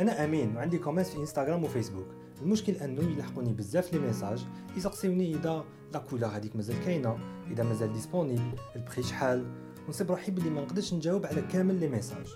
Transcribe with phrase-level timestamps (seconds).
[0.00, 2.06] أنا أمين وعندي كوميرس في انستغرام وفيسبوك
[2.42, 4.46] المشكل أنه يلحقوني بزاف لي ميساج
[4.76, 7.18] يسقسيوني إذا لا كولور هذيك مازال كاينة
[7.50, 9.46] إذا مازال ديسپونيبل البري شحال.
[9.86, 12.26] ونصيب روحي بلي ما نقدرش نجاوب على كامل لي ميساج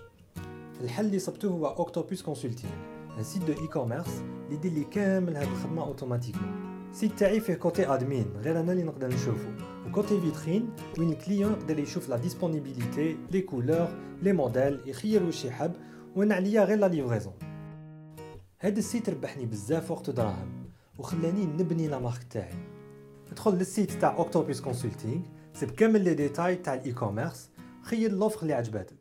[0.81, 2.73] الحل اللي صبته هو اوكتوبوس كونسلتينغ
[3.19, 7.55] ان سيت دو اي كوميرس اللي يدير لي كامل هاد الخدمة اوتوماتيكمون سيت تاعي فيه
[7.55, 9.55] كوتي ادمين غير أنا اللي نقدر نشوفه
[9.87, 13.89] وكوتي فيترين وين الكليون يقدر يشوف لا ديسپونيبيليتي لي كولور
[14.23, 15.73] لي موديل يخير واش يحب
[16.17, 17.33] وأنا عليا غير لا ليفريزون
[18.65, 20.67] هاد السيت ربحني بزاف وقت ودراهم
[20.99, 22.55] وخلاني نبني لا مارك تاعي
[23.31, 25.23] ادخل للسيت تاع اوكتوبوس كونسلتينغ
[25.55, 27.51] سيب كامل لي ديتاي تاع الاي كوميرس
[27.83, 28.97] خير لوفر اللي عجباتك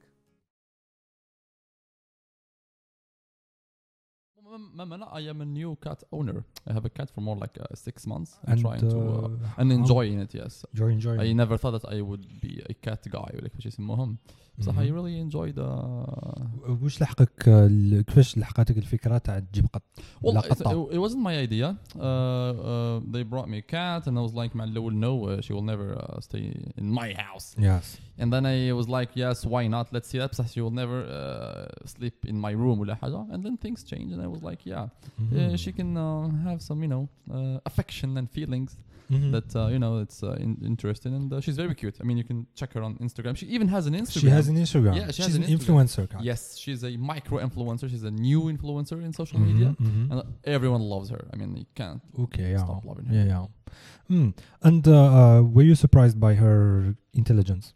[4.76, 6.44] Mama, I am a new cat owner.
[6.70, 8.32] I have a cat for more like uh, six months.
[8.46, 10.32] I'm And, trying to uh, uh, and enjoying it.
[10.42, 11.20] Yes, You're enjoying.
[11.20, 14.18] I never thought that I would be a cat guy like which is مهم.
[14.59, 14.95] بصح I مهم.
[14.97, 15.61] really enjoy the
[16.83, 19.83] واش لحقك ال- كيفاش لحقتك الفكره تاع تجيب قط
[20.25, 20.87] well لا it's, قطة.
[20.91, 24.35] it, it wasn't my idea uh, uh, they brought me a cat and I was
[24.35, 28.33] like مع الاول no uh, she will never uh, stay in my house يس and
[28.33, 31.89] then I was like yes why not let's see that بصح she will never uh,
[31.89, 34.87] sleep in my room ولا حاجة and then things changed and I was like yeah
[35.33, 38.73] uh, she can uh, have some you know uh, affection and feelings
[39.10, 41.98] that uh, you know it's uh, in, interesting and uh, she's very cute.
[42.02, 43.36] I mean, you can check her on Instagram.
[43.38, 44.22] She even has an Instagram.
[44.22, 44.96] She has an Instagram.
[44.96, 46.10] Yeah, she has She's an an influencer.
[46.10, 46.20] guy.
[46.22, 47.90] Yes, she's a micro influencer.
[47.90, 50.12] She's a new influencer in social Mhm, media, mhm.
[50.12, 51.28] and everyone loves her.
[51.34, 52.58] I mean, you can't Okay, yeah.
[52.66, 53.14] stop loving her.
[53.16, 53.46] Yeah, yeah.
[54.16, 54.34] Mm.
[54.62, 57.74] And uh, uh, were you surprised by her intelligence?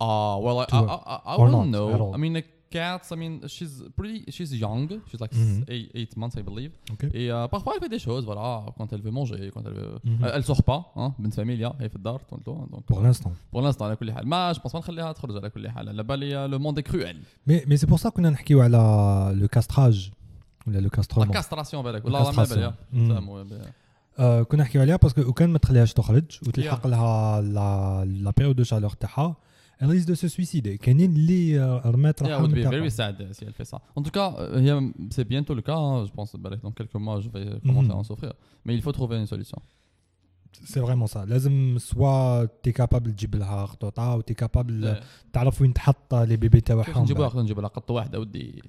[0.00, 0.78] Uh, well, I, I.
[0.80, 2.12] I, I Or wouldn't know.
[2.14, 2.44] I mean, the
[2.75, 3.07] cats.
[3.13, 4.19] I mean, she's pretty.
[4.35, 4.85] She's young.
[5.09, 5.57] She's like Mhm.
[5.57, 6.71] s- eight, eight months, I believe.
[6.95, 7.09] Okay.
[7.19, 8.23] Et euh, parfois, elle fait des choses.
[8.31, 9.95] Voilà, quand elle veut manger, quand elle veut.
[10.09, 10.19] Mhm.
[10.23, 10.81] Elle, elle sort pas.
[10.95, 12.69] Hein, بنت فاميليا هي في الدار طول الوقت.
[12.71, 13.31] Donc, Pour l'instant.
[13.55, 16.03] pour l'instant على كل حال ما جو بونس ما نخليها تخرج على كل حال على
[16.03, 17.17] بالي لو موند كرويل
[17.49, 18.77] Mais, mais c'est pour ça qu'on a نحكيو على
[19.41, 20.11] le castrage
[20.67, 21.31] ولا le لا castrement.
[21.31, 22.73] كاستراسيون بالك ولا ما الكاستراسيون.
[22.93, 23.13] بالي مم.
[23.13, 23.71] فهموا بالي.
[24.19, 28.63] آه كنا نحكيو عليها باسكو وكان ما تخليهاش تخرج وتلحق لها لا لا بيريود دو
[28.63, 29.35] شالور تاعها
[29.81, 32.73] elle risque de se suicider كاينين اللي آه، رمات Yeah, روحها would من be very
[32.91, 33.13] الطاقة.
[33.29, 33.77] sad si elle fait ça.
[33.95, 35.75] En tout cas, euh, هي- c'est bientôt le cas.
[35.77, 36.05] hein.
[36.05, 38.33] Je pense بالك dans quelques mois, je vais commencer à en souffrir.
[38.65, 39.59] Mais il faut trouver une solution.
[40.63, 45.01] سي فريمون سا لازم سوا تي كابابل تجيب لها خطوطه وتي كابابل
[45.33, 48.63] تعرف وين تحط لي بيبي كيف تاعهم نجيبوها خلينا نجيب لها قط واحده ودي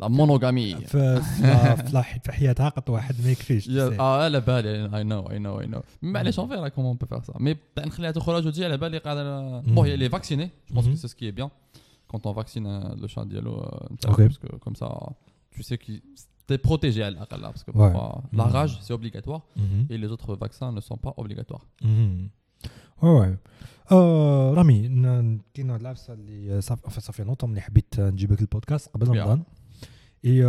[0.00, 3.98] لا مونوغامي في في- في لا- في حياتها قط واحد ما يكفيش تسي.
[4.00, 7.22] اه على بالي اي نو اي نو اي نو معليش اون فير كومون بو فير
[7.22, 10.86] سا مي تاع نخليها تخرج وتجي على بالي قاعده بون هي لي فاكسيني جو بونس
[10.86, 10.88] Mhm.
[10.90, 11.48] كو سي سكي بيان
[12.08, 13.60] كونت اون فاكسين لو شات ديالو
[14.06, 14.20] Ok.
[14.20, 15.10] باسكو كوم سا
[15.56, 15.92] tu sais que
[16.48, 17.92] t'es protégé à l'aقل parce que Ouais.
[17.92, 18.52] parfois la Mhm.
[18.56, 19.86] rage c'est obligatoire Mhm.
[19.92, 22.28] et les autres vaccins ne sont pas obligatoires Mhm.
[23.02, 23.36] Ouais, ouais.
[23.92, 28.88] آه رامي ن- كاين واحد العفسه اللي صافي enfin, صافي لونتون ملي حبيت نجيبك البودكاست
[28.94, 29.10] قبل Yeah.
[29.10, 29.42] رمضان
[30.24, 30.42] اي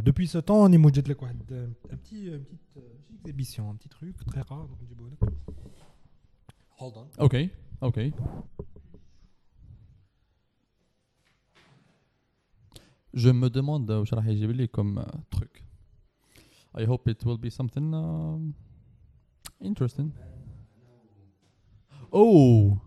[0.00, 3.88] دوبوي سو طون راني موجد لك واحد ان بتي ان بتيت ماشي اكزيبيسيون ان بتي
[3.88, 5.34] تروك تري رار دونك نجيبو لك
[6.78, 7.48] هولد اون ok
[7.84, 8.12] ok
[13.16, 15.62] Je me demande واش راح يجيب لي comme euh, truc.
[16.76, 18.54] I hope it will be something um,
[19.60, 20.12] interesting.
[22.12, 22.80] Oh.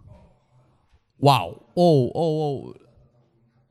[1.19, 1.47] Wow.
[1.75, 2.73] Oh, oh, oh.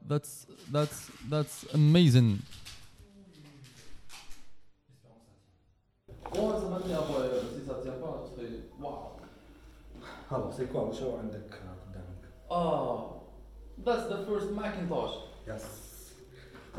[0.08, 2.38] That's that's that's amazing.
[6.38, 7.00] Oh, ça va tenir,
[7.54, 8.52] si ça tient pas, ce serait...
[8.80, 9.12] Waouh.
[10.32, 13.22] الوغ سي كوا واش هو عندك قدامك Oh,
[13.84, 15.16] that's the first Macintosh.
[15.48, 15.64] يس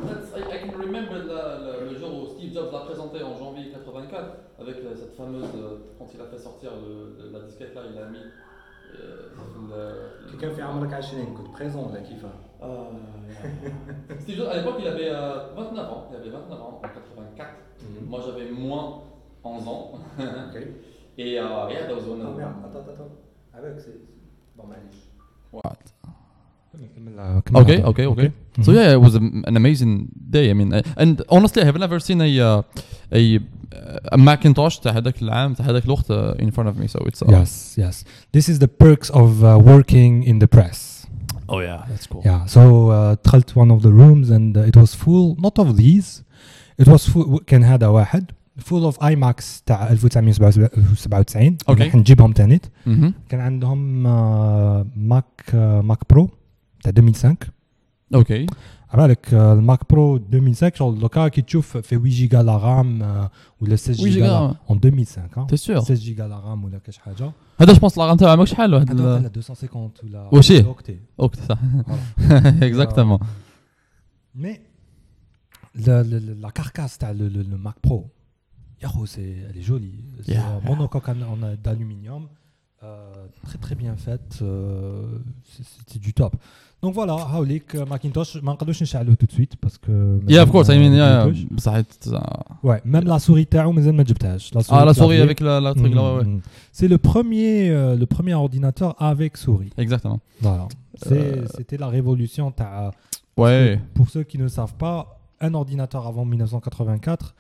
[0.07, 3.35] That's, I, I can remember le, le, le jour où Steve Jobs l'a présenté en
[3.37, 7.39] janvier 84 avec euh, cette fameuse, euh, quand il a fait sortir le- le- la
[7.47, 8.31] disquette là, il a mis euh, le,
[10.31, 12.29] كي كان في عمرك 20 كنت بريزون ولا كيفاه
[12.61, 12.65] Euh,
[14.23, 16.07] Steve Jobs, à l'époque, il avait euh, 29 ans.
[16.11, 17.49] Il avait 29 ans en 84.
[18.09, 19.03] Moi, j'avais moins
[19.43, 19.91] 11 ans.
[20.19, 20.65] اوكي
[21.19, 23.03] Et euh, yeah, that was one اه of ميرد اتو اتو
[23.53, 23.91] avec سي
[24.57, 24.95] بون معليش
[25.53, 25.91] What?
[27.45, 28.31] كمل Okay, okay, okay.
[28.65, 29.93] So yeah, it was a- an amazing
[30.35, 30.45] day.
[30.49, 32.61] I mean, uh, and honestly, I have never seen a uh,
[33.19, 33.21] a
[34.11, 36.87] a Macintosh تاع هذاك العام تاع هذاك الوقت uh, in front of me.
[36.87, 38.03] So it's uh, Yes, yes.
[38.35, 41.05] This is the perks of uh, working in the press.
[41.49, 42.21] Oh yeah, that's cool.
[42.25, 42.45] Yeah.
[42.45, 46.23] So uh, دخلت one of the rooms and uh, it was full not of these.
[46.77, 51.81] It was full كان هذا واحد full of IMAX تاع 1997 Okay.
[51.81, 53.11] راح نجيبهم تاني Mm-hmm.
[53.29, 56.29] كان عندهم آه، ماك آه، ماك برو
[56.83, 57.35] تاع 2005
[58.15, 58.45] Okay.
[58.91, 63.31] عبالك آه، الماك برو 2005 شغل دوكا كي تشوف في 8 جيجا لا رام آه،
[63.61, 64.27] ولا 16 8 جيجا جيجا.
[64.27, 65.47] لا- en 2005 hein.
[65.47, 67.31] T'es sûr 16 جيجا لا رام ولا كاش حاجه
[67.61, 70.99] هذا جو بونس لا تاعو ماكش حال واحد هذا ال- لا 250 ولا وشي؟ اوكتي
[71.19, 72.31] اوكي صح Voilà.
[72.63, 73.19] اكزاكتومون
[74.35, 74.59] مي
[75.77, 78.01] la, la, la- la carcasse تاع le, le, le Mac Pro
[78.83, 82.23] يا خو c'est elle est jolie c'est Yeah, un monocoque en, en d'aluminium
[82.83, 85.19] euh, très très bien faite euh,
[85.51, 86.33] c'est- c'était du top
[86.85, 90.67] donc voilà هاوليك ماكينتوش ما نقدروش نشعلوه tout de suite parce que Yeah, of course.
[90.69, 94.03] I mean, yeah, مازال ما بصح it's, uh, ouais même la souris تاعو مازال ما
[94.03, 95.21] جبتهاش Ah, la souris clavier.
[95.21, 96.25] avec la, la truc là, ouais, ouais.
[96.25, 96.41] Mhm.
[96.77, 100.19] c'est le premier euh, le premier ordinateur avec souris Exactement.
[100.41, 100.67] voilà
[101.05, 102.91] C'est- Euh, c'était la révolution تاع
[103.43, 103.79] Ouais.
[103.97, 104.97] pour ceux qui ne savent pas
[105.47, 107.33] un ordinateur avant 1984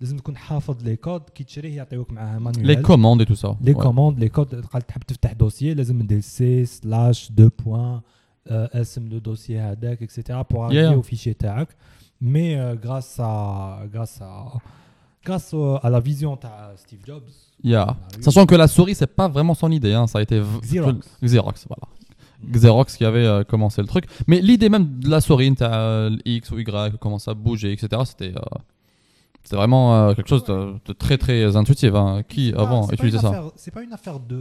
[0.00, 3.54] لازم تكون حافظ لي كود كي تشريه يعطيوك معاه مانوال Les commandes et tout ça.
[3.60, 3.78] لي Ouais.
[3.82, 8.00] كوموند لي كود قال تحب تفتح دوسيي لازم دير سي سلاش دو بوان
[8.48, 11.04] اسم لو دوسيي هذاك اكسيتيرا بور Yeah, اريفي yeah.
[11.04, 11.68] au fichier تاعك
[12.20, 14.58] مي غراس ا غراس ا
[15.28, 17.86] grâce au- à la vision تاع ستيف جوبز Yeah.
[18.26, 19.94] Sachant que la souris, c'est pas vraiment son idée.
[19.98, 20.06] Hein.
[20.12, 21.02] Ça a été v- Xerox.
[21.30, 21.86] Xerox, voilà.
[22.56, 24.04] Xerox qui avait euh, commencé le truc.
[24.28, 27.70] Mais l'idée même de la souris, t'as euh, le X ou Y, comment ça bouger,
[27.76, 27.86] etc.
[28.10, 28.58] C'était euh,
[29.44, 30.56] c'était vraiment euh, quelque chose de,
[30.88, 31.92] de très très intuitif.
[32.02, 32.10] hein.
[32.30, 34.40] Qui C'est pas- avant c'est pas utilisait une ça affaire- C'est pas une affaire de.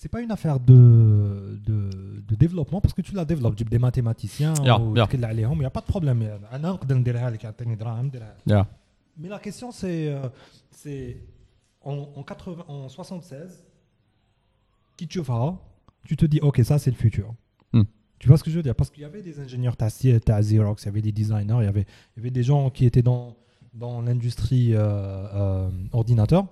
[0.00, 3.54] c'est pas une affaire de, de, développement parce que tu la développes.
[3.56, 4.78] Des mathématiciens, yeah.
[4.80, 6.26] il n'y a pas de problème.
[8.46, 8.66] Yeah.
[9.18, 10.26] Mais la question, c'est euh,
[10.70, 11.22] c'est
[11.82, 12.08] en,
[12.66, 13.62] en, 76,
[14.96, 15.58] qui tu vas,
[16.06, 17.34] tu te dis, OK, ça, c'est le futur.
[17.74, 17.82] Hmm.
[18.18, 18.74] Tu vois ce que je veux dire?
[18.74, 21.68] Parce qu'il y avait des ingénieurs Tassi, Xerox, il y avait des designers, il y
[21.68, 21.84] avait,
[22.16, 23.36] il y avait des gens qui étaient dans,
[23.74, 26.46] dans l'industrie euh, euh, ordinateur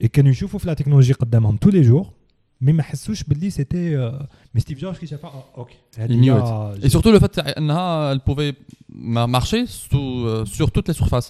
[0.00, 0.34] et qui nous
[0.64, 1.12] la technologie
[1.60, 2.14] tous les jours.
[2.61, 4.11] mais ما حسوش باللي c'était euh,
[4.55, 5.69] mais Steve Jobs qui شافها ah, ok
[6.09, 6.83] Il knew it.
[6.85, 8.53] Et surtout le fait qu'elle pouvait
[8.89, 11.29] ma- marcher sous, euh, sur toutes les surfaces,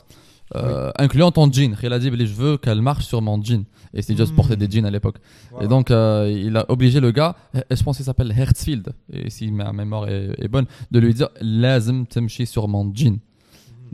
[0.55, 1.71] euh, incluant ton jean.
[1.87, 3.63] Il a dit je veux qu'elle marche sur mon jean.
[3.97, 4.39] Et Steve Jobs Mm.
[4.39, 5.17] portait des jeans à l'époque.
[5.63, 7.33] Et donc euh, il a obligé le gars,
[7.71, 8.85] et je pense qu'il s'appelle Hertzfield,
[9.17, 13.15] et si ma mémoire est, est bonne, de lui dire لازم تمشي sur mon jean.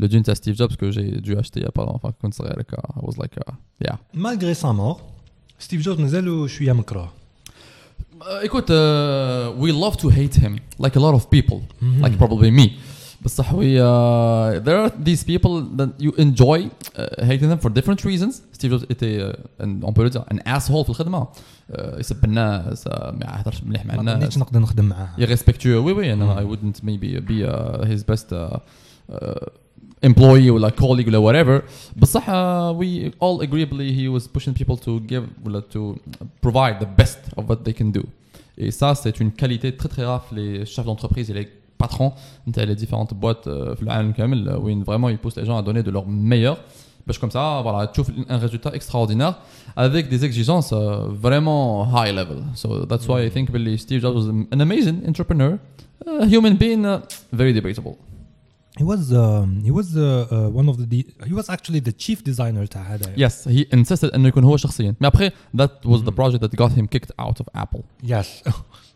[0.02, 2.00] Le jean c'est Steve Jobs que j'ai dû acheter il y a pas longtemps.
[2.10, 2.78] Enfin, كنت صغير هكا.
[2.78, 3.54] I was like, uh,
[3.86, 3.98] yeah.
[4.14, 5.00] malgré sa mort
[5.60, 7.25] Steve Jobs مازالو شويه مكره Uh,
[8.44, 12.02] écoute, uh, we love to hate him, like a lot of people, Mhm.
[12.04, 12.68] like probably me.
[13.26, 18.00] بصح we uh, there are these people that you enjoy uh, hating them for different
[18.12, 18.34] reasons.
[18.58, 21.28] Steve Jobs était, uh, un- on peut le dire, un asshole في الخدمة.
[21.72, 24.16] Uh, يسب الناس, uh, ما يهضرش مليح مع ما الناس.
[24.18, 25.82] ظنيتش نقدر نخدم معاه irrespectueux.
[25.86, 26.42] Oui, oui, and Mm.
[26.42, 28.58] I wouldn't maybe be uh, his best uh,
[29.14, 29.46] uh,
[30.02, 31.64] employee or like colleague or whatever.
[31.96, 36.00] But uh, we all agreeably he was pushing people to give ولا to
[36.42, 38.04] provide the best of what they can do.
[38.58, 41.48] Et ça, c'est une qualité très très rare les chefs d'entreprise et les
[41.78, 42.14] patrons
[42.48, 45.58] انت les différentes boîtes euh, في العالم كامل euh, où vraiment ils poussent les gens
[45.58, 46.58] à donner de leur meilleur.
[47.06, 49.40] Parce que comme ça, voilà, tu trouves un résultat extraordinaire
[49.76, 52.44] avec des exigences euh, vraiment high level.
[52.54, 55.58] So that's why I think really Steve Jobs was an amazing entrepreneur,
[56.06, 57.00] a human being, uh,
[57.34, 57.96] very debatable.
[58.80, 60.00] He was um, he was uh,
[60.32, 63.66] uh, one of the de- he was actually the chief designer تاع هذا Yes, he
[63.74, 64.96] insisted انه يكون هو شخصيا.
[65.02, 67.82] Mais après, that was the project that got him kicked out of Apple.
[68.04, 68.28] Yes.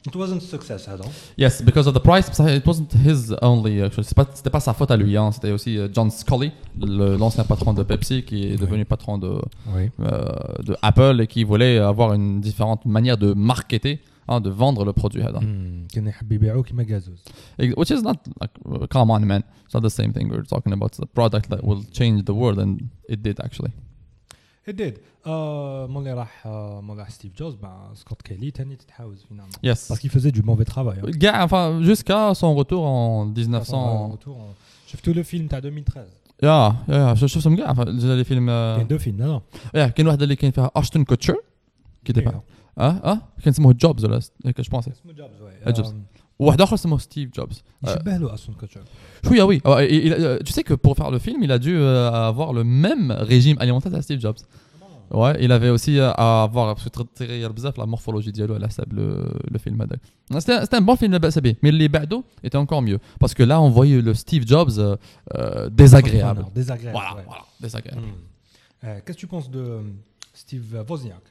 [0.07, 1.04] It wasn't success هذا.
[1.38, 3.81] Yes, because of the price, بصح it wasn't his only.
[3.81, 5.18] Actually, c'est pas, c'était pas sa faute à lui.
[5.18, 5.31] Hein.
[5.33, 9.31] C'était aussi euh, John Scully, le- l'ancien patron de Pepsi, qui est devenu patron de,
[9.75, 9.89] Oui.
[10.00, 10.30] euh,
[10.63, 14.00] de Apple et qui voulait avoir une différente manière de marketer,
[14.30, 15.22] hein, de vendre le produit.
[15.22, 15.39] هذا.
[15.39, 15.88] Hmm.
[15.94, 17.24] كان يحب يبيعوه كيما غازوز.
[17.62, 19.42] Ex- Which is not like, uh, come on, man.
[19.68, 20.30] It's not the same thing.
[20.30, 22.82] We're talking about the product that will change the world, and
[23.13, 23.72] it did actually.
[24.67, 24.94] It did.
[25.27, 29.51] آه، مولي راح آه، مولي راح ستيف جوبز مع سكوت كيلي تاني تتحاوز فينالمون.
[29.65, 29.88] Yes.
[29.89, 31.00] Parce qu'il faisait du mauvais travail.
[31.03, 31.12] hein.
[31.17, 34.08] Gars, enfin, jusqu'à son retour en Son 1900.
[34.12, 34.53] retour en-
[34.91, 35.98] شفتوا le film تاع 2013
[36.44, 38.50] يا يا شو- شفتهم كاع enfin, les films.
[38.50, 39.41] euh, كاين دو فيلم لا
[39.74, 41.36] لا يا كاين واحد اللي كاين فيها اشتون كوتشر
[42.05, 42.22] كي دي
[42.79, 45.94] اه اه كان اسمه جوبز ولا هيك جو بونس اسمه جوبز وي آه، جوبز.
[46.39, 48.82] وواحد اخر اسمه ستيف جوبز يشبه له اصلا كوتشر
[49.25, 51.60] شويه oui Ah, et- il- euh, tu sais que pour faire le film il a
[51.60, 54.38] dû euh, avoir le même régime alimentaire à Steve Jobs
[55.12, 58.55] Ouais, il avait aussi euh, à avoir parce que très- très بزاف la morphologie ديالو
[58.55, 60.00] على حساب le, le film هذاك.
[60.34, 63.34] C'était c'était un bon film لا بأس به, mais اللي بعده était encore mieux parce
[63.34, 64.96] que là on voyait le Steve Jobs euh,
[65.36, 66.46] euh, désagréable.
[66.55, 67.24] désagréable Voilà, ouais.
[67.27, 68.01] voilà, désagréable.
[68.01, 68.86] Hmm.
[68.88, 69.82] Euh, Qu'est-ce que tu penses de euh,
[70.34, 71.28] Steve Wozniak Uh,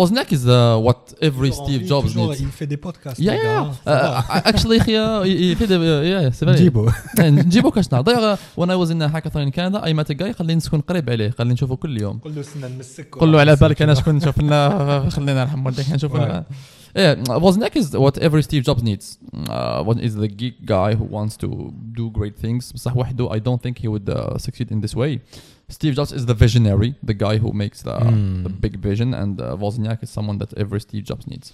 [0.00, 2.40] Wozniak is uh, what every Toujours en Steve vie, Jobs toujours, needs.
[2.40, 3.18] Il fait des podcasts.
[3.20, 3.72] Yeah, le yeah, gars, yeah.
[3.84, 4.18] ça va.
[4.18, 5.76] Uh, actually, uh, il il fait des.
[5.76, 6.54] uh, yeah, c'est vrai.
[6.54, 10.14] نجيبه نجيبو كاش نهار دايوغ when I was in hackathon in Canada I met a
[10.14, 13.14] guy قال لي نسكن قريب عليه قال لي نشوفه كل يوم قول له سنة نمسك
[13.14, 16.16] قول له على بالك انا شكون نشوف لنا خلينا نرحم والديك نشوف Ouais.
[16.16, 16.44] لنا
[16.96, 19.06] Yeah, Wozniak is what every Steve Jobs needs.
[19.56, 21.48] Uh, one is the geek guy who wants to
[21.98, 22.72] do great things.
[22.72, 25.20] بصح وحده I don't think he would uh, succeed in this way.
[25.72, 28.42] Steve Jobs is the visionary, the guy who makes the, Hmm.
[28.46, 31.52] the big vision, and uh, Wozniak is someone that every Steve Jobs needs.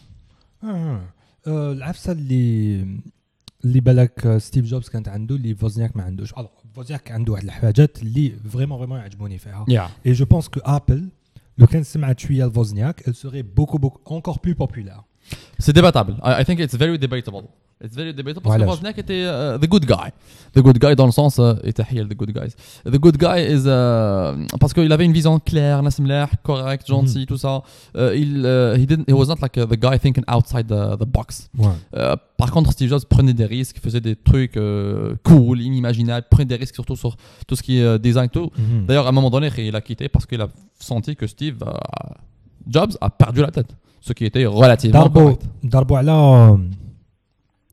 [0.64, 1.00] آه.
[1.46, 2.80] آه، العفسه اللي
[3.64, 6.46] اللي بالك آه، ستيف جوبز كانت عنده اللي فوزنياك ما عندوش الوغ
[6.76, 10.08] وزنياك عنده واحد الحاجات اللي فريمون فريمون يعجبوني فيها Yeah.
[10.08, 11.02] Et je pense que Apple,
[11.58, 15.02] لو كان سمعت شويه لفوزنياك, elle serait beaucoup beaucoup encore plus populaire.
[15.58, 16.14] C'est débattable.
[16.22, 17.44] I, I think it's very debatable.
[17.81, 20.11] It's very debatable parce que Wozniak était uh, the good guy.
[20.53, 22.53] The good guy dans le sens uh, était the good guys.
[22.83, 25.81] The good guy is uh, parce qu'il avait une vision claire,
[26.43, 27.25] correct, gentil, mm-hmm.
[27.25, 27.63] tout ça.
[27.95, 30.97] Euh, il euh, he didn't he was not like uh, the guy thinking outside the,
[30.99, 31.49] the box.
[31.95, 34.59] Euh, par contre, Steve Jobs prenait des risques, faisait des trucs
[35.23, 37.15] cool, inimaginables, prenait des risques surtout sur
[37.47, 38.51] tout ce qui est design et tout.
[38.59, 38.87] Mm-hmm.
[38.87, 41.63] D'ailleurs, à un moment donné, il a quitté parce qu'il a senti que Steve
[42.67, 45.45] Jobs a perdu la tête, ce qui était relativement Darbo, correct.
[45.63, 46.59] Darbo, alors,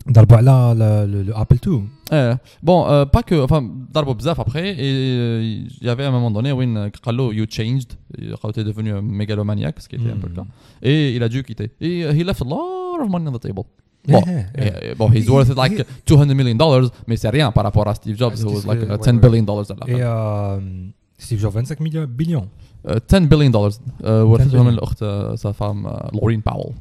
[0.07, 0.73] على ضربوا على
[1.03, 1.81] الابل 2
[2.13, 3.61] Eh, bon, euh, pas que, enfin,
[3.93, 5.41] Darbo Bzaf après, et euh,
[5.81, 9.01] il y avait un moment donné où il Qallo, you changed, il était devenu un
[9.01, 10.45] mégalomaniaque, ce qui était un peu le cas,
[10.81, 11.71] et il a dû quitter.
[11.79, 13.63] Et euh, he left a lot of money on the table.
[14.09, 14.91] Bon, إيه، et, إيه.
[14.91, 18.17] et bon, he's worth like 200 million dollars, mais c'est rien par rapport à Steve
[18.17, 19.19] Jobs, Ah, who was Steve, like euh, uh, ouais, 10 ouais.
[19.29, 20.05] billion dollars à la Et fin.
[20.05, 20.59] euh,
[21.17, 22.47] Steve Jobs 25 millions billions
[22.89, 24.63] Euh, 10 billion dollars, euh, ورثتهم billion.
[24.63, 26.73] من الأخت euh, sa femme uh, Laureen Powell.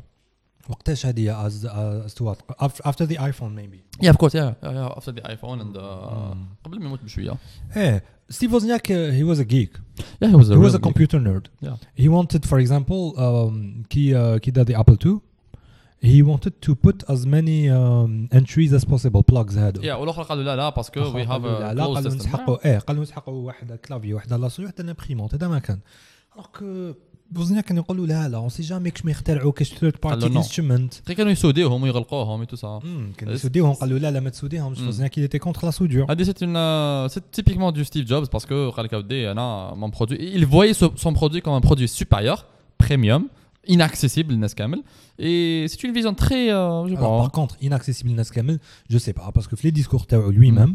[0.69, 5.13] وقتاش هذه از از توات افتر ذا ايفون ميبي يا اوف كورس يا يا افتر
[5.13, 5.77] ذا ايفون اند
[6.63, 7.35] قبل ما يموت بشوية.
[7.77, 9.81] إيه ستيف وزنياك هي واز ا جيك
[10.21, 11.47] يا هو واز ا هي واز ا كمبيوتر نيرد
[11.97, 13.13] هي وونتد فور اكزامبل
[13.89, 15.19] كي كي دا ذا ابل 2
[16.03, 19.81] He wanted to put as many um, entries as possible plugs هادو.
[19.81, 23.73] Yeah, والاخر قالوا لا لا باسكو وي هاف لا قالوا نسحقوا إيه قالوا نسحقوا واحد
[23.73, 25.79] كلافي واحد لاسوري واحد امبريمونت هذا ما كان.
[27.34, 30.18] كو وزنياك كانوا يقولوا لا لا اون سي جامي كش ما يخترعوا كاش ثيرد قالوا
[30.20, 30.36] بارتي non.
[30.36, 32.84] انسترومنت Après, كانوا يسوديوهم ويغلقوهم et tout ça.
[33.16, 34.88] كانوا يسوديوهم قالوا لا لا ما تسوديهمش مم.
[34.88, 38.26] وزنياك il était contre la soudure Ah, c'est une, euh, c'est typiquement du Steve Jobs
[38.28, 41.66] parce que قال لك أودي أنا mon produit, il voyait ce- son produit comme un
[41.68, 42.46] produit supérieur,
[42.82, 43.22] premium,
[43.68, 44.82] inaccessible للناس كامل.
[45.20, 47.28] Et c'est une vision très, euh, je sais Alors, pas.
[47.28, 48.58] par contre inaccessible للناس كامل
[48.92, 50.70] je sais pas parce que في les discours تاعو lui-même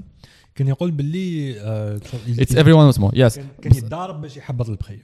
[0.56, 3.12] كان يقول باللي آه، il- It's everyone small.
[3.12, 3.36] Yes.
[3.36, 5.00] كان كان يتضارب باش يحبط البخي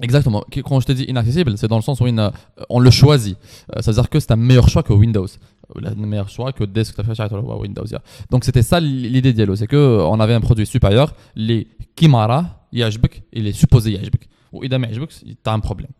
[0.00, 0.44] Exactement.
[0.64, 2.30] Quand je te dis inaccessible, c'est dans le sens où euh,
[2.70, 3.36] on le choisit.
[3.36, 5.26] Euh, C'est-à-dire que c'est un meilleur choix que Windows.
[5.76, 7.06] Euh, le meilleur choix que desktop
[7.60, 7.84] Windows.
[8.30, 13.46] Donc c'était ça l'idée d'Yellow, c'est qu'on avait un produit supérieur, les Kimara, Yajbek, il
[13.46, 14.28] est supposé Yajbek.
[14.52, 15.10] Ou Idam Yajbek,
[15.42, 15.90] t'as un problème.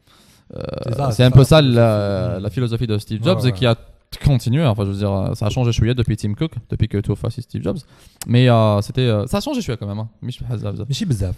[1.13, 3.77] C'est un peu ça la, philosophie de Steve Jobs, qui a
[4.19, 4.63] continuer.
[4.63, 4.71] Hein.
[4.71, 7.13] Enfin, je veux dire, euh, ça a changé chouïa depuis Tim Cook, depuis que tu
[7.13, 7.79] as fait Steve Jobs.
[8.27, 9.99] Mais euh, c'était, euh, ça a changé chouïa quand même.
[9.99, 10.09] Hein.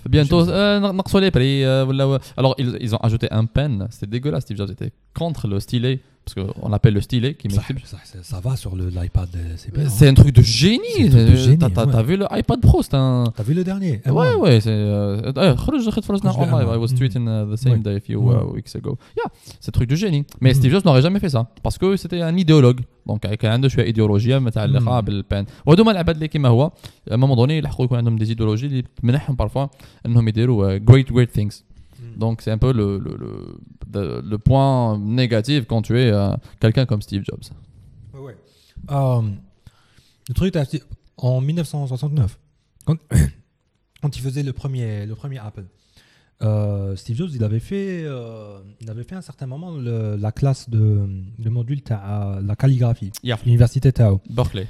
[0.09, 0.93] Bientôt, euh,
[2.37, 3.87] alors ils, ils ont ajouté un pen.
[3.91, 4.45] C'était dégueulasse.
[4.45, 7.88] Steve Jobs était contre le stylet Parce qu'on appelle le stylet qui صح m'écrit.
[7.94, 10.80] صح ça- ça va sur le- l'iPad euh, c'est bien C'est un truc de génie.
[10.98, 11.92] C'est un truc de Euh, génie, T'as t'as- ouais.
[11.94, 13.24] t'as vu le iPad Pro C'est un.
[13.38, 14.70] t'as vu le dernier Ouais, ouais, c'est.
[14.70, 16.68] euh, euh, خرج خد فرصنا خرج en live.
[16.68, 16.76] لأمان.
[16.78, 16.98] I was Mm.
[17.00, 17.84] tweeting uh, the same Ouais.
[17.88, 18.36] day a few Ouais.
[18.36, 18.92] uh, weeks ago.
[19.20, 19.30] Yeah,
[19.62, 20.24] c'est un truc de génie.
[20.44, 20.58] Mais Mm.
[20.60, 21.42] Steve Jobs n'aurait jamais fait ça.
[21.66, 22.82] Parce que c'était un idéologue.
[23.10, 25.04] Donc كان عنده شويه ايديولوجيا متعلقه Mm.
[25.04, 26.72] بالبان وهذوما العباد اللي كيما هو
[27.10, 29.68] à un moment donné يلحقوا يكون عندهم des idéologies اللي تمنحهم parfois
[30.06, 31.56] انهم يديروا uh, great great things.
[32.17, 33.17] Donc c'est un peu le, le,
[33.93, 36.31] le, le, point négatif quand tu es euh,
[36.61, 37.43] quelqu'un comme Steve Jobs.
[38.15, 38.37] Ouais.
[38.91, 39.23] Euh,
[40.29, 40.55] le truc,
[41.17, 42.39] en 1969,
[42.85, 42.97] quand,
[44.03, 45.65] quand, il faisait le premier, le premier Apple,
[46.43, 50.33] euh, Steve Jobs, il avait fait, euh, il avait fait à un certain moment la
[50.33, 53.39] classe de le module la calligraphie, yeah.
[53.45, 54.21] l'université Tao.
[54.31, 54.67] Berkeley.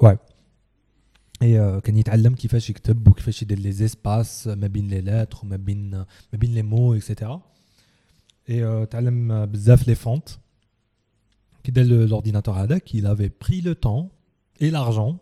[0.00, 0.16] Ouais
[1.43, 5.91] euh, كان يتعلم كيفاش يكتب وكيفاش يدير لي زيسباس ما بين لي لاتر وما بين
[5.91, 7.41] ما بين لي مو اكسيتيرا
[8.49, 10.29] et euh, تعلم بزاف لي فونت
[11.63, 14.09] كي دار له l'ordinateur هذاك il avait pris le temps
[14.61, 15.17] et l'argent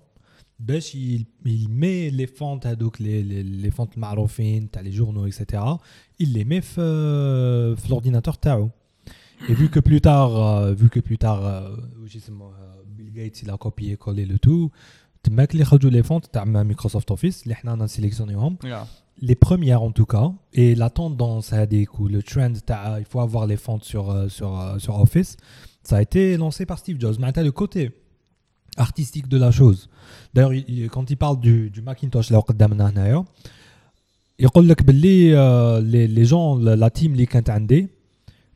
[0.60, 5.28] باش il, il met les fonts هذوك les, les, les fonts المعروفين تاع les journaux
[5.28, 5.64] etc
[6.20, 8.70] il les met في في l'ordinateur تاعو
[9.50, 13.12] et vu que plus tard euh, vu que plus tard euh, واش يسموه euh, Bill
[13.12, 14.72] Gates il a copié collé le tout
[15.24, 18.86] تماك اللي خرجوا لي فونت تاع مايكروسوفت اوفيس اللي حنا نسيليكسيونيهم Yeah.
[19.26, 23.20] les premières en tout cas et la tendance هذيك ou le trend تاع il faut
[23.20, 25.38] avoir les fonts sur euh, sur euh, sur Office
[25.90, 27.92] ça a été lancé par Steve Jobs معناتها le côté
[28.78, 29.80] artistique de la chose
[30.34, 33.26] d'ailleurs il- il- quand il parle du, du Macintosh لو قدامنا هنايا
[34.40, 37.88] يقول لك باللي euh, les, les gens la, la team اللي كانت عندي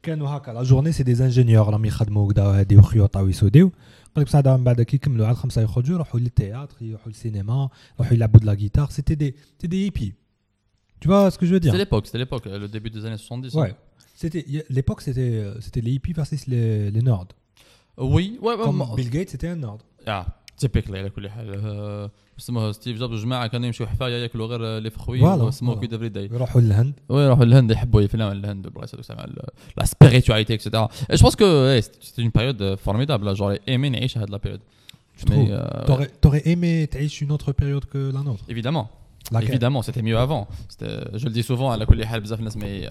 [0.06, 3.68] كانوا هكا لا جورني سي دي انجينيور راهم يخدموا كدا هادي وخيوطه ويسوديو
[4.16, 7.70] قال لك بصح من بعد كي يكملوا على الخمسه يخرجوا يروحوا للتياتر يروحوا للسينما
[8.00, 10.14] يروحوا يلعبوا de la guitare c'était des c'était des hippies
[11.00, 13.06] tu vois ce que je veux dire C'était l'époque, c'était l'époque, euh, le début des
[13.06, 13.56] années 70.
[13.56, 13.60] hein.
[13.62, 13.76] Ouais.
[14.16, 17.28] C'était y a- l'époque c'était euh, c'était les hippies versus les, les nerds.
[17.98, 18.64] Oui, ouais, ouais.
[18.66, 19.82] Comme moi- Bill Gates c'était un nerd.
[20.08, 20.26] يا
[20.58, 24.90] تيبيكلي على كل حال آه، اسمه ستيف جوبز الجماعه كانوا يمشيو حفايه ياكلوا غير لي
[24.90, 25.96] فخوي فوالا، وسموكي فوالا.
[25.96, 26.94] افري داي يروحوا للهند.
[27.10, 29.48] ويروحوا للهند يحبوا يفلموا الهند والبلايص هذوك زعما ال-
[29.78, 30.70] لا spiritualité etc.
[31.12, 33.36] Et je pense que ouais, c'était une période euh, formidable.
[33.36, 34.62] J'aurais aimé نعيش هاد la période.
[35.22, 35.38] Je trouve.
[35.38, 38.44] Mais, euh, T'aurais t'aurais aimé تعيش une autre période que la nôtre.
[38.50, 38.88] évidemment.
[39.32, 40.44] Laquelle Évidemment, c'était mieux avant.
[40.72, 42.82] C'était- Je le dis souvent, à la كل حال بزاف الناس ما ي-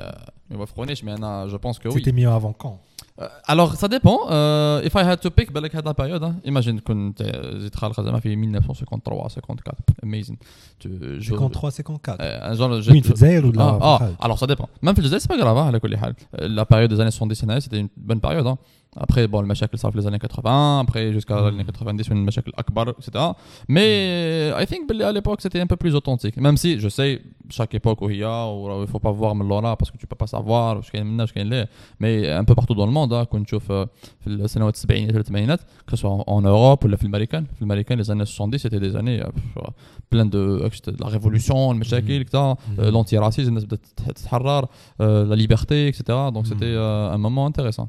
[0.50, 1.98] ما يوافقونيش mais انا je pense que oui.
[2.00, 2.76] C'était mieux avant quand
[3.20, 4.18] Euh, alors ça dépend.
[4.30, 7.22] Euh, if I had to pick بالك هاد la période, hein, imagine كنت
[7.56, 9.74] زيد خالق زعما في 1953 54
[10.06, 10.36] amazing.
[10.78, 10.88] Tu,
[11.20, 14.38] je, 53, 54 euh, genre, Oui, j'ai- في الجزائر ولا ah, في ah, الخارج alors
[14.38, 14.68] ça dépend.
[14.82, 16.14] Même في الجزائر c'est pas grave hein, على كل حال.
[16.40, 18.46] Euh, La période des années 70 هنا, c'était une bonne période.
[18.46, 18.56] Hein.
[18.96, 22.52] Après bon المشاكل صار في les années 80, après jusqu'à les années 90 من المشاكل
[22.58, 23.24] اكبر etc.
[23.68, 26.36] Mais I think باللي à l'époque c'était un peu plus authentique.
[26.36, 27.20] Même si je sais
[27.50, 29.96] chaque époque où il y a ou il faut pas voir من لورا parce que
[29.98, 31.68] tu peux pas savoir واش كاين منا واش كاين ليه.
[32.02, 33.86] Mais un peu partout dans le monde hein, كنت نشوف euh,
[34.20, 37.44] في السنوات السبعينات والثمانينات que ce soit en Europe ou في الامريكان.
[37.44, 39.70] في الامريكان les années 70 c'était des années euh, pff,
[40.10, 42.38] plein de de la révolution المشاكل etc.
[42.38, 42.80] Mhm.
[42.80, 44.68] Euh, l'antiracisme الناس بدات تتح- تتحرر euh,
[45.30, 46.02] la liberté etc.
[46.34, 47.88] donc c'était euh, un moment intéressant.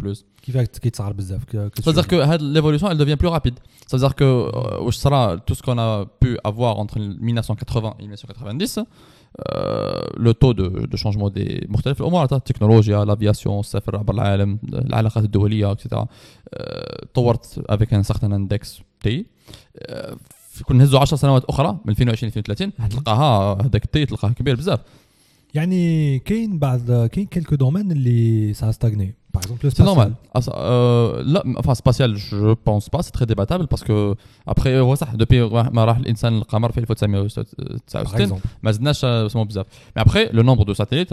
[0.00, 3.54] بلوس كيفاش كيتصغر بزاف ك- que C'est-à-dire tu- que هاد l'évolution elle devient plus rapide.
[3.86, 8.78] C'est-à-dire que euh, واش صرا tout ce qu'on a pu avoir entre 1980 et 1990
[8.78, 8.84] euh,
[10.16, 15.24] le taux de, de changement des مختلف الامور تاع التكنولوجيا لافياسيون السفر عبر العالم العلاقات
[15.24, 18.68] الدوليه etc euh, طورت avec un certain index
[19.00, 19.26] تي
[19.78, 20.14] euh,
[20.64, 24.80] كنا نهزوا 10 سنوات اخرى من 2020 ل 2030 حتلقاها هذاك التي تلقاه كبير بزاف
[25.54, 29.14] يعني كاين بعض كاين كيلكو دومين اللي سا ستاغني
[29.61, 30.13] c'est normal.
[30.33, 34.15] Ah, euh, là, enfin, spatial, je pense pas, c'est très débattable parce que,
[34.45, 34.79] après,
[35.15, 35.39] depuis
[36.05, 36.87] l'insan al-qamar fait le
[38.63, 41.11] Mais après, le nombre de satellites,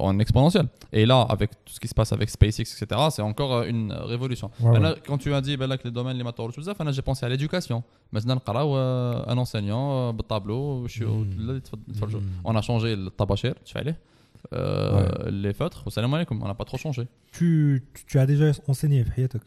[0.00, 0.66] en exponentiel.
[0.92, 3.92] Et là, avec tout ce qui se passe avec SpaceX, etc., c'est encore euh, une
[3.92, 4.50] euh, révolution.
[4.60, 7.02] Ben quand tu as dit ben là, que les domaines, les matériaux, tout ça, j'ai
[7.02, 7.82] pensé à l'éducation.
[8.12, 10.86] Maintenant, un enseignant, un tableau,
[12.44, 13.84] on a changé le tabachir, tu fais
[14.53, 17.07] Euh, les feutres, والسلام عليكم, on n'a pas trop changé.
[17.31, 19.41] tu tu as déjà enseigné في حياتك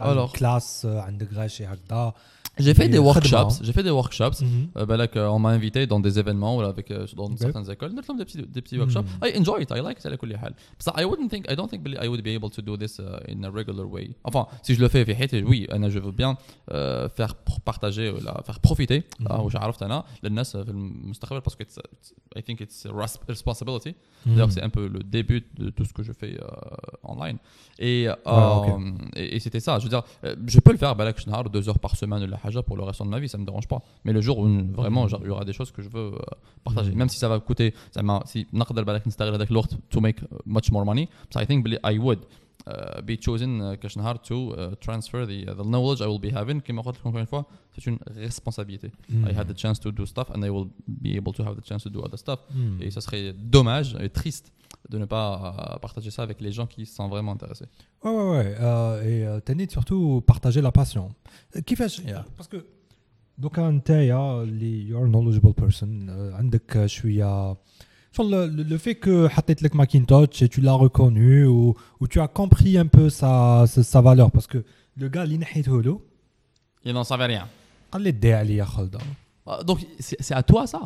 [0.00, 0.32] Alors.
[0.38, 2.12] كلاس عندك غير شي هكذا
[2.56, 3.06] J'ai fait des خدمة.
[3.10, 3.54] workshops.
[3.64, 4.38] J'ai fait des workshops.
[4.42, 4.68] Mhm.
[4.76, 7.38] Euh, ben là, que- on m'a invité dans des événements ou avec euh, dans Ok.
[7.38, 7.90] certaines écoles.
[7.96, 9.02] Nous faisons des petits, des petits workshops.
[9.20, 9.26] Hmm.
[9.26, 9.70] I enjoy it.
[9.72, 10.06] I like it.
[10.06, 10.54] على كل حال.
[10.78, 11.50] بس I wouldn't think.
[11.50, 14.14] I don't think I would be able to do this uh, in a regular way.
[14.24, 16.36] Enfin, si je le fais في حياتي, oui, أنا je veux bien
[16.70, 19.02] euh, faire pour partager ولا faire profiter.
[19.20, 19.30] Mhm.
[19.30, 22.92] آه، واش عرفت أنا للناس في المستقبل parce que it's, it's- I think it's a
[23.02, 23.94] res- responsibility.
[24.26, 24.34] Mhm.
[24.34, 27.38] D'ailleurs, c'est un peu le début de tout ce que je fais euh, online.
[27.80, 28.68] Et, euh, Ouais, ok.
[29.16, 29.72] et, et c'était ça.
[29.80, 32.30] Je veux dire, euh, je peux le faire, balak shnahar, deux heures par semaine de
[32.36, 33.80] la haja pour le restant de ma vie, ça me dérange pas.
[34.04, 36.12] Mais le jour où euh, vraiment genre, il y aura des choses que je veux
[36.14, 36.18] euh,
[36.64, 36.98] partager, Mhm.
[36.98, 40.18] même si ça va coûter, ça m'a, si نقدر بالك نستغل هذاك الوقت to make
[40.22, 42.18] uh, much more money, so I think بلي I would
[42.66, 46.30] uh, be chosen uh, كشنهار to uh, transfer the, uh, the knowledge I will be
[46.34, 46.60] having.
[46.60, 48.90] كما قلت لكم encore une fois, c'est une responsabilité.
[49.08, 49.28] Mhm.
[49.28, 51.64] I had the chance to do stuff and I will be able to have the
[51.68, 52.40] chance to do other stuff.
[52.54, 52.82] Mhm.
[52.82, 54.46] Et ça serait dommage et triste
[54.92, 57.66] de ne pas euh, partager ça avec les gens qui sont vraiment intéressés.
[58.04, 58.50] Ouais, ouais, ouais.
[58.60, 61.06] Euh, et euh, Tanit, surtout partager la passion.
[61.56, 62.24] Euh, كيفاش Yeah.
[62.36, 62.56] parce que
[63.38, 67.56] دوكا نتايا اللي you're a knowledgeable person euh, عندك شويه شغل
[68.18, 72.28] le, le fait que حطيت لك ماكينتوش et tu l'as reconnu ou, ou tu as
[72.28, 74.58] compris un peu sa, sa, sa valeur parce que
[75.00, 76.00] le gars اللي نحيته له
[76.86, 77.46] Il n'en savait rien.
[77.92, 78.98] قال لي دي عليا خلده
[79.46, 80.80] Ah, Donc c'est c'est à toi ça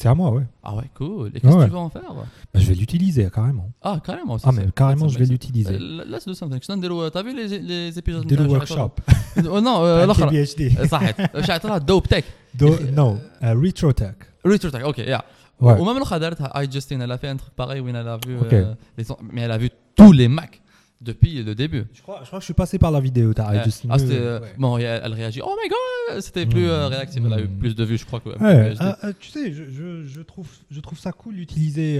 [0.00, 1.26] c'est à moi ouais Ah ouais, cool.
[1.34, 1.80] Et qu'est-ce Ouais, que tu ouais.
[1.80, 2.10] vas en faire
[2.52, 4.36] Bah, je vais l'utiliser carrément Ah, carrément.
[4.38, 6.62] ça, ah c'est- mais carrément ça, je vais ça- l'utiliser Euh, Let's do something.
[6.62, 8.92] شنو نديروا T'as vu les, les épisodes نديرو نتاع ورك شعيطرة؟
[9.36, 12.24] شوب Oh, non euh, الاخر بي اتش دي صحيح شعيطرة دوب تك
[12.62, 15.22] نو ريترو تك ريترو تك اوكي يا
[15.63, 15.79] Ouais.
[15.79, 18.37] Au moment où I Justin, elle a fait un truc pareil où elle a vu.
[18.37, 18.57] Okay.
[18.57, 20.61] Euh, mais elle a vu tous les Macs
[20.99, 21.85] depuis le début.
[21.93, 23.63] Je crois, je crois que je suis passé par la vidéo, t'as ouais.
[23.63, 23.89] Justin.
[23.91, 24.03] Ah, ouais.
[24.11, 25.41] Euh, bon, elle, elle, réagit.
[25.41, 26.91] Oh my god C'était plus euh, hmm.
[26.91, 27.59] réactif, elle a eu hmm.
[27.59, 28.19] plus de vues, je crois.
[28.19, 31.99] Que, ah, euh, tu sais, je, je, trouve, je trouve ça cool d'utiliser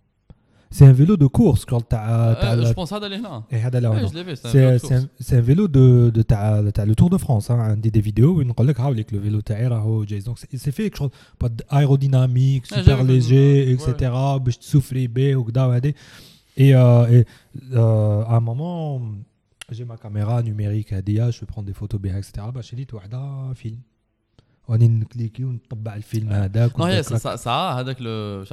[0.73, 2.33] C'est un vélo de course quand t'as.
[2.33, 2.99] Euh, je pense à
[3.51, 3.57] eh,
[5.19, 7.49] C'est un vélo de, de t'as le Tour de France.
[7.49, 9.41] Hein, des, des vidéos, une collègue avec le vélo
[9.85, 14.11] oh, Donc c'est fait quelque chose pas aérodynamique, super léger, etc.
[16.57, 17.25] Et, euh, et
[17.73, 19.01] euh, à un moment,
[19.69, 22.47] j'ai ma caméra numérique à DIA, ah, je prends des photos bien, etc.
[22.53, 23.79] Bah, j'ai dit, tu as film.
[24.67, 26.29] On est cliqué, on tape le film.
[26.77, 28.43] Non, ça, ça, le.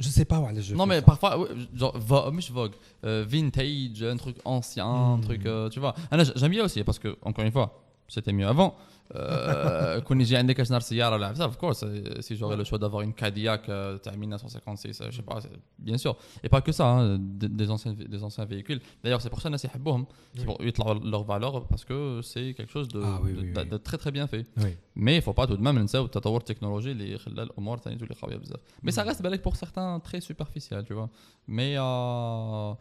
[0.00, 1.02] Je sais pas, ouais, je Non, mais ça.
[1.02, 2.72] parfois, genre, vogue, vogue,
[3.04, 5.20] euh, vintage, un truc ancien, un Hmm.
[5.20, 5.94] truc, euh, tu vois.
[6.10, 8.74] Ah, J'aime bien aussi parce que, encore une fois, c'était mieux avant.
[9.13, 12.79] Euh, كون يجي عندك اشنار سياره ولا بزاف of course euh, si j'aurais le choix
[12.79, 16.61] d'avoir une Cadillac euh, تاع 1956 euh, je sais pas c'est- bien sûr et pas
[16.61, 20.05] que ça hein, des, des anciens des anciens véhicules d'ailleurs c'est pour ça الناس يحبوهم
[20.37, 23.51] c'est pour يطلعوا leur valeur parce que c'est quelque chose de, Ah oui, de, oui,
[23.53, 23.69] de- oui.
[23.69, 24.71] de très très bien fait Oui.
[24.95, 28.15] mais il faut pas tout de même ننساو التطور التكنولوجي اللي خلى الامور ثاني تولي
[28.21, 31.09] قويه بزاف mais ça reste بالك pour certains très superficiel tu vois
[31.47, 32.73] mais euh,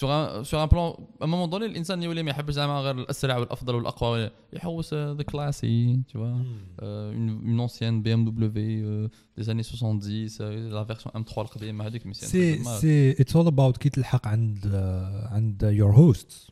[0.00, 0.86] sur un sur un plan
[1.20, 5.22] à un moment donné الانسان يولي ما يحبش زعما غير الاسرع والافضل والاقوى يحوس ذا
[5.22, 6.82] كلاسي tu vois Hmm.
[6.82, 9.08] euh, une, une ancienne BMW euh,
[9.38, 12.62] des années 70 euh, la version M3 القديمه هذيك mais c'est un truc سي de
[12.64, 12.80] malade.
[12.80, 16.46] سي اتس اول اباوت كي تلحق عند آه، عند يور هوست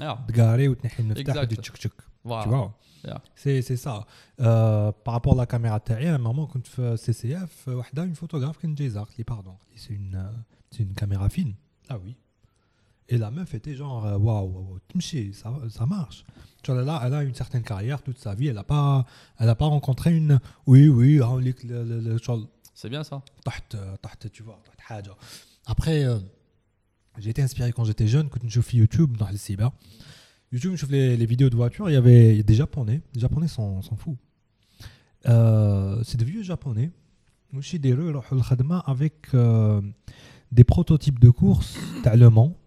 [0.00, 1.52] Ah, تقاري وتنحي المفتاح Exact.
[1.58, 1.92] وتشك تشك
[2.28, 2.44] voilà.
[2.44, 2.70] tu vois
[3.06, 3.20] Yeah.
[3.42, 3.94] c'est c'est ça
[4.40, 7.68] euh, par rapport à la caméra تاعي à un moment كنت في سي سي اف
[7.68, 11.54] وحده une photographe كانت جاي زارت لي pardon c'est une euh, c'est une caméra fine
[11.90, 12.14] ah oui
[13.11, 14.79] Et la meuf était genre, euh, waouh, wow,
[15.33, 16.23] ça, ça marche.
[16.63, 19.05] Tu vois, là, elle a une certaine carrière toute sa vie, elle n'a pas,
[19.37, 20.39] elle a pas rencontré une.
[20.65, 21.39] Oui, oui, hein,
[22.73, 23.21] c'est bien ça.
[23.75, 23.95] Euh,
[24.31, 24.61] tu vois,
[25.65, 26.19] après, euh,
[27.17, 29.71] j'ai été inspiré quand j'étais jeune, quand je fais YouTube, dans le cyber.
[30.53, 33.01] YouTube, je faisais les vidéos de voitures, il y avait des Japonais.
[33.13, 34.17] Les Japonais s'en fous.
[35.27, 36.91] Euh, c'est des vieux Japonais.
[38.85, 39.81] Avec euh,
[40.51, 42.57] des prototypes de courses allemands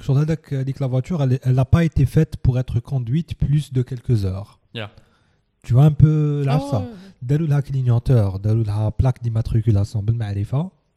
[0.00, 3.72] Shodadak a dit que la voiture, elle n'a pas été faite pour être conduite plus
[3.72, 4.60] de quelques heures.
[4.74, 4.90] Yeah.
[5.62, 6.86] Tu vois un peu là oh, ça?
[7.22, 10.14] Darou la clignoteur, darou la plaque d'immatriculation, ben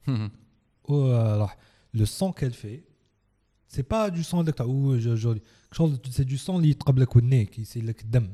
[0.07, 0.29] mhm.
[0.87, 1.47] oh,
[1.93, 2.83] le son qu'elle fait,
[3.67, 5.35] c'est pas du son que ou euh,
[6.09, 8.27] c'est du son qui est le nez, qui c'est le dam.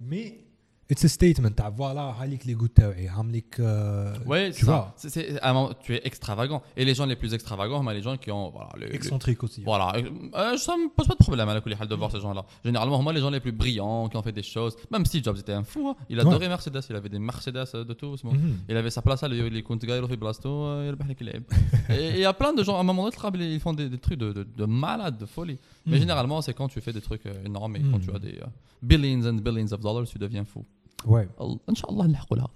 [0.00, 0.44] Mais
[0.91, 4.71] it's a statement تاع فوالا هاليك لي غوت تاعي عامليك euh, Ouais, tu c'est ça.
[4.71, 6.61] vois C'est- c'est- à un moment, tu es extravagant.
[6.77, 8.47] Et les gens les plus extravagants, mais les gens qui ont.
[8.57, 11.61] Voilà, le- le- excentrique aussi Voilà, euh, ça me pose pas de problème à la
[11.63, 12.43] coulée de voir ces gens-là.
[12.67, 14.73] Généralement, moi, les gens les plus brillants, qui ont fait des choses.
[14.93, 15.81] Même Steve Jobs était un fou.
[15.89, 15.95] hein.
[16.11, 16.81] Il adorait Mercedes.
[16.91, 18.13] Il avait des Mercedes euh, de tout.
[18.19, 18.39] ce monde.
[18.39, 18.57] Mhm.
[18.69, 21.23] Il avait sa place à lui, il compte gars, il fait blasto, euh, il fait
[21.29, 21.37] les
[21.97, 24.01] Et il y a plein de gens, à un moment donné, ils font des, des
[24.05, 25.59] trucs de, de, de malade, de folie.
[25.85, 26.03] Mais Mhm.
[26.03, 28.05] généralement, c'est quand tu fais des trucs euh, énormes et quand Mhm.
[28.05, 28.47] tu as des euh,
[28.91, 30.63] billions and billions of dollars, tu deviens fou.
[31.05, 32.47] ouais Allah- Inch'Allah, نلحقوا لها.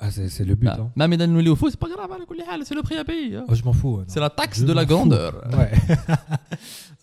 [0.00, 0.78] ah, c'est c'est le but Ah.
[0.80, 0.90] hein.
[0.96, 3.36] Même إذا نوليو fou, c'est pas grave, على كل حال, c'est le prix à payer.
[3.36, 3.44] hein.
[3.48, 4.04] Oh, je m'en fous ouais, non.
[4.08, 4.94] C'est la taxe Je de la m'en fous.
[4.94, 5.32] grandeur.
[5.58, 5.72] ouais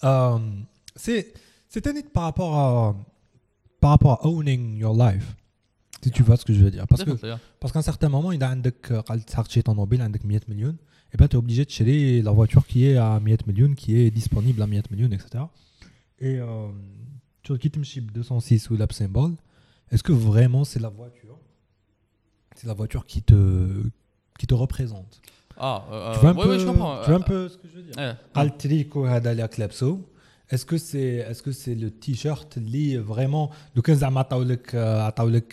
[0.04, 0.40] Euh,
[0.96, 1.34] c'est
[1.68, 2.96] c'est un par rapport à
[3.80, 5.28] par rapport à owning your life
[6.04, 7.40] si tu vois ce que je veux dire parce que Definitely, yeah.
[7.60, 10.76] Parce qu'à un certain moment, il a عندك قال تسحق شي طوموبيل عندك 100 millions
[11.14, 13.90] et ben tu es obligé de chérir la voiture qui est à 100 millions qui
[14.00, 15.44] est disponible à 100 millions etc.
[16.20, 16.70] Et euh,
[17.44, 19.34] tu qui تمشي ب 206 ou la symbole,
[19.91, 21.39] Est-ce que vraiment c'est la voiture?
[22.55, 23.83] C'est la voiture qui te,
[24.39, 25.21] qui te représente?
[25.59, 26.59] Ah, tu vois un, peu.
[26.59, 28.17] Tu vois un peu ce que je veux dire?
[28.35, 30.09] Altrico Hadalia Klapso.
[30.49, 34.05] Est-ce que c'est est -ce c'est le t-shirt lié vraiment de 15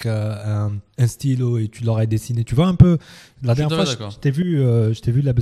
[0.05, 2.43] à un stylo et tu l'aurais dessiné?
[2.43, 2.99] Tu vois un peu
[3.41, 5.33] La dernière fois, euh, je t'ai vu, je vu là,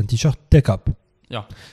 [0.00, 0.88] un t-shirt take up.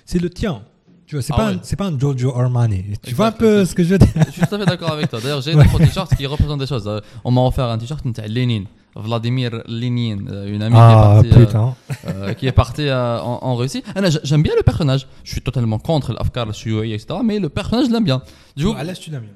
[0.05, 0.65] C'est le tien.
[1.07, 1.57] Tu vois, c'est ah pas, ouais.
[1.71, 2.83] un, pas un Giorgio Armani.
[3.03, 4.09] Tu vois un peu ce que je veux dire?
[4.25, 5.19] Je suis tout à fait d'accord avec toi.
[5.21, 5.85] D'ailleurs, j'ai des ouais.
[5.85, 6.87] t-shirts qui représentent des choses.
[6.87, 8.65] Euh, on m'a offert un t-shirt de Lénine.
[8.95, 13.55] Vladimir Lénine, euh, une amie ah, euh, qui est partie, qui est partie en, en,
[13.55, 13.83] Russie.
[13.93, 15.05] Ah j'aime bien le personnage.
[15.25, 17.19] Je suis totalement contre l'Afkar, le Suyoi, etc.
[17.23, 18.21] Mais le personnage, je l'aime bien.
[18.55, 19.31] Du coup, à tu l'aimes bien.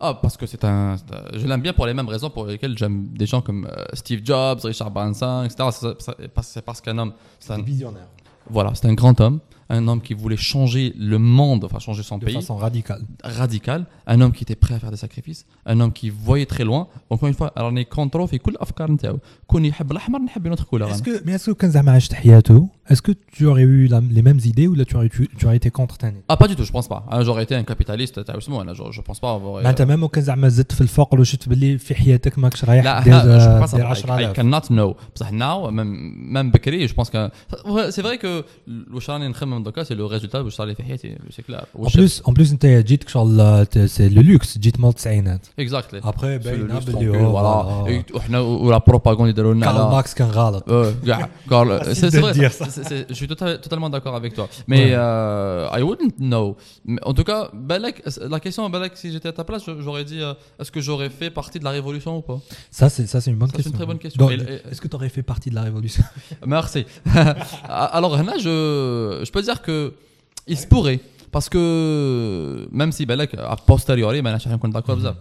[0.00, 0.96] Ah, parce que c'est un.
[1.34, 4.60] Je l'aime bien pour les mêmes raisons pour lesquelles j'aime des gens comme Steve Jobs,
[4.64, 5.68] Richard Branson, etc.
[6.40, 7.12] C'est parce qu'un homme.
[7.38, 8.08] C'est un visionnaire.
[8.48, 12.17] Voilà, c'est un grand homme Un homme qui voulait changer le monde, enfin changer son
[12.17, 12.35] de pays.
[12.35, 16.07] façon radicale radical, un homme qui était prêt à faire des sacrifices, un homme qui
[16.09, 16.87] voyait très loin.
[17.09, 19.19] Encore une fois, alors on est contre في كل الافكار نتاعو.
[19.47, 20.89] كون يحب الاحمر نحب notre couleur.
[20.89, 21.19] Est-ce أنا.
[21.19, 24.21] que, mais est-ce que quand زعما عشت حياته est-ce que tu aurais eu la- les
[24.21, 26.55] mêmes idées ou là tu aurais, tu, tu aurais été contre تاني Ah pas du
[26.55, 27.05] tout, je pense pas.
[27.11, 29.63] Ah, J'aurais été un capitaliste تاع اسمه انا je, je pense pas avoir.
[29.63, 33.13] معناتها ميم كان زعما زدت في الفقر وشفت باللي في حياتك ماكش رايح لا دير
[33.13, 34.07] ها, je peux pas دير savoir.
[34.07, 34.95] I, I 10000 cannot know.
[35.15, 37.29] بصح now même même بكري je pense que
[37.65, 38.43] ouais, c'est vrai que
[38.93, 40.85] واش راني نخمم même dans le cas, c'est le résultat où je suis allé faire
[41.35, 41.65] c'est clair.
[41.79, 45.45] En plus, en plus, انت جيتك شغل c'est le luxe, جيت مال التسعينات.
[45.61, 46.01] Exactly.
[46.03, 48.15] Après باينه C'est le باللي luxe هو tranquille, voilà.
[48.15, 50.63] وحنا ولا بروباغوند يديروا لنا كارل على ماكس كان غلط.
[50.69, 52.33] Ouais, gars, Carl, Facile c'est de c'est le vrai.
[52.33, 52.65] dire, ça.
[52.75, 54.47] c'est- c'est- je suis tota- totalement d'accord avec toi.
[54.71, 54.91] Mais Ouais.
[54.95, 56.47] euh, I wouldn't know.
[56.85, 57.95] Mais En tout cas, Balak,
[58.33, 61.31] la question, Balak, si j'étais à ta place, j'aurais dit euh, est-ce que j'aurais fait
[61.41, 62.39] partie de la révolution ou pas
[62.79, 63.71] Ça, c'est ça, c'est une bonne Ça, c'est question.
[63.73, 64.19] une très bonne question.
[64.21, 66.03] Donc, Et- et- Est-ce que tu aurais fait partie de la révolution
[66.57, 66.81] Merci.
[67.69, 68.53] Alors là, je,
[69.25, 69.94] je peux peut dire que
[70.46, 71.00] il se pourrait.
[71.30, 75.16] Parce que même si, ben là, a posteriori, ben là, je suis d'accord avec ça.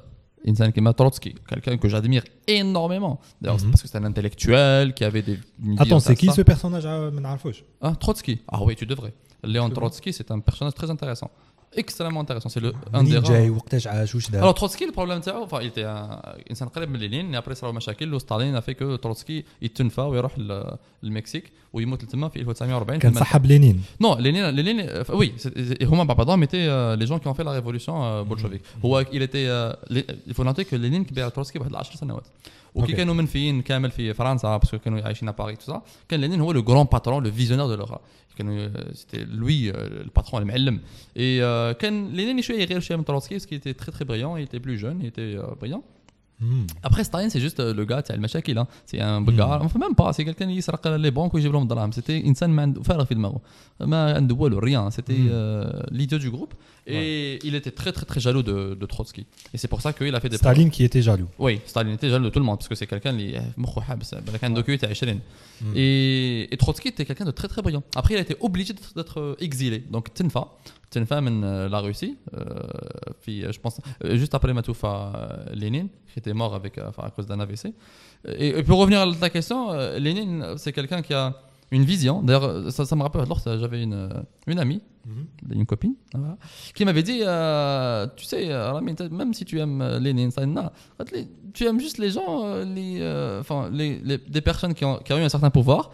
[0.48, 3.20] Insan Kema Trotsky, quelqu'un que j'admire énormément.
[3.40, 3.60] D'ailleurs, mm -hmm.
[3.60, 3.72] c'est mhm.
[3.72, 5.38] parce que c'est un intellectuel qui avait des.
[5.78, 8.42] Attends, c'est qui ce personnage euh, à Menarfouch Ah, Trotsky.
[8.48, 9.14] Ah oui, tu devrais.
[9.44, 11.30] Léon Trotsky, c'est un personnage très intéressant.
[11.78, 15.60] اكستريمون انتريسون سي لو ان دي جاي وقتاش عاش واش دار تروتسكي البروبليم تاعو فا
[15.60, 15.86] ايتي
[16.52, 20.40] انسان قريب من لينين ابري صراو مشاكل وستالين فيك تروتسكي يتنفى ويروح
[21.04, 25.34] للمكسيك ويموت تما في 1940 كان صاحب لينين نو لينين لينين وي
[25.82, 29.74] هما بعضهم ايتي لي جون كي اون في لا ريفولوسيون بولشوفيك هو ايل ايتي
[30.34, 32.28] فو نوتي كو لينين كبير تروتسكي بواحد 10 سنوات
[32.76, 35.80] وكي كانوا منفيين كامل في فرنسا باسكو كانوا عايشين ا باري تو
[36.10, 38.00] كان لينين هو لو غران باترون لو فيزيونير دو لوغا
[38.39, 40.81] كانوا c'était lui euh, le patron المعلم
[41.17, 44.37] et euh, كان لينين شويه يغير شويه من تروتسكي parce qu'il était très très brillant
[44.37, 45.83] il était plus jeune il était euh, brillant
[46.39, 46.67] Hmm.
[46.89, 48.67] après Staline c'est juste euh, le gars تاع المشاكل hein.
[48.87, 51.91] c'est un gars enfin même pas c'est quelqu'un qui يسرق les banques ويجيب لهم الدراهم
[51.93, 53.41] c'était انسان ما عنده فارغ في دماغه
[53.81, 55.29] ما عنده والو rien c'était Mm.
[55.31, 56.53] euh, l'idiot du groupe
[56.88, 59.26] Et il était très très très jaloux de, Trotsky.
[59.54, 60.38] Et c'est pour ça qu'il a fait des.
[60.38, 61.28] Staline qui était jaloux.
[61.38, 63.36] Oui, Staline était jaloux de tout le monde parce que c'est quelqu'un qui.
[65.62, 65.74] Mm.
[65.76, 67.84] Et, et Trotsky était quelqu'un de très très brillant.
[67.96, 69.84] Après, il a été obligé d'être euh, exilé.
[69.92, 70.48] Donc Tenfa,
[70.90, 72.18] Tenfa de euh, la Russie.
[72.34, 72.46] Euh,
[73.22, 73.80] puis, je pense
[74.12, 77.74] juste après Matoufa Lénine, qui était mort avec à cause d'un AVC.
[78.38, 81.36] Et, pour revenir à la question, Lénine, c'est quelqu'un qui a
[81.70, 82.22] une vision.
[82.22, 84.10] D'ailleurs, ça, ça, me rappelle, alors j'avais une,
[84.48, 85.54] une amie mm-hmm.
[85.54, 85.96] une copine,
[86.74, 90.32] qui m'avait dit euh, Tu sais, euh, même si tu aimes euh, Lénine,
[91.54, 93.00] tu aimes juste les gens, les,
[93.40, 95.92] enfin, les, les, des personnes qui ont, qui ont eu un certain pouvoir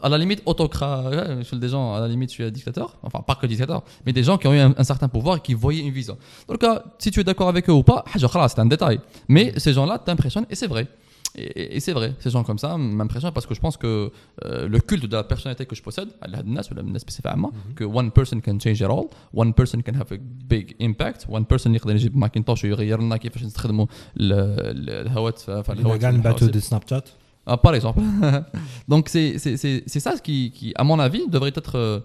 [0.00, 3.46] à la limite autocrate, des gens, à la limite, tu es dictateur, enfin, pas que
[3.46, 5.92] dictateur, mais des gens qui ont eu un, un certain pouvoir et qui voyaient une
[5.92, 6.16] vision.
[6.46, 6.64] Donc,
[6.98, 9.00] si tu es d'accord avec eux ou pas, ah, c'est un détail.
[9.26, 10.86] Mais ces gens-là t'impressionnent et c'est vrai.
[11.37, 13.91] et, et- et c'est vrai, ces gens comme ça m'impressionnent parce que je pense que
[13.91, 17.51] euh, le culte de la personnalité que je possède, à la الناس ولا الناس spécifiquement,
[17.79, 19.05] que one person can change it all,
[19.43, 20.19] one person can have a
[20.53, 23.85] big impact, one person يقدر يجيب ماكنتوش ويغير لنا كيفاش نستخدموا
[24.17, 26.51] ال- ال- الهوات ف- ف- الهوات كاع نبعثوا الحواسيب.
[26.51, 27.09] دي سناب شات
[27.48, 28.02] ah, par exemple.
[28.88, 32.00] Donc c'est ça qui, qui, à mon avis, devrait être euh,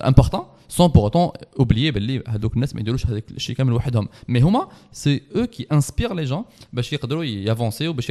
[0.00, 2.22] important, sans pour autant oublier ben,
[4.28, 4.42] Mais
[4.92, 6.82] c'est eux qui inspirent les gens, ben,
[7.24, 8.02] y avancer, ou ben,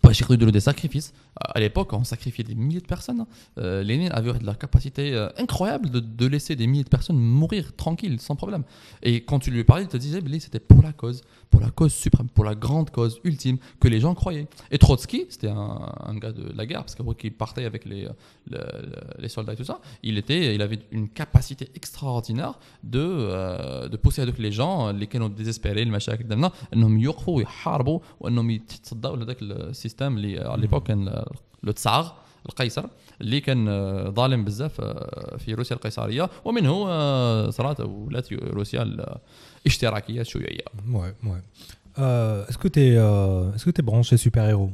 [0.00, 1.12] pas chercher de des sacrifices.
[1.36, 3.20] À l'époque, on sacrifiait des milliers de personnes.
[3.20, 3.26] Hein.
[3.58, 7.74] Euh, Lénine avait la capacité euh, incroyable de, de, laisser des milliers de personnes mourir
[7.76, 8.62] tranquilles, sans problème.
[9.02, 11.93] Et quand tu lui parlais, il te disait, c'était pour la cause pour la cause
[11.93, 14.47] suprême, pour la grande cause ultime que les gens croyaient.
[14.73, 15.79] Et Trotsky, c'était un,
[16.11, 18.11] un gars de la guerre, parce qu'il partait avec les, le-
[18.91, 19.79] le- les soldats et tout ça.
[20.03, 22.53] Il, était, il avait une capacité extraordinaire
[22.83, 27.37] de, euh, de pousser avec les gens, les qui ont désespérés, المشاكل ديالنا انهم يوقفوا
[27.37, 31.23] ويحاربوا وانهم يتصدوا لذاك السيستم اللي على ليبوك كان
[31.63, 32.85] لو تسار القيصر
[33.21, 38.83] اللي كان آه، ظالم بزاف آه، في روسيا القيصريه ومنه آه، صارت ولات روسيا
[39.65, 41.41] الاشتراكيه الشيوعيه Ouais, ouais.
[41.99, 44.69] Euh, est-ce que tu es, euh, est-ce que t'es branché super-héros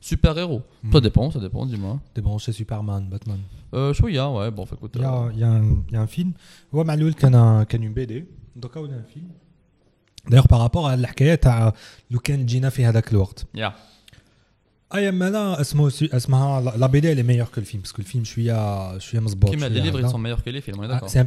[0.00, 0.92] سوبر هيرو Hmm.
[0.92, 3.40] ça dépend ça dépend dis-moi T'es branché Superman, Batman
[3.74, 5.96] euh, شويه ouais bon écoute Il y euh, a, il y a un, il y
[5.96, 6.30] a un film
[6.74, 8.12] هو معلول كان كان une BD
[8.56, 9.30] دوكا ولا un film
[10.30, 11.72] d'ailleurs par rapport à الحكايه تاع
[12.10, 13.70] لو كان جينا في هذاك الوقت yeah.
[14.94, 19.20] ايام لا اسمه اسمها لا بي دي اللي ميور كو الفيلم باسكو الفيلم شويه شويه
[19.20, 20.12] مزبوط كيما شوية les livres ils هكذا.
[20.12, 21.18] sont meilleurs que les films on est Ah, d'accord c'est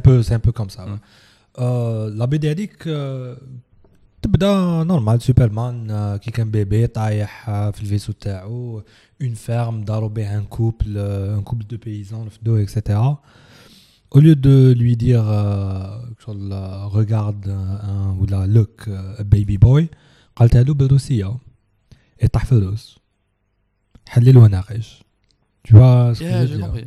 [1.58, 1.62] un peu c'est un peu comme ça Mm.
[1.62, 1.66] ouais.
[1.66, 3.36] Euh, لا بي دي هذيك آه،
[4.22, 8.82] تبدا نورمال سوبرمان آه، كي كان بيبي طايح آه، في الفيسو تاعو
[9.22, 13.18] اون فيرم داروا بيه ان كوبل ان كوبل دو بيزان رفدوه اكسيتيرا
[14.14, 19.58] au lieu de lui dire euh, شغل، آه، regarde un, ولا look euh, a baby
[19.58, 19.84] boy
[20.36, 21.36] قالتها له بالروسيه
[22.22, 22.98] يطيح في الروس
[24.08, 25.02] حلل وناقش
[25.68, 26.86] tu vois ce que yeah je j'ai veux dire compris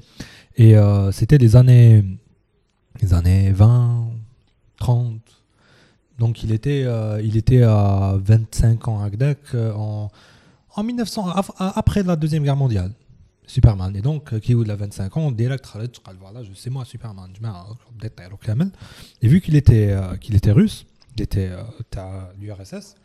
[0.56, 2.04] et euh, c'était les années,
[3.02, 4.12] les années 20,
[4.78, 5.20] 30.
[6.20, 10.10] Donc il était, euh, il était à 25 ans à Gdac euh, en,
[10.76, 12.92] en 1900, af- a- après la Deuxième Guerre mondiale.
[13.46, 13.94] Superman.
[13.96, 17.30] Et donc, euh, qui a 25 ans, direct, خرج, قال, voilà, je sais moi Superman.
[17.36, 18.72] Je mets un- بديت طيرو كامل.
[19.22, 20.86] Et vu qu'il était, euh, qu'il était russe,
[21.18, 22.96] il était euh, تاع l'URSS,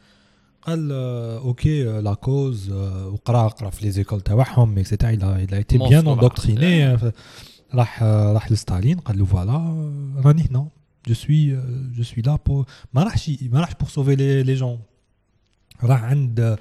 [0.63, 5.25] قال euh, ok euh, la cause euh, وقرا قرا في les écoles تاعهم etc il
[5.25, 7.03] a, il a été Moscou, bien bah, endoctriné yeah.
[7.03, 7.11] euh,
[7.75, 9.53] راح راح لستالين قال له فوالا
[10.25, 10.69] راني هنا
[11.08, 11.62] je suis, euh,
[11.94, 12.66] je suis là pour.
[13.76, 14.80] pour sauver les, les gens.
[15.84, 16.56] Euh,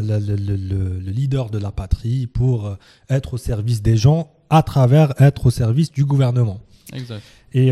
[0.00, 0.56] le, le,
[0.98, 2.74] le leader de la patrie pour euh,
[3.08, 6.60] être au service des gens à travers être au service du gouvernement.
[6.92, 7.22] Exact.
[7.52, 7.70] Et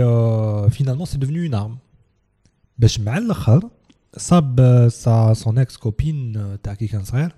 [0.71, 1.79] finalement, c'est devenu une arme.
[4.17, 7.29] sa, son ex-copine, Taki Kanser,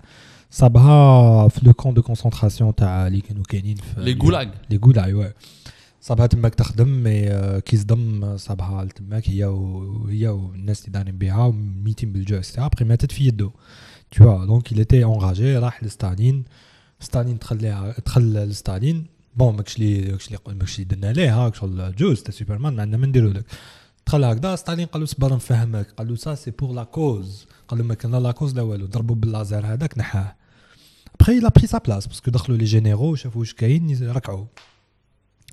[0.49, 2.73] Sabha, le camp de concentration,
[3.97, 4.51] les goulags.
[4.69, 5.33] Les goulags, ouais.
[6.01, 7.29] صابها تماك تخدم مي
[7.61, 11.51] كي صدم صابها تماك هي وهي والناس اللي دارين بها
[11.83, 13.51] ميتين بالجوع اكسترا ابخي ماتت في يدو.
[14.15, 15.03] Tu vois donc il était
[15.57, 16.43] راح لستالين.
[16.99, 19.05] ستالين دخل لها دخل لستالين.
[19.35, 22.97] بون ماكش لي ماكش لي ماكش لي درنا ليه شغل جوز تا سوبرمان ما عندنا
[22.97, 23.45] ما نديرو لك.
[24.07, 27.79] دخل هكذا ستالين قال له صبر نفهمك قال له سا سي بور لا كوز قال
[27.79, 28.85] له ما كان لا كوز لا والو.
[28.85, 30.35] ضربوا باللازر هذاك نحاه.
[31.21, 34.45] A pris sa place parce que دخلوا لي جينيرو شافوا واش كاين ركعوا.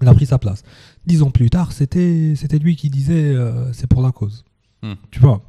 [0.03, 0.63] Il a pris sa place.
[1.07, 4.45] Dix ans plus tard, c'était lui qui disait euh, c'est pour la cause.
[4.83, 4.95] Hmm.
[5.11, 5.43] Tu vois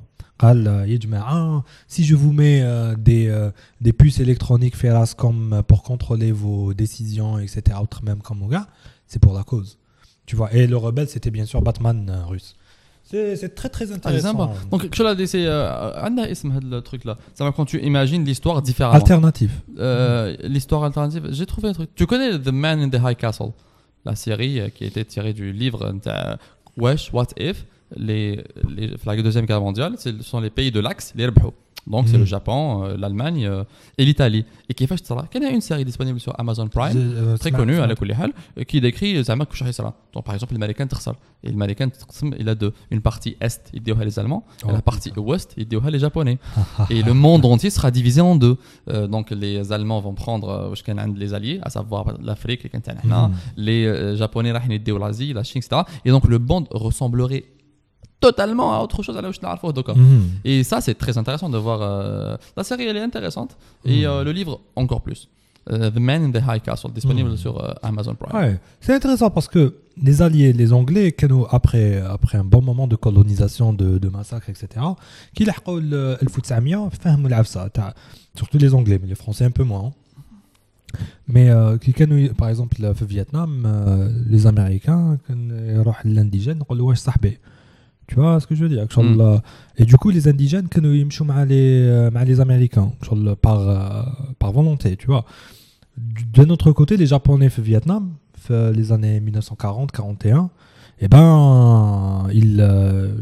[0.44, 3.36] euh, hein, si je vous mets euh, des,
[3.82, 8.68] des puces électroniques féras comme pour contrôler vos décisions, etc., autre même comme mon gars,
[9.08, 9.80] c'est pour la cause.
[10.28, 12.56] Tu vois, et le rebelle, c'était bien sûr Batman russe.
[13.04, 14.52] C'est très très ah, intéressant.
[14.54, 15.46] Ah, Donc, tu l'as laissé.
[15.46, 17.18] le truc là.
[17.34, 18.96] Ça va quand tu imagines l'histoire différemment.
[18.96, 19.52] Alternative.
[20.44, 21.30] L'histoire alternative.
[21.32, 21.90] J'ai trouvé un truc.
[21.96, 23.54] Tu connais The Man in the High Castle?
[24.06, 25.94] La série euh, qui été tirée du livre
[26.78, 27.66] Wesh, What If?
[27.96, 31.54] Les, les, La Deuxième Guerre mondiale, ce sont les pays de l'Axe, les Rebhou.
[31.90, 33.64] Donc, c'est le Japon, euh, l'Allemagne euh,
[33.98, 34.46] et l'Italie.
[34.70, 37.78] Et qui fait ça Il y a une série disponible sur Amazon Prime, très connue
[37.80, 39.50] à la Kulihal, euh, qui décrit Zamak
[40.14, 41.16] Donc, par exemple, l'Américain Trsal.
[41.44, 41.90] Et l'Américain
[42.40, 42.74] il a deux.
[42.92, 45.12] Une partie Est, il dit les Allemands, oh, et la partie.
[45.18, 46.38] Ouest, il dit les Japonais.
[46.90, 48.58] et le monde entier sera divisé en deux.
[49.10, 50.74] donc, les Allemands vont prendre
[51.16, 52.70] les alliés, à savoir l'Afrique, les,
[53.04, 53.32] mmh.
[53.58, 55.82] les Japonais, l'Asie, la Chine, etc.
[56.06, 57.46] Et donc, le monde ressemblerait
[58.20, 60.22] totalement à autre chose à la mhm.
[60.44, 61.80] Et ça, c'est très intéressant de voir.
[61.82, 63.58] Euh, la série, elle est intéressante.
[63.86, 64.06] Et mhm.
[64.06, 65.30] euh, le livre, encore plus.
[65.70, 67.38] Euh, the Man in the High Castle, disponible mhm.
[67.38, 68.58] sur Amazon Prime.
[68.80, 71.16] C'est intéressant parce que les Alliés, les Anglais,
[71.50, 74.86] après, après un bon moment de colonisation, de, de massacre, etc.,
[75.36, 76.18] qui le
[78.36, 79.88] surtout les Anglais, mais les Français un peu moins.
[79.88, 81.00] Hein.
[81.28, 81.78] Mais euh,
[82.38, 83.68] par exemple, au Vietnam,
[84.30, 87.38] les Américains, ils l'indigène, ils
[88.08, 88.86] tu vois ce que je veux dire.
[88.86, 89.42] Mm.
[89.78, 92.92] Et du coup, les indigènes, ils sont les, euh, les Américains,
[93.42, 94.04] par, euh,
[94.40, 95.26] par volonté, tu vois.
[95.98, 98.12] De notre côté, les Japonais au Vietnam,
[98.50, 100.50] les années 1940-41,
[101.00, 103.14] eh ben, ils, euh,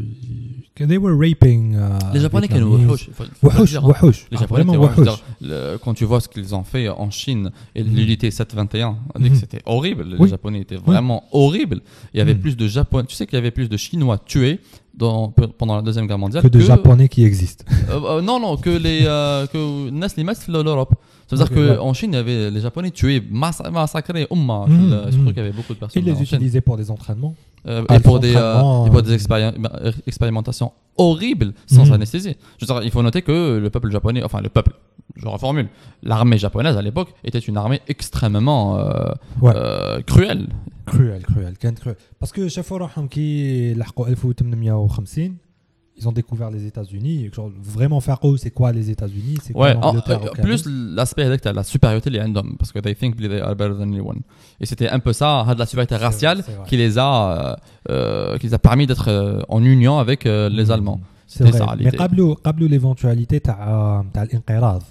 [0.84, 1.74] they were raping.
[1.74, 3.08] Uh, les Japonais étaient wahouch.
[3.42, 4.26] Wahouch.
[4.30, 5.80] Les Japonais ah, wahouch.
[5.82, 7.94] Quand tu vois ce qu'ils ont fait en Chine et mm.
[7.94, 9.34] l'unité 721, mm.
[9.34, 10.04] c'était horrible.
[10.04, 10.28] Les.
[10.28, 11.80] Japonais étaient vraiment horribles.
[12.12, 12.40] Il y avait mhm.
[12.40, 13.06] plus de Japonais.
[13.06, 14.60] Tu sais qu'il y avait plus de Chinois tués
[14.98, 17.64] pendant la Deuxième Guerre mondiale que de Japonais qui existent.
[17.88, 20.94] Euh, euh, non, non, que les euh, que Naslimas l'Europe.
[21.28, 21.94] C'est-à-dire okay, qu'en.
[21.94, 24.66] Chine, il y avait les Japonais tués, massacrés, Umma.
[24.66, 25.22] Mhm, Je mhm.
[25.22, 26.02] trouve qu'il y avait beaucoup de personnes.
[26.04, 27.34] Ils les utilisaient pour des entraînements.
[27.67, 30.71] Euh, Ah, et, pour le des, euh, entraînement, et pour euh, des expéri- euh, expérimentations
[30.97, 31.93] horribles sans Mhm.
[31.93, 32.35] anesthésie.
[32.57, 34.73] Je veux dire, il faut noter que le peuple japonais, enfin le peuple,
[35.15, 35.69] je reformule,
[36.01, 39.53] l'armée japonaise à l'époque était une armée extrêmement euh, Ouais.
[39.55, 40.47] euh, cruelle.
[40.87, 41.95] Cruel, cruel, كانت cruel.
[42.19, 45.31] Parce que شافوا روحهم كي لحقوا 1850
[45.97, 47.15] ils ont découvert les États-Unis.
[47.25, 50.29] et genre, Vraiment faire eux, c'est quoi les États-Unis C'est quoi Ouais, en- l'Angleterre euh,
[50.29, 50.61] au Canada plus
[50.97, 54.21] l'aspect avec la supériorité les random, parce que they think they are better than anyone.
[54.61, 56.65] Et c'était un peu ça, de la supériorité C'est- raciale c'est vrai.
[56.69, 57.55] qui les a, euh,
[57.91, 60.71] euh, qui les a permis d'être euh, en union avec euh, les Mhm.
[60.75, 60.99] Allemands.
[61.27, 61.59] C'est C'était vrai.
[61.59, 61.97] ça Mais l'idée.
[61.97, 64.83] قبلوا قبلوا l'éventualité تاع تاع الانقراض.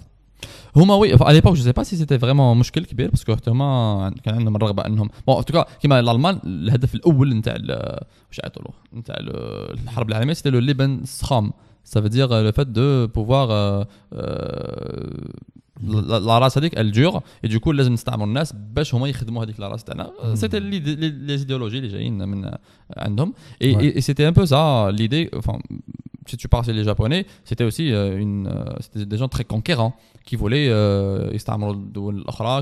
[0.76, 4.14] هما وي على ليبوك جو سي با سي سيتي فريمون مشكل كبير باسكو حتى هما
[4.24, 7.54] كان عندهم الرغبه انهم بون توكا كيما الألمان الهدف الأول نتاع
[8.28, 11.52] واش يعيطوا نتاع الحرب العالمية سيتي لو ليبن سخام
[11.84, 13.86] سا دير لو فات دو بوفوار
[15.84, 19.84] لا راس هذيك الجور اي دوكو لازم نستعمر الناس باش هما يخدموا هذيك لا راس
[19.84, 20.12] تاعنا.
[20.34, 20.76] سيتي لي
[21.34, 22.52] ايديولوجي اللي جايين من
[22.98, 23.34] عندهم.
[23.62, 25.30] اي سيتي ان بو سا ليدي
[26.26, 29.96] si tu parles chez les Japonais, c'était aussi euh, une, euh, des gens très conquérants
[30.26, 31.32] qui voulaient euh,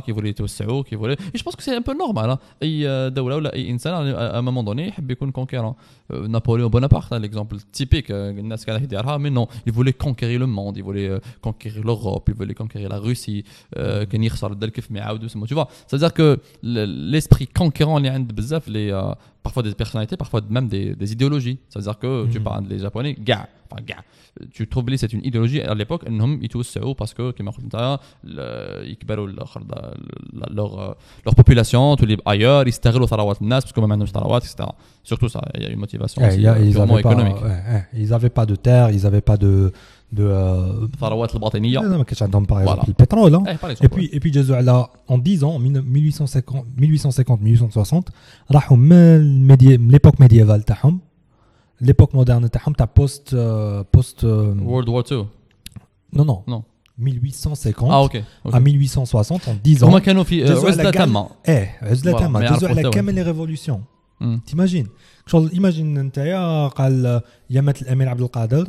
[0.05, 1.17] qui voulaient Tawassaou, qui voulaient.
[1.33, 2.29] Et je pense que c'est un peu normal.
[2.29, 2.39] Hein.
[2.61, 5.75] Et euh, à un moment donné, il voulait conquérant.
[6.11, 11.09] Euh, Napoléon Bonaparte, hein, l'exemple typique, mais non, il voulait conquérir le monde, il voulait
[11.41, 13.45] conquérir l'Europe, il voulait conquérir la Russie,
[13.75, 14.05] mm.
[15.47, 15.69] tu vois.
[15.87, 18.93] C'est-à-dire que l'esprit conquérant, les
[19.43, 21.59] parfois des personnalités, parfois même des, idéologies.
[21.69, 22.43] C'est-à-dire que tu mhm.
[22.43, 24.03] parles des Japonais, gars, enfin gars,
[24.51, 27.31] tu trouves que c'est une idéologie à l'époque, ils tous parce que
[30.51, 30.93] leur, euh,
[31.25, 34.55] leur population, tu les ailleurs, ils stérilent tarawat nas parce que maintenant tarawat, etc.
[35.03, 37.35] Surtout ça, il y a une motivation eh, euh, purement économique.
[37.43, 39.71] Hein, ils n'avaient pas de terre, ils n'avaient pas de
[40.12, 41.78] de euh, ثروات الباطنية.
[41.80, 42.82] ما كانش عندهم par Voilà.
[42.82, 43.42] exemple le pétrole hein.
[43.46, 47.40] Eh, par exemple, Et puis, et puis جازوا على en 10 ans, en 1850, 1850
[47.42, 48.10] 1860
[48.52, 51.00] راحوا من الميدي من l'époque médiévale تاعهم
[51.84, 55.24] l'époque moderne تاعهم تاع post euh, post euh, World War II.
[56.18, 56.62] non non Non.
[56.98, 61.04] 1850 اه اوكي à 1860 en 10 ans هما كانوا في جازوا على عزله كاع-
[61.04, 62.18] تامه ايه عزله Voilà.
[62.20, 63.82] تامه ما جازوا يعرفوا على حتى كامل لي ريفولوسيون
[64.20, 64.40] مم.
[64.46, 64.86] تيماجين
[65.26, 67.20] شغل ايماجين نتايا قال
[67.50, 68.68] يا مات الامير عبد القادر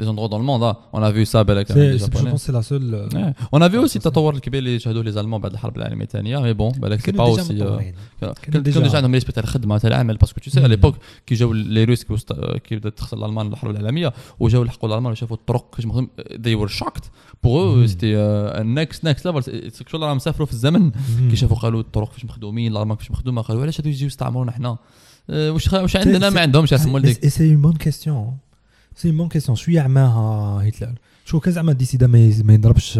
[0.00, 0.62] des endroits dans le monde.
[0.68, 0.74] hein.
[0.96, 2.30] On a vu ça بالك avec c'est les c'est- je Japonais.
[2.30, 3.32] pense que c'est la seule Ouais.
[3.52, 6.04] On a vu Ah, aussi ça, التطور الكبير اللي شهدوه les Allemands بعد الحرب العالميه
[6.04, 7.94] الثانيه mais bon بالك c'est كانوا pas ديجا aussi euh, متطورين.
[8.20, 10.58] كانوا كانوا كانوا déjà- ديجا عندهم ليسبي تاع الخدمه تاع العمل باسكو tu sais à
[10.58, 10.74] مم.
[10.76, 10.94] l'époque
[11.26, 15.12] كي جاو لي روس كي وست- كي بدات تخسر الالمان الحرب العالميه وجاو لحقوا الالمان
[15.12, 17.04] وشافوا الطرق كيفاش مخدم they were shocked
[17.42, 17.86] pour eux مم.
[17.86, 21.28] c'était uh, next next level C'est- شغل راهم سافروا في الزمن مم.
[21.30, 24.76] كي شافوا قالوا الطرق فاش مخدومين الالمان كيفاش مخدومه قالوا علاش هادو يجيو يستعمرونا حنا
[25.30, 28.38] آه، واش خ- واش عندنا c'est- ما عندهمش يا Ah, سمو et- ولديك et
[28.95, 30.93] سي بون كيسيون شوية عماها هتلر
[31.25, 32.93] شو كان زعما ديسيدا ما يضربش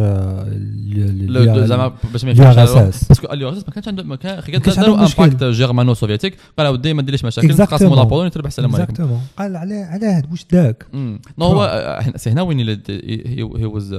[1.67, 2.69] زعما باش ما يفهمش
[3.09, 4.41] باسكو اليو ما كانش عنده ما كان
[4.77, 8.91] عنده امباكت جيرمانو سوفيتيك قال ودي ما ديرليش مشاكل نقاسم لا بولون تربح السلام عليكم
[8.91, 12.81] اكزاكتومون قال علاه علاه واش داك نو هو سي هنا وين
[13.25, 13.93] هي واز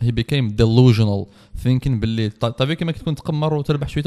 [0.00, 1.26] هي بيكيم ديلوجنال
[1.62, 4.04] ثينكين باللي تافي كيما كتكون تقمر وتربح شوية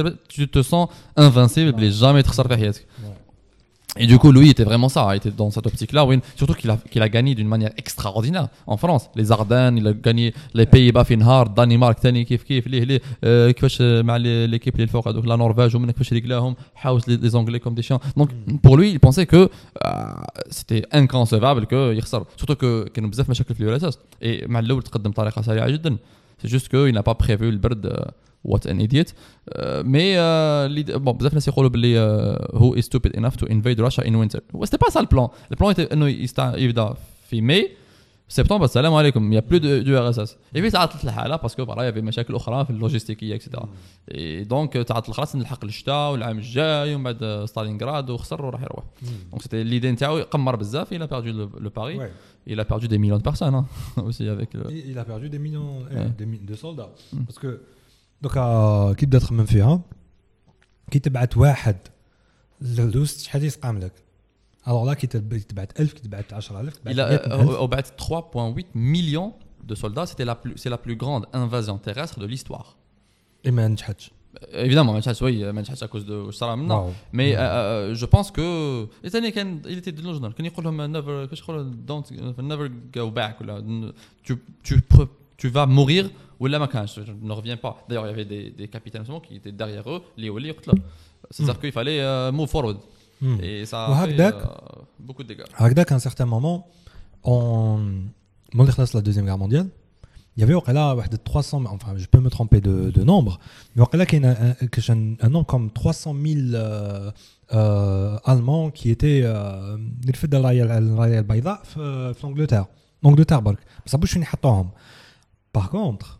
[0.51, 0.87] تو سون
[1.19, 2.85] انفانسيبل بلي جامي تخسر في حياتك
[4.00, 6.20] Et du coup, lui était vraiment ça, il était dans cette optique-là, oui.
[6.36, 9.04] surtout qu'il a, qu'il a gagné d'une manière extraordinaire en France.
[9.16, 13.00] Les Ardennes, il a gagné les Pays-Bas في نهار الدنمارك ثاني كيف كيف ليه ليه
[13.24, 17.30] آه، كيفاش مع لي- ليكيب اللي الفوق هذوك لا نورفيج ومن كيفاش رجلاهم حاوس لي
[17.30, 18.00] les Anglais comme des chiens.
[18.20, 18.28] Donc
[18.62, 19.90] pour lui, il pensait que euh,
[20.50, 22.24] c'était inconcevable que يخسر.
[22.36, 23.98] Surtout que كانوا بزاف مشاكل في اليو اس اس.
[24.22, 25.96] Et مع الاول تقدم بطريقه سريعه جدا.
[26.43, 28.11] سي جوست كو il n'a pas البرد
[28.43, 29.11] وات ان ايديت
[29.83, 30.15] مي
[30.97, 31.99] بون بزاف ناس يقولوا باللي
[32.53, 36.07] هو از ستوبيد انف تو انفيد راشا ان وينتر سيتي با سا البلان البلان انه
[36.57, 36.93] يبدا
[37.29, 37.71] في ماي
[38.33, 41.83] سبتمبر السلام عليكم يا بلو دو ار اس اس اي في تعطلت الحاله باسكو فوالا
[41.83, 43.69] يافي مشاكل أخرى في اللوجيستيكيه اكسيتيرا
[44.43, 48.83] دونك تعطل خلاص نلحق الشتاء والعام الجاي ومن بعد ستالينغراد وخسر وراح يروح
[49.31, 50.97] دونك سيتي ليدي نتاعو قمر بزاف le,
[51.65, 51.97] le pari.
[51.97, 52.11] Ouais.
[52.47, 53.65] il a perdu des millions de personnes hein,
[54.07, 54.63] aussi avec le...
[54.71, 56.09] Il il a perdu des millions Ouais.
[56.19, 56.91] des mi- de soldats.
[57.13, 57.25] Mm.
[57.27, 57.51] parce que
[58.25, 59.81] donc آه، كي تبدا تخمم فيها
[60.91, 61.77] كي تبعت واحد
[62.61, 63.93] للروس شحال يسقام لك
[64.68, 68.66] الوغ لا كي تب- تبعت 1000 كي تبعت 10000 Il a, euh, au Bat 3,8
[68.74, 69.32] millions
[69.70, 72.76] de soldats, c'était la plus, c'est la plus grande invasion terrestre de l'histoire.
[73.46, 76.82] اي ما نجحتش Euh, Évidemment, Manchas, oui, Manchas à cause de Sarah maintenant.
[76.84, 76.92] واو.
[77.12, 77.36] Mais Ouais.
[77.36, 78.46] euh, euh, je pense que
[79.06, 80.32] Ethan كان il était delusional.
[80.32, 82.04] كان يقول لهم never كيفاش يقولوا don't
[82.40, 82.68] never
[82.98, 83.92] go back ولا n-
[84.28, 84.34] tu
[84.68, 85.06] tu pre-
[85.42, 86.04] tu vas mourir
[86.40, 87.74] ولا ما كانش ne reviens pas.
[87.88, 90.74] D'ailleurs, il y avait des, des capitaines justement qui étaient derrière eux اللي يولي يقتلوا.
[91.30, 92.76] C'est-à-dire qu'il fallait euh, move forward.
[93.41, 93.65] Et hmm.
[93.65, 94.31] ça a fait, euh,
[94.99, 95.43] beaucoup de dégâts.
[95.57, 96.67] À un certain moment,
[97.23, 97.79] on...
[98.93, 99.67] la Deuxième Guerre mondiale,
[100.35, 103.39] il y avait là, 300 enfin je peux me tromper de, de nombre
[103.75, 107.11] mais là, il y a un, un, un nombre comme 300 000 euh,
[107.53, 109.77] euh, allemands qui étaient euh,
[110.27, 110.41] dans
[112.23, 112.65] l'Angleterre
[113.03, 113.41] l'Angleterre
[113.85, 114.25] ça bouge une
[115.51, 116.19] par contre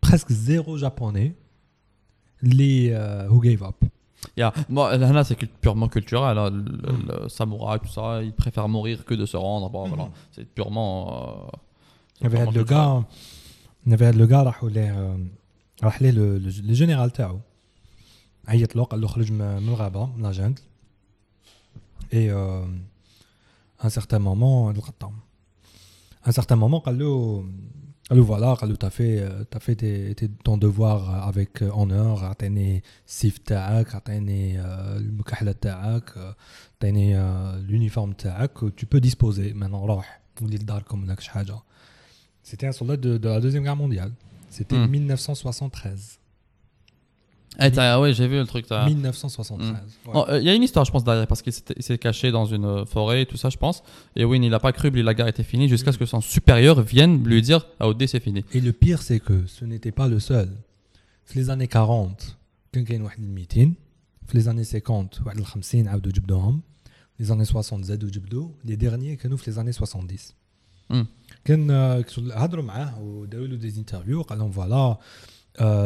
[0.00, 1.34] presque zéro japonais
[2.42, 3.84] les euh, who gave up.
[4.37, 4.51] Yeah.
[4.69, 6.35] Moi, là, c'est cult- purement culturel.
[6.37, 6.49] hein.
[6.49, 9.69] Le, le- le samouraï, tout ça, ils préfèrent mourir que de se rendre.
[9.69, 10.09] Bon, voilà.
[10.33, 10.93] C'est purement.
[11.13, 11.57] euh,
[12.19, 12.83] Il y avait purement le culturel.
[12.83, 13.03] gars,
[13.85, 15.19] il y avait le gars راحوا ليه آه،
[15.83, 17.39] راح ليه le- le- le général تاعو
[18.47, 20.61] عيط له قال له خرج من من الغابه من لا جنجل
[22.13, 22.65] et euh,
[23.79, 25.13] à un certain moment القطام
[26.25, 27.45] à un certain moment قال له
[28.10, 29.76] ah, Alors voilà, tu as fait, euh, as fait
[30.42, 35.68] ton devoir euh, avec euh, honneur, tu as le sif, tu as le mukahla, tu
[35.68, 36.02] as
[37.68, 38.14] l'uniforme,
[38.74, 39.86] tu peux disposer maintenant,
[42.42, 44.10] C'était un soldat de, la Deuxième Guerre mondiale,
[44.48, 44.88] c'était hmm.
[44.88, 46.19] 1973.
[47.61, 48.67] Eh, t'as- ouais, j'ai vu le truc.
[48.67, 49.71] t'as- 1973.
[50.07, 50.13] ouais.
[50.13, 51.97] Oh, euh, Il y a une histoire, je pense, derrière, parce qu'il s'était- il s'est
[51.97, 53.77] caché dans une euh, forêt, tout ça, je pense.
[54.17, 56.19] Et oui, il n'a pas cru que la guerre était finie jusqu'à ce que son
[56.19, 58.43] supérieur vienne lui dire Ah, Odé, c'est fini.
[58.53, 60.49] Et le pire, c'est que ce n'était pas le seul.
[61.25, 62.35] في les années 40
[62.73, 63.73] كان كاين واحد ال 200
[64.27, 66.61] في les années 50 واحد ال 50 عاودوا جبدوهم
[67.21, 70.17] les années 60 زادوا جبدوا les derniers كانوا في les années 70
[70.89, 71.07] مم.
[71.45, 74.99] كان آه، شغل هضروا معاه وداروا له دي انترفيو قال لهم فوالا آه،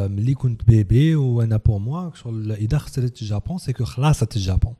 [0.07, 4.73] ملي كنت بيبي وانا بور موا شغل اذا خسرت الجابون سي كو خلاصت الجابون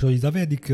[0.00, 0.72] شغل يزافي هذيك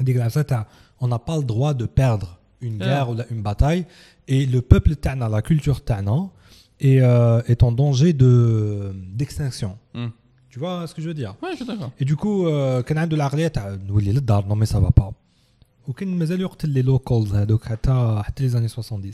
[0.00, 0.66] هذيك العفسه تاع
[1.02, 2.86] on n'a pas le droit de perdre une Yeah.
[2.88, 3.84] guerre ou la- une bataille
[4.28, 6.30] et le peuple تاعنا la culture تاعنا
[6.80, 8.32] est, euh, est en danger de
[9.18, 10.10] d'extinction Hmm.
[10.52, 11.90] tu vois ce que je veux dire Ouais, je suis d'accord.
[12.00, 15.12] et du coup آه، كان عنده العقليه تاع نولي للدار نو مي سافا با
[15.88, 19.12] وكان مازال يقتل لي لوكالز هذوك حتى حتى لي زاني 70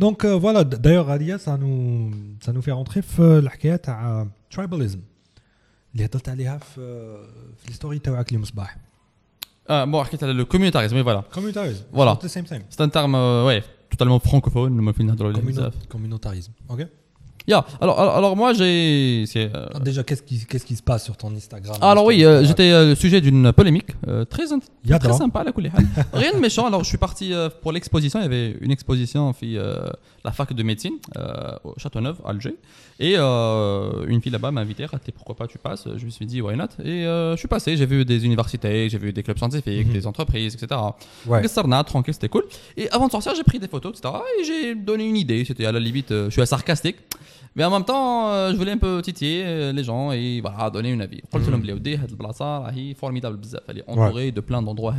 [0.00, 2.10] دونك فوالا دايوغ هذه سا نو
[2.42, 5.00] سا نو في رونتري في الحكايه تاع ترايباليزم
[5.94, 6.74] اللي هضرت عليها في
[7.62, 8.76] في الستوري تاعك اللي مصباح
[9.68, 11.34] Ah, bon, حكيت على le communautarisme, oui, voilà.
[11.34, 12.22] كوميونيتاريزم Voilà.
[12.22, 13.62] ذا سيم ثينغ C'est un terme, euh, ouais,
[13.96, 15.32] totalement francophone, ما فينا نهضروا
[17.47, 17.65] Yeah.
[17.79, 19.25] Alors, alors, alors, moi j'ai.
[19.35, 22.23] Euh, ah, déjà, qu'est-ce qui, qu'est-ce qui se passe sur ton Instagram ah, Alors oui,
[22.23, 23.91] euh, euh, j'étais le sujet d'une polémique
[24.29, 24.45] très,
[24.99, 25.71] très sympa la coulée.
[26.13, 26.67] Rien de méchant.
[26.67, 28.19] Alors je suis parti pour l'exposition.
[28.19, 29.33] Il y avait une exposition
[30.23, 30.93] la fac de médecine
[31.63, 32.55] au Châteauneuf, Alger,
[32.99, 34.85] et une fille là-bas m'a invité.
[34.85, 35.87] Raté, pourquoi pas tu passes?
[35.97, 36.65] Je me suis dit why not?
[36.83, 37.75] Et je suis passé.
[37.75, 39.93] J'ai vu des universités, j'ai vu des clubs scientifiques, mhm.
[39.93, 40.79] des entreprises, etc.
[41.25, 41.47] Ouais.
[41.47, 42.45] Sarna, tranquille, c'était cool.
[42.77, 44.13] Et avant de sortir, j'ai pris des photos, etc.
[44.39, 45.43] Et j'ai donné une idée.
[45.43, 46.97] C'était à la limite, je suis assez sarcastique.
[47.55, 50.69] Mais en même temps, euh, je voulais un peu titiller euh, les gens et voilà,
[50.69, 51.21] donner une avis.
[51.33, 53.39] Je leur ai dit que formidable.
[53.67, 54.95] Elle est entourée de plein d'endroits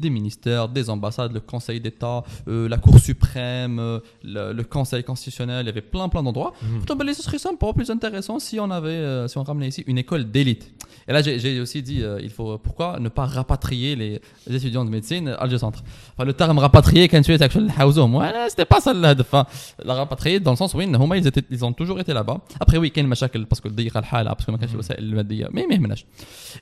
[0.00, 5.64] des ministères, des ambassades, le Conseil d'État, euh, la Cour suprême, le, Conseil constitutionnel.
[5.64, 6.54] Il y avait plein, plein d'endroits.
[6.62, 6.96] Mhm.
[6.96, 10.30] Bah, ce serait sympa, plus intéressant si on avait, si on ramenait ici une école
[10.30, 10.72] d'élite.
[11.06, 14.20] Et là, j'ai aussi dit, il faut, pourquoi ne pas rapatrier les,
[14.50, 15.82] étudiants de médecine à centre
[16.14, 19.46] enfin, Le terme rapatrier, quand tu es actuellement, c'était pas ça le hein.
[19.84, 22.40] La rapatrier dans le sens où ils ont toujours été là-bas.
[22.60, 24.58] Après, oui, Ken Machakel, parce que le parce que ma
[24.98, 25.78] le mais mais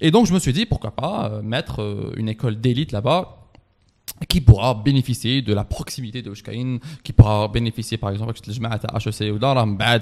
[0.01, 3.39] Et donc, je me suis dit, pourquoi pas euh, mettre euh, une école d'élite là-bas
[4.29, 8.67] qui pourra bénéficier de la proximité de Oshkaïn, qui pourra bénéficier par exemple que le
[8.67, 10.01] à HEC ou Daram dans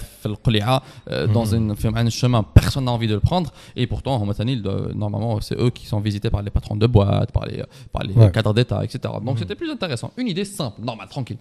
[1.11, 1.97] euh, hmm.
[1.97, 3.51] un chemin personne n'a envie de le prendre.
[3.77, 4.63] Et pourtant en Matanil
[4.95, 8.85] normalement c'est eux qui sont visités par les patrons de boîtes par les cadres d'État
[8.85, 9.39] etc donc hmm.
[9.39, 10.13] c'était plus intéressant.
[10.17, 11.39] Une idée simple normale tranquille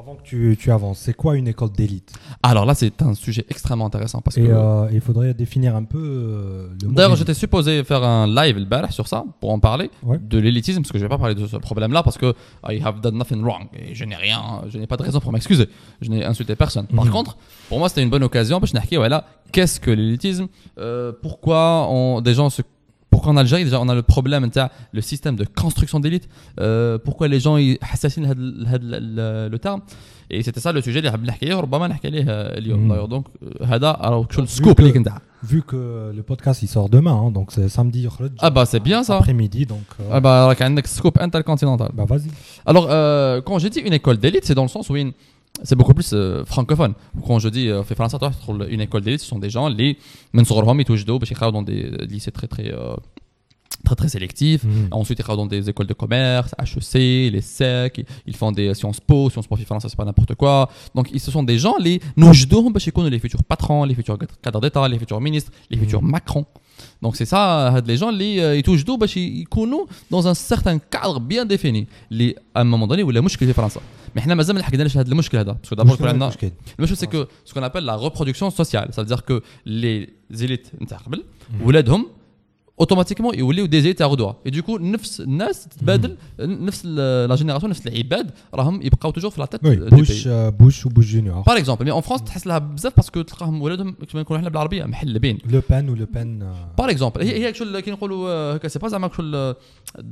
[0.00, 2.12] avant que tu, tu avances c'est quoi une école d'élite?
[2.42, 5.84] Alors là c'est un sujet extrêmement intéressant parce et que euh, il faudrait définir un
[5.84, 9.50] peu euh, le mot D'ailleurs, j'étais supposé faire un live le barh sur ça pour
[9.50, 10.18] en parler Ouais.
[10.18, 12.34] de l'élitisme parce que je vais pas parler de ce problème-là parce que
[12.66, 15.32] I have done nothing wrong et je n'ai rien, je n'ai pas de raison pour
[15.32, 15.68] m'excuser.
[16.00, 16.86] Je n'ai insulté personne.
[16.86, 17.10] Par Mhm.
[17.12, 17.36] contre,
[17.68, 20.46] pour moi, c'était une bonne occasion parce que voilà, qu'est-ce que l'élitisme?
[20.78, 22.62] Euh, Pourquoi on, des gens se
[23.11, 26.25] pourquoi en Algérie déjà on a le problème t'as le système de construction d'élite
[26.59, 29.81] euh, pourquoi les gens ils assassinent le, le- le- le terme
[30.29, 32.91] et c'était ça le sujet اللي حاب نحكي عليه وربما نحكي عليه اليوم Mhm.
[32.91, 35.09] D'ailleurs, donc euh, هذا راهو شو Vu السكوب que- اللي كنت
[35.45, 38.83] vu que le podcast il sort demain hein, donc c'est samedi يخرج ah bah c'est
[38.83, 41.89] bien ça après-midi donc euh, Ah bah, راك عندك scoop intercontinental.
[41.93, 42.29] bah vas-y
[42.65, 45.13] Alors, euh, quand j'ai dit une école d'élite, c'est dans le sens où une-
[45.63, 46.93] c'est beaucoup plus euh, francophone.
[47.25, 48.33] Quand je dis euh, في فرنسا تروح
[48.69, 49.95] une école d'élite, ce sont des gens اللي
[50.33, 52.95] من صغرهم يتوجدوا باش يقراو dans des lycées très très euh,
[53.85, 54.63] très très sélectifs.
[54.63, 54.87] Mhm.
[54.91, 56.93] Ensuite, ils travaillent dans des écoles de commerce, HEC,
[57.35, 60.69] les SEC, ils font des Sciences Po, Sciences Po France, c'est pas n'importe quoi.
[60.95, 64.17] Donc, ils, ce sont des gens, les نوجدوهم باش يكونوا les futurs patrons, les futurs
[64.43, 66.45] cadres d'État, les futurs ministres, les futurs Macron.
[67.05, 67.35] Donc, c'est ça,
[67.73, 71.85] هاد les gens اللي يتوجدوا باش يكونوا dans un certain cadre bien défini.
[72.11, 73.79] اللي à un moment donné ولا مشكل في فرنسا.
[74.15, 75.57] Mais احنا مازال ما حكيناش هذا المشكل هذا.
[75.63, 76.51] Parce que d'abord, يكون عندنا مشكل.
[76.81, 78.89] le chose, c'est que ce qu'on appelle la reproduction sociale.
[78.91, 80.07] Ça veut dire que les
[80.45, 81.65] élites نتاع قبل Mhm.
[81.67, 82.07] ولادهم
[82.79, 87.87] اوتوماتيكمون يوليو دي زيت غدوه اي دوكو نفس الناس تتبادل نفس ال- لا جينيراسيون نفس
[87.87, 91.45] العباد راهم يبقاو توجور في لا تيت Oui, Bush, euh, Bush ou Bush Junior.
[91.47, 94.85] باغ اكزومبل مي اون فرانس تحس لها بزاف باسكو تلقاهم ولادهم كما نقولوا احنا بالعربيه
[94.85, 96.41] محلبين Le Pen ou Le Pen.
[96.43, 99.55] euh, باغ اكزومبل هي هي شغل كي نقولوا آه، هكا سي با زعما شغل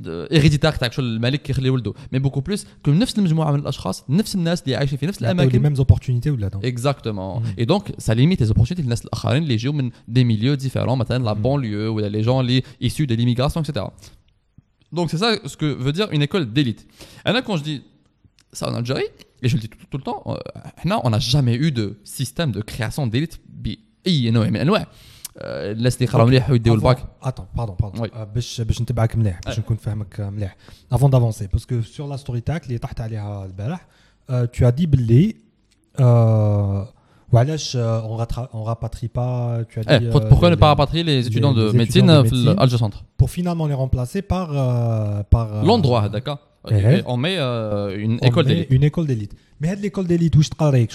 [0.08, 4.36] ايريديتار تاع شغل الملك كيخلي ولده مي بوكو بلوس كو نفس المجموعه من الاشخاص نفس
[4.36, 7.39] الناس اللي عايشين في نفس يعطيو les الاماكن mêmes opportunités ولا non Exactement.
[7.41, 7.64] Mhm.
[7.64, 11.26] Et donc, ça limite les opportunités للناس الآخرين اللي يجيو من des milieux différents, مثلا
[11.34, 11.41] la Mhm.
[11.43, 12.28] banlieue ou les
[12.58, 13.86] gens les issus de l'immigration, etc.
[14.97, 16.82] Donc, c'est ça ce que veut dire une école d'élite.
[17.26, 17.80] Et là, quand je dis
[18.58, 19.10] ça en Algérie,
[19.43, 20.36] et je le dis tout, tout le temps, euh,
[20.89, 21.86] nous, on n'a jamais eu de
[22.20, 24.88] système de création d'élite بأي نوع من الأنواع.
[25.38, 27.99] آه، الناس اللي يقراو مليح ويديو Avant- الباك Attends, pardon, pardon.
[28.01, 28.14] Oui.
[28.16, 29.60] آه، باش باش نتبعك مليح باش Ouais.
[29.60, 30.56] نكون فاهمك آه، مليح.
[30.95, 33.88] Avant d'avancer parce que sur la story tag اللي طحت عليها البارح
[34.32, 35.36] euh, tu as dit باللي
[35.97, 36.97] euh, وعلاش euh,
[37.35, 38.49] euh, on, rattra...
[38.55, 42.09] on rapatrie pas tu as eh, Pourquoi euh, ne pas rapatrier les étudiants, de, médecine,
[42.09, 44.49] euh, étudiants à Centre Pour finalement les remplacer par.
[45.31, 46.39] Par L'endroit, d'accord
[46.70, 47.03] eh eh.
[47.07, 48.66] on met une, école d'élite.
[48.70, 49.33] une école d'élite.
[49.61, 50.87] Mais l'école d'élite où je travaille,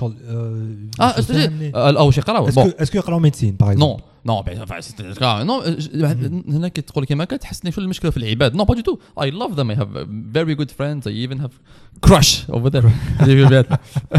[0.99, 4.01] ah, est-ce que, est-ce que en médecine par exemple?
[4.01, 5.44] Non, non, ben, enfin, c'est grave.
[5.46, 8.74] Non, euh, je- هنا كي تقول كيما هكا تحسني شو المشكله في العباد non pas
[8.74, 10.04] du tout I love them I have uh,
[10.38, 11.52] very good friends I even have
[12.06, 12.84] crush over there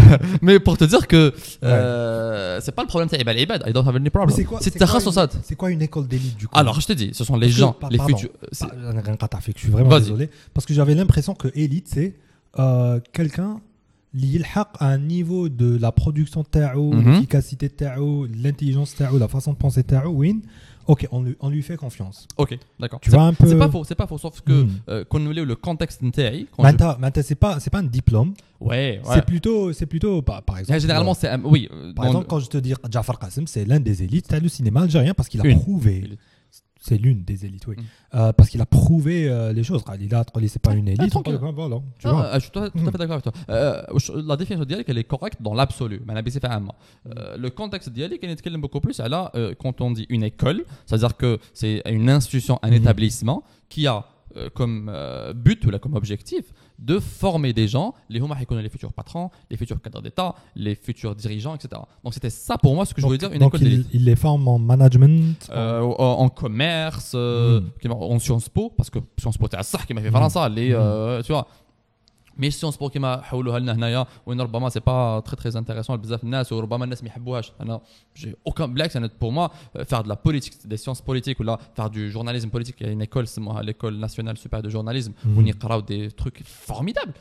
[0.41, 1.33] mais pour te dire que
[1.63, 4.59] euh, c'est pas le problème تاع العباد I don't have any Mais problem c'est quoi
[4.61, 6.93] c'est c'est quoi التخصصات une- c'est quoi une école d'élite du coup alors je te
[6.93, 8.17] dis ce sont les Parce que- gens pa- les pardon.
[8.17, 9.99] futurs c'est- Ah, أنا غنقطع فيك, je suis vraiment Vas-y.
[10.01, 12.11] désolé parce que j'avais l'impression que élite c'est
[12.59, 13.59] euh, quelqu'un اللي يلحق
[14.78, 17.04] à un niveau de la production tao, mm -hmm.
[17.04, 20.40] l'efficacité tao, l'intelligence tao, la façon de penser tao, win.
[20.86, 22.28] Ok, on lui, on lui, fait confiance.
[22.36, 23.00] Ok, d'accord.
[23.00, 23.46] Tu vois un peu.
[23.46, 25.30] C'est pas faux, c'est pas faux, sauf que mm.
[25.52, 26.44] le contexte intérêt.
[26.58, 27.22] Maintenant, je...
[27.22, 28.34] c'est pas, c'est pas un diplôme.
[28.60, 29.00] Ouais.
[29.04, 29.14] ouais.
[29.14, 30.76] C'est plutôt, c'est plutôt, par exemple.
[30.76, 31.68] Eh, généralement, euh, c'est, euh, oui.
[31.96, 34.82] Par exemple, quand je te dis Jafar Qasim, c'est l'un des élites, as le cinéma
[34.82, 36.18] algérien parce qu'il a prouvé
[36.86, 37.76] c'est l'une des élites, oui.
[37.78, 37.82] Mm.
[38.16, 39.82] Euh, parce qu'il a prouvé euh, les choses.
[39.82, 41.16] Khalida, c'est pas une ah, élite.
[41.16, 42.28] Hein, ah, voilà, tu vois.
[42.30, 43.32] Ah, je suis tout à, fait d'accord avec toi.
[43.48, 43.82] Euh,
[44.26, 46.00] la définition d'Yalik, elle est correcte dans l'absolu.
[46.00, 46.68] Mm.
[47.38, 49.00] le contexte d'Yalik, il est beaucoup plus.
[49.00, 52.74] Alors, quand on dit une école, c'est-à-dire que c'est une institution, un mm.
[52.74, 54.04] établissement qui a
[54.52, 54.92] comme
[55.34, 56.44] but ou comme objectif
[56.78, 61.54] de former des gens, les les futurs patrons, les futurs cadres d'État, les futurs dirigeants,
[61.54, 61.80] etc.
[62.02, 64.04] Donc c'était ça pour moi ce que je voulais dire, une donc école il, il,
[64.04, 66.28] les forme en management euh, en...
[66.28, 67.92] commerce, euh, hmm.
[67.92, 70.30] en Sciences Po, parce que Sciences Po, c'est à ça qui m'a fait faire hmm.
[70.30, 70.56] ça, hmm.
[70.58, 71.46] euh, tu vois.
[72.37, 76.23] مي سيونس بو كيما حولوها لنا هنايا وين ربما سي با تري تري انتريسون بزاف
[76.23, 77.81] الناس وربما الناس ما يحبوهاش انا
[78.17, 79.47] جي اوكان بالعكس انا بور موا
[79.85, 83.61] فار دو لا بوليتيك دي سيونس بوليتيك ولا فار دو جورناليزم بوليتيك يعني ايكول سموها
[83.61, 85.27] ليكول ناسيونال سوبر دو جورناليزم Mhm.
[85.37, 87.11] وين يقراو دي تروك فورميدابل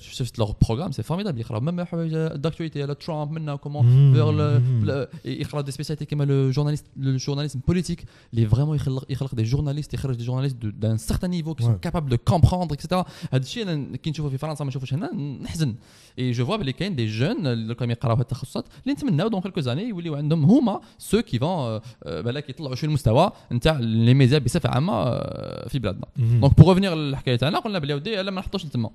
[0.00, 4.16] شفت لور بروغرام سي فورميدابل يقراو ميم حوايج داكتواليتي على ترامب منا كومون Mhm.
[4.16, 4.88] vers le, Mhm.
[4.88, 9.42] le- يقراو دي سبيسياليتي كيما لو جورناليست le journalisme politique اللي فريمون يخلق يخلق دي
[9.42, 11.78] جورناليست يخرج دي جورناليست دان سيغتان نيفو كي سون Ouais.
[11.78, 15.13] كابابل دو كومبروندر اكسيتيرا هذا الشيء انا كي نشوفه في فرنسا ما نشوفوش هنا
[15.43, 15.75] نحزن.
[16.19, 19.41] اي جو فوا بلي كاين دي جون اللي راهم يقراو هاد التخصصات اللي نتمناو دون
[19.41, 24.39] كلكو زاني يوليو عندهم هما سو كي فون بالك يطلعوا شي المستوى نتاع لي ميديا
[24.39, 26.05] بصفة عامة آه، في بلادنا.
[26.17, 28.89] دونك بوغ ريفينير للحكايه تاعنا قلنا بلي ودي لا ما نحطوش لتما.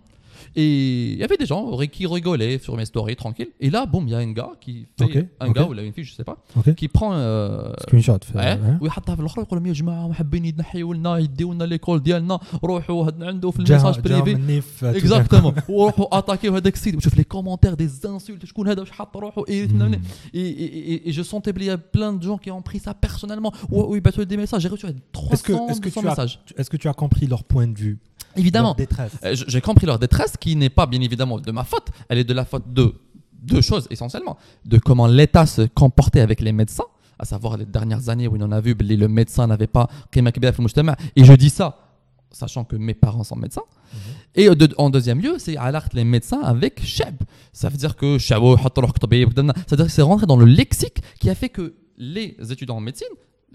[0.55, 3.49] Et il y avait des gens qui rigolaient sur mes stories tranquille.
[3.60, 5.55] Et là, boum, il y a un gars qui fait Ok, un ok.
[5.55, 6.74] gars ou là, une fille, je sais pas, Ok.
[6.74, 8.78] qui prend euh, screen shot fait- ouais, ouais.
[8.82, 12.39] ويحطها في الاخر يقول لهم يا جماعه ما حابين ينحيوا لنا يديو لنا ليكول ديالنا
[12.64, 16.95] روحوا هاد عنده في جا- الميساج جا بريفي مني في- اكزاكتومون وروحوا اتاكيو هذاك السيد
[16.95, 19.99] وشوف لي كومونتير دي زانسولت شكون هذا واش حاط روحه اي Mhm.
[21.07, 23.76] et je sentais qu'il y a plein de gens qui ont pris ça personnellement ou
[23.89, 26.10] ou ils battaient des messages j'ai reçu 300 Est-ce que, est-ce que 200 tu as,
[26.12, 27.97] messages est-ce que tu as compris leur point de vue
[28.37, 28.76] Évidemment.
[29.24, 31.89] Euh, j'ai compris leur détresse qui n'est pas bien évidemment de ma faute.
[32.09, 32.95] Elle est de la faute de
[33.32, 34.37] deux choses essentiellement.
[34.64, 36.87] De comment l'État se comportait avec les médecins,
[37.18, 39.89] à savoir les dernières années où on en a vu, le médecin n'avait pas.
[40.14, 41.78] Et je dis ça
[42.35, 43.62] sachant que mes parents sont médecins.
[43.93, 43.99] Mhm.
[44.35, 47.14] Et euh, en deuxième lieu, c'est alerte les médecins avec Sheb.
[47.53, 51.35] Ça veut dire que cest oh, dire que c'est rentré dans le lexique qui a
[51.35, 53.07] fait que les étudiants en médecine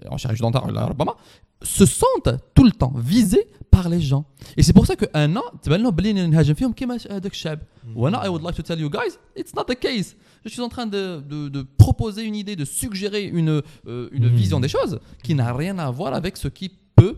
[0.09, 1.15] en chirurgie dentaire, là, Rubama,
[1.61, 4.25] se sentent tout le temps visés par les gens.
[4.57, 7.61] Et c'est pour ça qu'un an, تبان لهم بلي نهاجم فيهم كيما هذاك الشاب.
[7.95, 10.15] وانا I would like to tell you guys, it's not the case.
[10.45, 13.49] Je suis en train de, de, de proposer une idée, de suggérer une,
[13.87, 14.35] euh, une Mhm.
[14.35, 17.15] vision des choses qui n'a rien à voir avec ce qui peut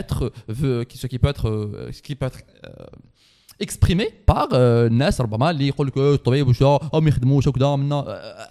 [0.00, 2.70] être, veut- qui- ce qui peut être, euh, ce qui peut être euh,
[3.60, 4.56] exprimé par euh,
[4.86, 8.04] الناس ربما اللي يقول لك آه، الطبيب وش اه ما يخدموش وكذا منا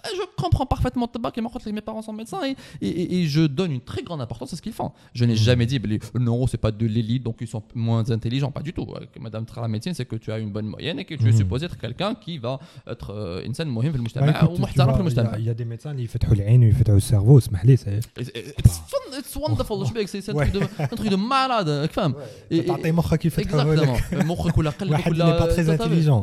[0.06, 3.26] je comprends parfaitement الطباء كما قلت لك mes parents sont médecins et, et, et- et
[3.26, 5.98] je donne une très grande importance à ce qu'ils font je n'ai jamais dit بلي
[6.18, 9.18] non c'est pas de l'élite donc ils sont moins intelligents pas du tout Euh, que
[9.26, 11.32] madame tra la médecine c'est que tu as une bonne moyenne et que tu es
[11.32, 11.38] Mhm.
[11.42, 12.54] supposé être quelqu'un qui va
[12.94, 15.32] être euh, إنسان مهم في Bah, المجتمع écoute, tu ومحترم vois, في Il y المجتمع
[15.32, 18.24] a- il y a des médecins اللي يفتحوا العين ويفتحوا السيرفو اسمح لي سي It's,
[18.24, 20.60] it's fun, it's wonderful je sais que c'est c'est un truc de
[20.92, 24.24] un truc de malade راك فاهم Et- et- تعطي مخك يفتحوا لك Exactement.
[24.24, 26.21] مخك ولا قلبك n'est pas très intelligent.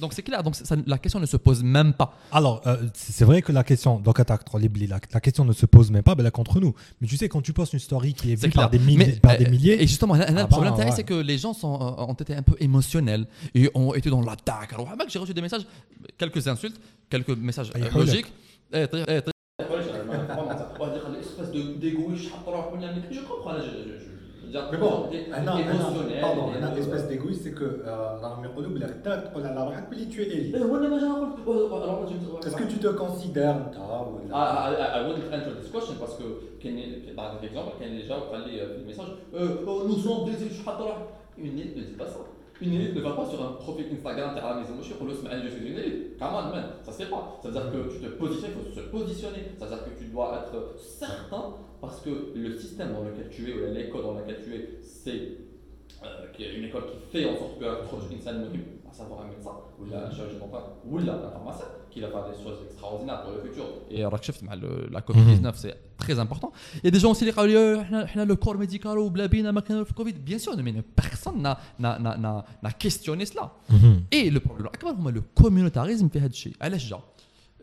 [0.00, 0.56] Donc c'est clair, donc
[0.86, 2.14] la question ne se pose même pas.
[2.32, 5.90] Alors, euh, c'est vrai que la question, donc attaque, la, la question ne se pose
[5.90, 6.74] même pas, ben là contre nous.
[7.00, 9.12] Mais tu sais, quand tu postes une story qui est, est vue par des, milliers,
[9.20, 9.82] par des euh, milliers.
[9.82, 12.34] Et justement, là, là, le problème, bah, c'est que les gens sont, euh, ont été
[12.34, 14.72] un peu émotionnels et ont été dans l'attaque.
[14.72, 15.66] Alors, j'ai reçu des messages,
[16.18, 18.32] quelques insultes, quelques messages logiques.
[18.72, 19.20] Eh, eh,
[22.16, 23.54] je comprends,
[24.52, 25.56] mais bon, ah ah
[26.20, 28.88] pardon, une espèce d'égoïsme, c'est que euh, Rami il a
[29.34, 30.54] on a la rahat, puis tu es élu.
[32.44, 33.56] Est-ce que tu te considères
[34.32, 36.24] ah, ah, I wouldn't enter this question parce que,
[37.14, 40.54] par exemple, quand les gens prennent les messages, euh, oh, nous sommes des élus,
[41.38, 42.18] une élite ne dit pas ça.
[42.60, 45.14] Une élite ne va pas sur un profil Instagram, t'as la maison mochée, pour le
[45.14, 46.18] semaine, je suis une élite.
[46.18, 47.38] Come on, man, ça se fait pas.
[47.42, 49.52] Ça veut dire que tu te positionnes, il faut se positionner.
[49.58, 53.50] Ça veut dire que tu dois être certain parce que le système dans lequel tu
[53.50, 55.38] es, ou l'école dans laquelle tu es, c'est
[56.04, 60.12] euh, une école qui fait en sorte que à savoir un médecin, ou un mhm.
[60.12, 63.64] chirurgien dentaire, ou un pharmacien, qui va faire des choses extraordinaires pour le futur.
[63.90, 64.92] Et Rakshift, la mhm.
[65.06, 66.52] Covid-19, c'est très important.
[66.76, 69.84] Il y a des gens aussi qui disent euh, le corps médical ou blabina, le
[69.94, 70.12] Covid.
[70.14, 73.52] Bien sûr, mais personne n'a questionné cela.
[73.68, 74.02] Mhm.
[74.10, 76.26] Et le problème, c'est le communautarisme fait ça.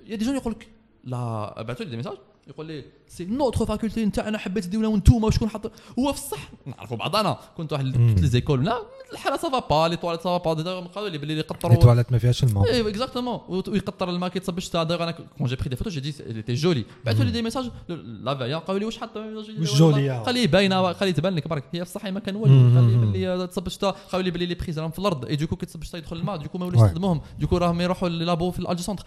[0.06, 0.68] Il y a des gens qui disent,
[1.06, 2.18] il y a des messages.
[2.50, 6.98] يقول لي سي نوتر فاكولتي نتاعنا حبيت تديونا وانتوما شكون حط هو في الصح نعرفوا
[6.98, 8.66] بعضنا كنت واحد لي زيكول.
[8.66, 8.82] لا
[9.12, 12.44] الحالة سافا با لي تواليت سافا با قالوا لي بلي لي يقطروا تواليت ما فيهاش
[12.44, 12.70] الماء.
[12.70, 16.42] اي اكزاكتومون ويقطر الماء كيتصب الشتا دايوغ أنا كون جي بري دي فوتو جي دي
[16.42, 19.18] تي جولي بعثوا لي دي ميساج لا فيا قالوا لي واش حط
[19.60, 22.80] جولي؟ قال لي باينه قال لي تبان لك برك هي في الصح ما كان والو.
[22.80, 25.26] قال لي بلي تصب الشتا قالوا لي بلي لي بريز راهم في الأرض.
[25.26, 26.38] اي دوكو كيتصب الشتا يدخل الماء.
[26.38, 26.84] دوكو ما يولوش Ouais.
[26.84, 29.04] يستخدموهم دوكو راهم يروحوا للابو في الالجي سونتر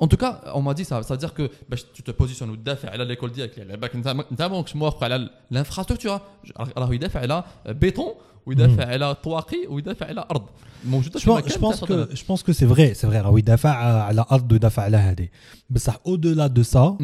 [0.00, 1.02] En tout cas, on m'a dit ça.
[1.02, 3.64] C'est-à-dire que bah, tu te positionnes au DAF, à l'école directe, à
[5.50, 6.14] l'infrastructure.
[6.14, 6.64] Hein.
[6.74, 8.14] Alors, il DAF, à béton,
[8.46, 8.54] hmm.
[9.22, 9.58] toaqi.
[11.52, 13.22] Je pense, hein, je pense que c'est vrai, c'est vrai.
[16.04, 16.96] Au-delà de ça,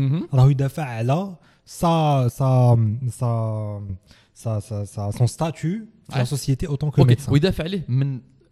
[5.13, 7.17] son statut, la société autant que le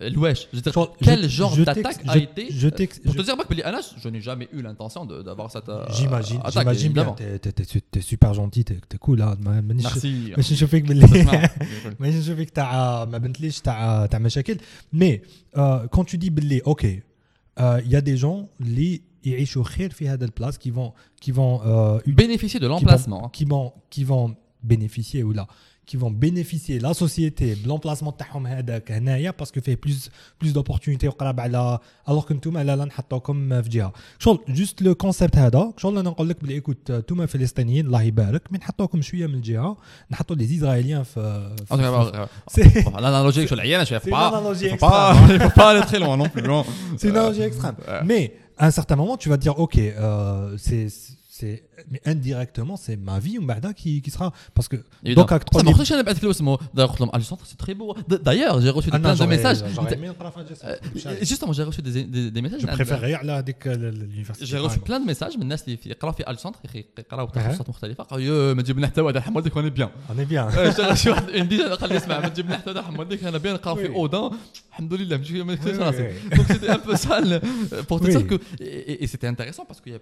[0.01, 2.67] الواش je veux dire, Genre, quel je- genre je d'attaque t'ex- a je- été je
[2.77, 5.51] t'ex- pour je- te dire Bak, بلي انا je n'ai jamais eu l'intention de- d'avoir
[5.55, 7.39] cette euh, j'imagine attaque j'imagine bien évidemment.
[7.43, 10.05] t'es t'es- t'es t'es super gentil t'es t'es cool là ما- مانيش merci
[10.37, 11.49] ماشي نشوفك باللي تسمع.
[11.99, 14.57] ماشي نشوفك تاع ما بنتليش تاع تاع مشاكل
[14.93, 15.21] مي
[15.91, 17.01] كون تو دي باللي اوكي
[17.59, 21.59] يا دي جون اللي يعيشوا خير في هذا البلاص كي فون كي فون
[21.99, 23.29] bénéficier de l'emplacement hein.
[23.37, 25.45] qui vont qui vont bénéficier ou là
[25.85, 30.09] qui vont bénéficier la société de l'emplacement تاعهم هذاك هنايا باسكو فيه بلوس
[30.41, 31.79] بلوس دوبورتونيتي وقراب على
[32.09, 36.29] الوغ كنتم لا لا نحطوكم في جهه شغل جوست لو كونسيبت هذا شغل انا نقول
[36.29, 39.77] لك بلي ايكوت انتم فلسطينيين الله يبارك مي نحطوكم شويه من الجهه
[40.11, 43.89] نحطوا لي اسرائيليين في, En tout cas, في bah, C'est- bon, l'analogie avec العيان je
[43.89, 46.43] C'est faut pas une analogie faut pas il faut pas aller très loin non plus
[46.43, 46.63] non.
[46.97, 47.75] C'est une analogie extrême.
[48.05, 48.23] Mais
[48.57, 50.87] à un certain moment, tu vas dire, ok, euh, c'est,
[51.37, 54.27] c'est, mais indirectement, c'est ma vie ou Mada qui, qui sera.
[54.55, 54.77] Parce que.
[55.03, 55.21] Évidemment.
[55.21, 57.23] Donc, avec Ça trois m'a reçu un appel de اسمه d'ailleurs قلت لهم ah, le
[57.31, 59.93] centre c'est très beau D- d'ailleurs j'ai reçu Ah plein non, de j'aurais- messages j'aurais
[59.93, 61.23] aimé نقرا في هذا Euh, الشيء.
[61.25, 64.45] justement j'ai reçu des des des messages Je préférerais على هذيك l'université.
[64.45, 66.59] j'ai reçu plein de messages من الناس اللي في- يقراو في السونتر
[66.99, 67.31] يقراو أها.
[67.31, 70.77] تخصصات مختلفه قالوا يا ما تجيب لنا حتى واحد الحمد لله انا بيان On est
[70.77, 70.93] bien.
[70.93, 73.37] شي واحد اون ديجا قال لي اسمع ما تجيب لنا حتى واحد الحمد لله انا
[73.37, 73.91] بيان نقراو في Oui.
[73.95, 74.31] اودان
[74.69, 77.99] الحمد لله ماشي ما نكتبش Oui, راسي oui, donc c'était un peu ça le- pour
[77.99, 78.11] te Oui.
[78.15, 79.95] dire que et, et- et c'était intéressant parce qu'il y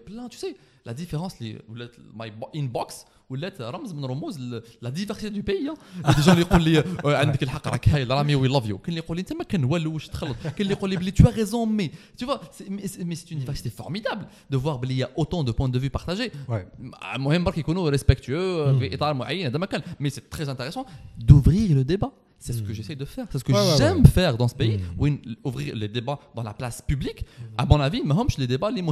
[1.64, 2.94] a plein tu sais la différence les ولات my bo- inbox
[3.30, 6.16] ولات رمز من رموز ال- la diversité du pays hein.
[6.16, 8.90] دي جون اللي يقول لي آه، عندك الحق راك هايل رامي وي لاف يو كاين
[8.90, 11.24] اللي يقول لي انت ما كان والو واش تخلط كاين اللي يقول لي بلي tu
[11.24, 11.90] as raison mais
[12.22, 15.10] tu vois c'est- mais c'est mais c'est une diversité formidable de voir بلي y a
[15.22, 16.84] autant de points de vue partagés Ouais.
[17.16, 18.38] المهم برك يكونوا ريسبكتيو
[18.80, 20.84] في اطار معين هذا ما كان مي سي تري انتريسون
[21.18, 22.12] دوفرير لو ديبا
[22.45, 22.75] C'est ce que hmm.
[22.75, 23.27] j'essaie de faire.
[23.31, 24.79] C'est ce que j'aime faire dans ce pays.
[24.99, 25.17] Hmm.
[25.45, 27.25] Ouvrir les débats dans la place publique.
[27.57, 28.03] À mon avis,
[28.37, 28.83] les débats, les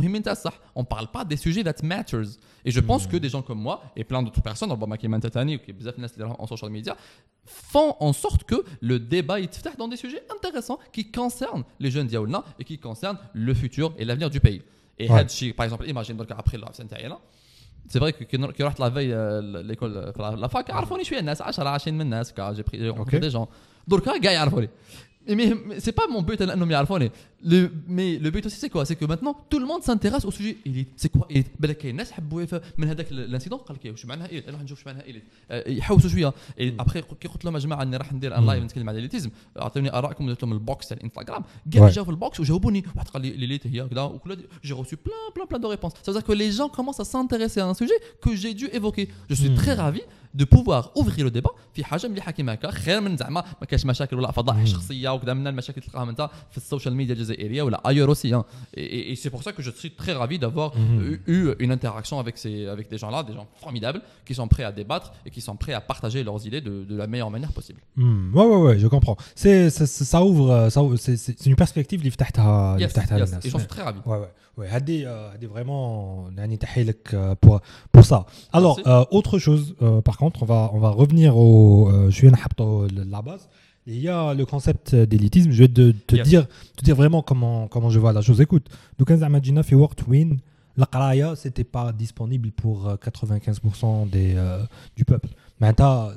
[0.74, 2.38] on ne parle pas des sujets that matters.
[2.64, 3.20] Et je pense que hmm.
[3.20, 5.74] des gens comme moi et plein d'autres personnes, dans le ou qui
[6.38, 6.96] en social media,
[7.44, 12.06] font en sorte que le débat est dans des sujets intéressants qui concernent les jeunes
[12.06, 14.62] diaoulna et qui concernent le futur et l'avenir du pays.
[14.98, 15.52] Et ouais.
[15.54, 16.70] par exemple, imagine donc après la
[17.89, 21.95] سي فري كي نر- كي رحت لافي ليكول لا فاك عرفوني شويه الناس 10 20
[21.97, 23.19] من الناس كا جي بري اوكي.
[23.19, 23.45] دي جون
[23.87, 24.69] دركا كاع يعرفوني
[25.29, 27.11] Mais c'est pas mon but انا انهم يعرفوني
[27.43, 30.31] Le- mais le but aussi c'est quoi c'est que maintenant tout le monde s'intéresse au
[30.37, 33.91] sujet élite c'est quoi élite بالك كاين ناس حبوا يف- من هذاك الانسيدون قال لك
[33.91, 35.21] واش معناها élite نروح نشوف واش معناها élite
[35.51, 38.89] آه، يحوسوا شويه ابخي كي قلت لهم يا جماعه اني راح ندير ان لايف نتكلم
[38.89, 39.29] على الاليتيزم
[39.61, 41.93] اعطوني ارائكم درت لهم البوكس تاع الانستغرام كاع Ouais.
[41.93, 45.45] جاوا في البوكس وجاوبوني واحد قال لي ليليت هي كذا وكل j'ai reçu plein plein
[45.53, 47.97] plein de réponses ça veut dire que les gens commencent à s'intéresser à un sujet
[48.23, 50.01] que j'ai dû évoquer je suis très ravi
[50.33, 53.85] de pouvoir ouvrir le débat في حاجه مليحه كيما هكا خير من زعما ما كاش
[53.85, 57.81] مشاكل ولا فضائح شخصيه وكذا من المشاكل اللي تلقاهم انت في السوشيال ميديا الجزائريه ولا
[57.87, 58.43] ailleurs aussi hein.
[58.77, 61.71] et, et- et c'est pour ça que je suis très ravi d'avoir eu, eu une
[61.77, 65.07] interaction avec ces avec des gens là des gens formidables qui sont prêts à débattre
[65.25, 68.25] et qui sont prêts à partager leurs idées de, de la meilleure manière possible Hmm,
[68.37, 69.17] ouais, ouais, ouais, je comprends.
[69.43, 72.75] C'est, ça, ça- ça ouvre, euh, ça ouvre- c'est, c'est- c'est une perspective اللي فتحتها
[72.75, 73.27] اللي yes, فتحتها yes.
[73.29, 73.45] للناس.
[73.47, 76.28] et j'en suis très ravi Ouais, ouais, Ouais, Hadi, euh, Hadi vraiment,
[77.14, 78.26] euh, pour, pour ça.
[78.52, 79.74] Alors, euh, autre chose,
[80.04, 81.88] par contre, on va, on va revenir au.
[81.88, 83.48] Euh, je suis la base.
[83.86, 85.50] Il y a le concept d'élitisme.
[85.50, 86.46] Je vais te, dire,
[86.76, 88.40] te dire vraiment comment, comment je vois la chose.
[88.40, 90.38] Écoute, donc, Imagina fait World Win.
[90.76, 94.36] La Qaraya, c'était pas disponible pour 95% des,
[94.96, 95.28] du peuple.
[95.60, 96.10] Maintenant,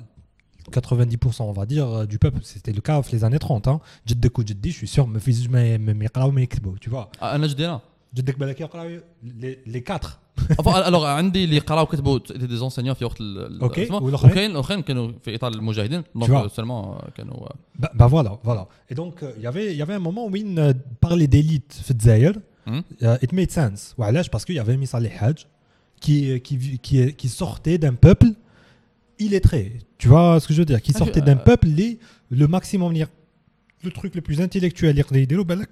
[0.72, 3.80] 90% on va dire du peuple c'était le cas les années 30 hein.
[4.08, 4.16] je
[4.72, 6.08] suis sûr me fils mais mais
[6.82, 7.38] tu vois ah,
[8.15, 10.09] جدك بالك يقراو les les quatre
[10.69, 14.03] الوغ عندي اللي قراو كتبوا دي زونسينيون في وقت ال- ال- أوكي، اسمه.
[14.03, 16.27] والآخرين؟ وكاين الاخرين كانوا في اطار المجاهدين vois.
[16.29, 17.49] دونك سولمون كانوا
[17.83, 18.67] Bah, bah voilà, voilà.
[18.91, 20.73] Et donc, euh, il y avait- il y avait un moment où il euh,
[21.07, 22.35] parlait d'élite في الجزائر.
[22.67, 22.73] Hmm.
[23.03, 23.95] Euh, it made sense.
[23.99, 25.47] وعلاش Parce qu'il y avait Missa Hadj
[26.05, 28.29] qui, qui, qui, qui sortait d'un peuple
[29.19, 29.63] illettré.
[29.99, 31.99] Tu vois ce que je veux dire Qui Ah, sortait je- d'un euh, peuple les,
[32.41, 32.93] le maximum,
[33.87, 35.69] le truc le plus intellectuel يقدر يديرو بالك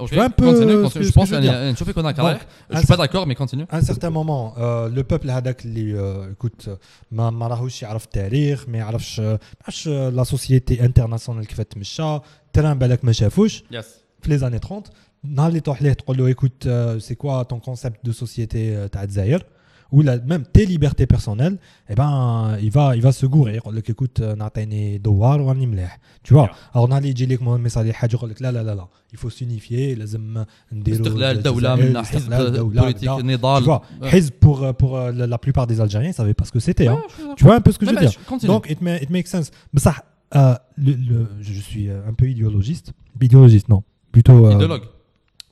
[0.00, 0.10] عود.
[0.10, 1.04] Ok, vois un peu continue, ce continue.
[1.04, 1.58] que- Je ce que pense je veux qu'il y dire.
[1.58, 2.38] a une chauffée qu'on a Donc, carré.
[2.70, 3.66] Je un suis pas cer- d'accord, mais continue.
[3.74, 6.68] À un certain moment, euh, le peuple هذاك اللي euh, écoute
[7.10, 12.18] ما ما راهوش يعرف التاريخ ما يعرفش ما يعرفش لا سوسيتي انترناسيونال كيف تمشى
[12.52, 13.84] تران بالك ما شافوش Yes.
[14.22, 14.82] في les années 30
[15.24, 18.88] نهار اللي تروح ليه تقول له écoute euh, c'est quoi ton concept de société euh,
[18.92, 19.44] تاع الجزائر
[19.92, 21.58] ولا même tes libertés personnelles
[21.90, 25.66] eh ben il va il va se gourer يقول لك écoute euh, نعطيني دوار وراني
[25.66, 25.98] مليح
[26.28, 28.74] tu vois alors نهار اللي يجي لك مهم صالح حاجه يقول لك لا لا لا
[28.74, 33.18] لا il faut s'unifier لازم نديروا استغلال الجزائر، دولة من حزب استغلال دولة، بوليتيك كذا.
[33.18, 34.06] tu نضال vois Ouais.
[34.08, 36.60] حزب pour euh, pour euh, la, la plupart des Algériens ils savaient pas ce que
[36.60, 36.94] c'était hein.
[36.94, 37.36] Ouais, je suis d'accord.
[37.38, 38.52] tu vois un peu ce que je Mais veux bah, dire je- continue.
[38.52, 39.48] donc, it, ma- it makes sense.
[39.72, 39.94] Mais ça,
[40.40, 40.54] euh,
[40.86, 42.88] le, le- je je suis euh, un peu idéologiste.
[43.28, 43.80] Idéologiste, non.
[44.14, 44.38] Plutôt.
[44.46, 44.86] euh, Idéologue.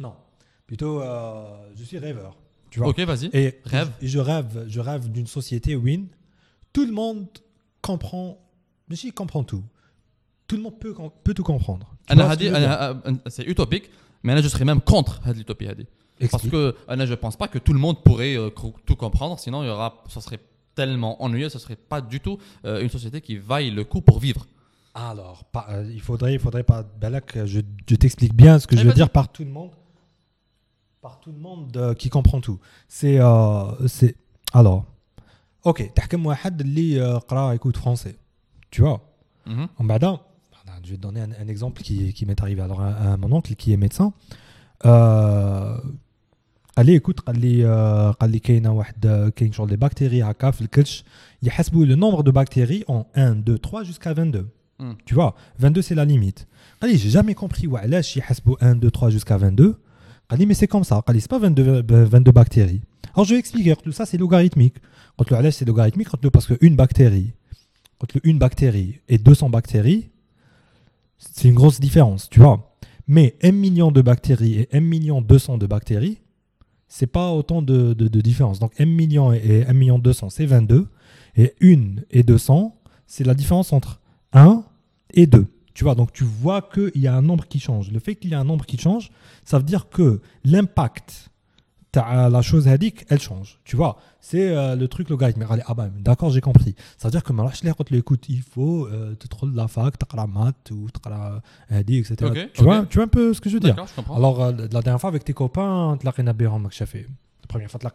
[0.04, 0.14] Non.
[0.68, 1.06] Plutôt, euh,
[1.78, 2.32] je suis rêveur.
[2.83, 3.29] Ok, vas-y.
[3.33, 3.91] Et rêve.
[4.01, 6.07] Je, je rêve, je rêve d'une société win.
[6.73, 7.27] Tout le monde
[7.81, 8.37] comprend.
[8.89, 9.63] Mais si, comprend tout.
[10.47, 11.93] Tout le monde peut, peut tout comprendre.
[12.11, 13.89] Euh, euh, c'est utopique,
[14.23, 15.67] mais je serais même contre l'utopie.
[16.31, 18.49] Parce que je ne pense pas que tout le monde pourrait euh,
[18.85, 20.39] tout comprendre, sinon il y aura, serait
[20.73, 24.19] tellement ennuyeux, ce ne serait pas du tout une société qui vaille le coup pour
[24.19, 24.47] vivre.
[24.93, 26.83] Alors, pas, il faudrait, il faudrait pas.
[27.45, 27.59] Je,
[27.95, 29.71] t'explique bien ce que eh, je veux dire par tout le monde
[31.02, 32.58] Par tout le monde euh, qui comprend tout.
[32.88, 34.14] C'est, euh, c'est.
[34.54, 34.84] Alors,
[35.64, 35.82] ok.
[35.94, 38.14] تحكم واحد اللي euh, قرا écoute français.
[38.70, 39.00] Tu vois.
[39.46, 39.68] Mhm.
[39.80, 40.10] En بعدا,
[40.52, 42.60] بعدا, je vais te donner un, un exemple qui, qui m'est arrivé.
[42.62, 44.12] Alors, un, un- mon oncle qui est médecin.
[44.86, 45.80] Euh,
[46.76, 50.50] قال لي écoute قال لي آه، قال لي كاينه واحد كاين شغل دي بكتيري هكا
[50.50, 51.04] في الكلش
[51.42, 54.46] يحسبوا le nombre de bactéries en 1 2 3 jusqu'à 22
[54.80, 54.94] Hmm.
[55.06, 56.46] tu vois 22 c'est la limite
[56.82, 59.74] قال لي j'ai jamais compris وعلاش يحسبوا 1 2 3 jusqu'à 22 قال لي
[60.35, 62.81] mais c'est comme ça, c'est pas 22, euh, bactéries.
[63.13, 64.75] Alors je vais expliquer, tout ça c'est logarithmique.
[65.17, 67.33] Quand le c'est logarithmique, parce qu'une bactérie,
[67.97, 70.09] quand une bactérie et 200 bactéries,
[71.17, 72.75] c'est une grosse différence, tu vois.
[73.07, 76.19] Mais 1 million de bactéries et 1 million 200 de bactéries,
[76.87, 78.59] c'est pas autant de, de, différence.
[78.59, 80.87] Donc 1 million et 1 million 200, c'est 22.
[81.35, 82.75] Et 1 et 200,
[83.05, 83.99] c'est la différence entre
[84.33, 84.63] 1
[85.13, 85.45] et 2.
[85.77, 87.91] Tu vois, donc tu vois qu'il y a un nombre qui change.
[87.91, 89.11] Le fait qu'il y a un nombre qui change,
[89.45, 91.29] ça veut dire que l'impact
[91.93, 93.59] la chose hadik, elle change.
[93.63, 95.47] Tu vois, c'est euh, le truc logarithmique.
[95.51, 96.73] Allez, Ah ben, d'accord, j'ai compris.
[96.97, 99.93] Ça veut dire que maintenant, je l'ai écoute, il faut euh, te trouver la fac,
[99.99, 101.09] tu maths ou tu
[101.69, 102.31] hadik, etc.
[102.31, 103.75] Ok, tu, vois, tu vois un peu ce que je veux dire.
[103.75, 106.23] je Alors, euh, la dernière fois avec tes copains, tu l'as fait.
[107.03, 107.91] La première fois, tu l'as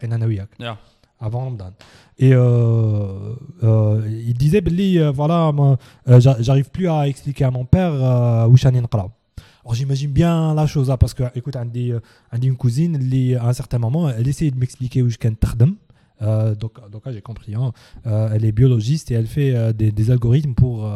[0.60, 0.78] Yeah
[1.22, 1.70] avant Ramadan.
[2.18, 5.52] Et euh, euh, il disait, Billy, euh, voilà,
[6.18, 7.92] j'arrive plus à expliquer à mon père
[8.50, 8.62] où je
[9.64, 11.56] alors j'imagine bien la chose là, parce que, écoute,
[12.32, 15.18] j'ai une cousine, elle, à un certain moment, elle essayait de m'expliquer où je suis
[16.20, 17.54] euh, donc, donc j'ai compris.
[17.54, 17.72] Hein.
[18.04, 20.88] Elle est biologiste et elle fait des, algorithmes pour,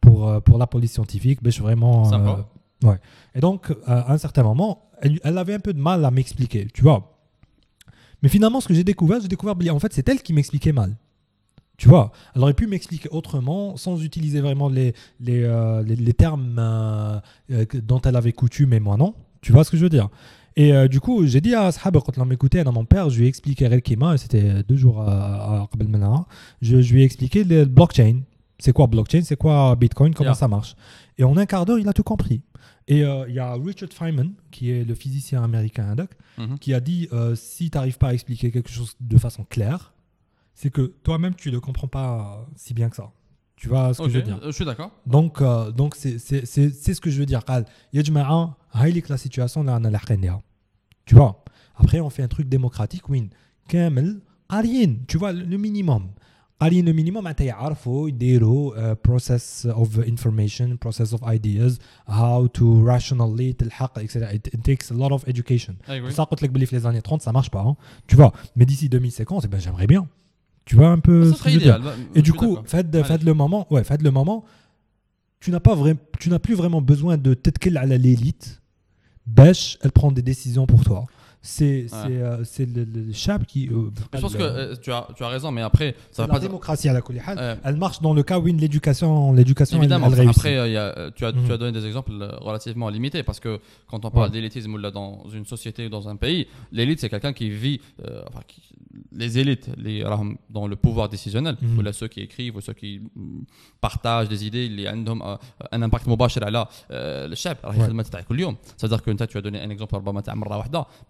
[0.00, 1.40] pour, pour la police scientifique.
[1.42, 2.04] Mais je suis vraiment.
[2.04, 2.48] Sympa.
[2.84, 2.98] ouais.
[3.34, 6.82] Et donc, à un certain moment, elle, avait un peu de mal à m'expliquer, tu
[6.82, 7.11] vois.
[8.22, 10.96] Mais finalement, ce que j'ai découvert, j'ai découvert, en fait, c'est elle qui m'expliquait mal.
[11.76, 16.12] Tu vois, elle aurait pu m'expliquer autrement sans utiliser vraiment les, les, euh, les, les
[16.12, 17.18] termes euh,
[17.50, 19.14] euh, dont elle avait coutume et moi non.
[19.40, 20.08] Tu vois ce que je veux dire
[20.54, 23.18] Et euh, du coup, j'ai dit à Sahab, quand on m'écoutait, à mon père, je
[23.18, 25.68] lui ai expliqué Relkima, c'était deux jours à, à
[26.60, 28.20] je, je lui ai expliqué le blockchain.
[28.60, 29.22] C'est quoi blockchain?
[29.24, 30.14] C'est quoi Bitcoin?
[30.14, 30.34] Comment Yeah.
[30.34, 30.76] ça marche?
[31.18, 32.42] Et en un quart d'heure, il a tout compris.
[32.88, 36.58] Et euh, il y a Richard Feynman, qui est le physicien américain un doc, mhm.
[36.58, 39.92] qui a dit euh, si tu n'arrives pas à expliquer quelque chose de façon claire,
[40.54, 43.12] c'est que toi-même, tu ne comprends pas euh, si bien que ça.
[43.56, 44.40] Tu vois ce que je veux dire?
[44.44, 44.90] Je suis d'accord.
[45.06, 45.40] Donc,
[45.76, 47.42] donc c'est, ce que je veux dire.
[47.92, 48.26] Il y a du mal
[49.08, 50.40] la situation là, hein.
[51.04, 51.44] Tu vois?
[51.76, 53.28] Après, on fait un truc démocratique, win.
[53.68, 56.10] Tu vois, le minimum.
[56.61, 61.77] قاريين le minimum معناتها يعرفوا يديروا uh, process of information, process of ideas,
[62.07, 64.33] how to rationally تلحق etc.
[64.33, 65.75] It, it takes a lot of education.
[65.87, 66.09] I agree.
[66.09, 67.61] Pour ça, قلت لك بلي في les années 30, ça marche pas.
[67.61, 67.75] hein.
[68.07, 70.07] Tu vois Mais d'ici 2050, eh ben, j'aimerais bien.
[70.65, 72.21] Tu vois un peu ça ce que serait je veux dire idéal bah, je et
[72.23, 72.63] du suis coup, d'accord.
[72.67, 73.03] faites, Allez.
[73.03, 74.43] faites le moment, ouais, faites le moment.
[75.39, 78.61] Tu n'as pas vraiment, tu n'as plus vraiment besoin de تتكل على l'élite.
[79.27, 81.05] Bêche, elle prend des décisions pour toi.
[81.42, 82.44] c'est ouais.
[82.44, 83.68] c'est euh, le, le qui.
[83.68, 85.96] Euh, Je pense que euh, tu, as, tu as raison, mais après.
[86.12, 87.56] Ça va la pas démocratie à la Kolihal, ouais.
[87.64, 91.24] elle marche dans le cas où l'éducation l'éducation Évidemment, elle, elle après, y a, tu,
[91.24, 91.56] as, tu as mhm.
[91.56, 94.32] donné des exemples relativement limités, parce que quand on parle ouais.
[94.32, 97.80] d'élitisme dans une société ou dans un pays, l'élite, c'est quelqu'un qui vit.
[99.10, 100.04] Les élites, les,
[100.50, 101.88] dans le pouvoir décisionnel, mm -hmm.
[101.88, 103.44] ou ceux qui écrivent, ou ceux qui mm,
[103.80, 106.28] partagent des idées, les, un impact mobile,
[107.30, 107.58] le chap,
[108.76, 109.94] c'est-à-dire que tu as donné un exemple,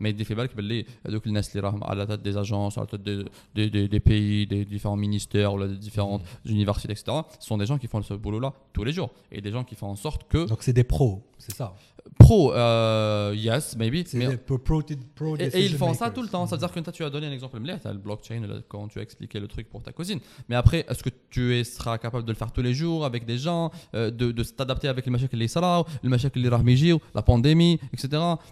[0.01, 3.02] mais يدي في بالك باللي هذوك الناس اللي راهم على tête des agences على tête
[3.04, 3.26] des,
[3.56, 7.58] des, des, des pays des différents ministères ou là, des différentes universités etc ce sont
[7.58, 9.88] des gens qui font ce boulot là tous les jours et des gens qui font
[9.88, 11.76] en sorte que donc c'est des pros c'est ça
[12.20, 14.82] pro euh, yes maybe c'est mais des pro, pro,
[15.16, 16.14] pro et, et ils decision font ça makers.
[16.16, 16.46] tout le temps.
[16.48, 19.00] C'est-à-dire que toi, tu as donné un exemple مليح, t'as le blockchain, là, quand tu
[19.00, 20.20] as expliqué le truc pour ta cousine.
[20.50, 23.26] Mais après, est-ce que tu es, seras capable de le faire tous les jours avec
[23.26, 23.64] des gens,
[23.96, 27.22] euh, de, de t'adapter avec les machins اللي صراو, les machins اللي راهم يجيو, la
[27.22, 28.08] pandémie, etc.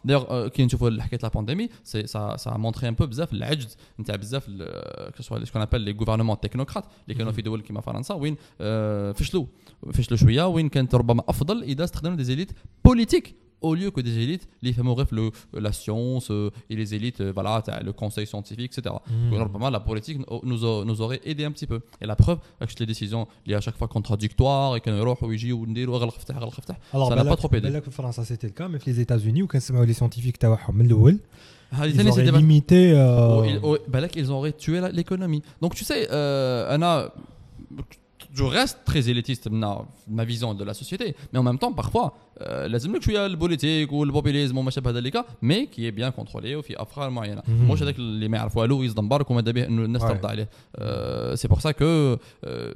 [0.05, 3.33] D'ailleurs, euh, كي نشوفوا حكايه la pandémie, c'est ça, ça a montré un peu بزاف
[3.33, 7.31] العجز نتاع بزاف ال- que ce soit ce qu'on appelle les gouvernements technocrates اللي كانوا
[7.31, 9.45] في دول كيما فرنسا وين آه، فشلوا
[9.93, 12.51] فشلوا شويه وين كانت ربما افضل اذا استخدمنا des élites
[12.89, 13.29] politiques
[13.60, 17.20] au lieu que des élites, les femmes bref, le, la science euh, et les élites,
[17.20, 18.94] euh, voilà, le conseil scientifique, etc.
[19.08, 19.48] Mmh.
[19.52, 21.80] Pas mal, la politique nous, a, nous, aurait aidé un petit peu.
[22.00, 24.80] Et la preuve, euh, avec les décisions, il y a à chaque fois contradictoires et
[24.80, 24.90] qu'on
[27.08, 27.68] ça n'a pas trop aidé.
[27.68, 30.38] Alors, France, c'était le cas, mais les États-Unis, où ah, les scientifiques,
[31.86, 32.92] ils auraient limité.
[32.92, 35.42] Euh, oh, oh, ils auraient tué l'économie.
[35.60, 37.12] Donc, tu sais, euh, Anna
[38.32, 42.14] je reste très élitiste dans ma vision de la société, mais en même temps, parfois,
[42.65, 47.09] لازم لك شويه البوليتيك والبوبيليزم وما شابه ذلك mais qui est bien contrôlé وفي افكار
[47.09, 47.49] معينه Mhm.
[47.49, 50.05] مش هذاك اللي ما يعرف والو يصدم برك وما به انه الناس Ouais.
[50.07, 52.73] ترضى عليه Euh, c'est pour ça que euh,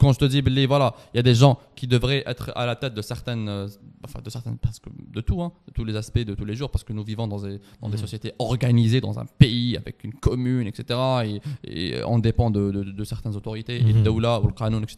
[0.00, 2.64] quand je te dis باللي voilà il y a des gens qui devraient être à
[2.66, 3.68] la tête de certaines euh,
[4.06, 6.56] enfin de certaines parce que de tout hein, de tous les aspects de tous les
[6.60, 8.06] jours parce que nous vivons dans des, dans des Mhm.
[8.06, 10.82] sociétés organisées dans un pays avec une commune etc
[11.28, 11.34] et,
[11.74, 11.84] et
[12.14, 13.96] on dépend de, de, de certaines autorités et Mhm.
[13.98, 14.96] de doula ou le canon etc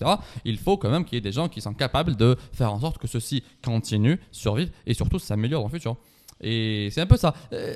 [0.52, 2.28] il faut quand même qu'il y ait des gens qui sont capables de
[2.58, 3.38] faire en sorte que ceci
[3.70, 5.97] continue revenus, survivre et surtout s'améliore dans le futur.
[6.41, 7.33] Et c'est un peu ça.
[7.53, 7.75] Euh,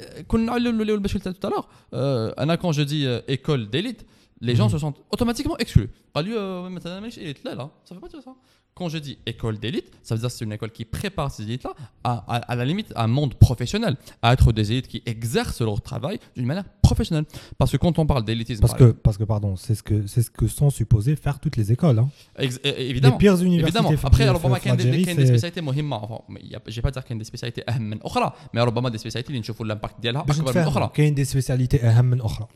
[1.33, 1.67] tout à l'heure.
[1.93, 4.05] Euh, quand je dis euh, école d'élite,
[4.41, 4.71] les gens mhm.
[4.71, 5.89] se sentent automatiquement exclus.
[6.13, 7.69] Bah, lui, il est là.
[7.85, 8.33] Ça fait pas ça.
[8.78, 11.42] quand je dis école d'élite, ça veut dire que c'est une école qui prépare ces
[11.42, 11.72] élites-là
[12.04, 15.62] à, à- à la limite à un monde professionnel, à être des élites qui exercent
[15.68, 17.26] leur travail d'une manière professionnelle.
[17.60, 19.96] Parce que quand on parle d'élitisme, parce par que parce que pardon c'est ce que
[20.12, 22.08] c'est ce que sont supposées faire toutes les écoles hein.
[22.38, 23.16] Ex- é- évidemment.
[23.16, 25.26] les pires universités évidemment في- après في- ربما في كاين دي الجزائر، كاين دي c'est-
[25.28, 28.32] سبيسياليتي مهمه enfin mais y a- j'ai pas dire كاين دي سبيسياليتي اهم من اخرى
[28.56, 31.24] mais ربما دي سبيسياليتي اللي نشوفوا الامباكت ديالها باش اكبر من نتفاهموا الاخرى كاين دي
[31.24, 32.46] سبيسياليتي اهم من اخرى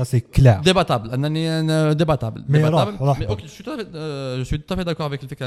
[0.00, 0.58] Ça, c'est clair.
[0.70, 1.06] Débattable.
[2.02, 2.40] Débattable.
[2.52, 2.62] Mais
[3.32, 3.88] ok, je suis tout à fait,
[4.40, 5.44] je suis tout à fait d'accord avec le fait que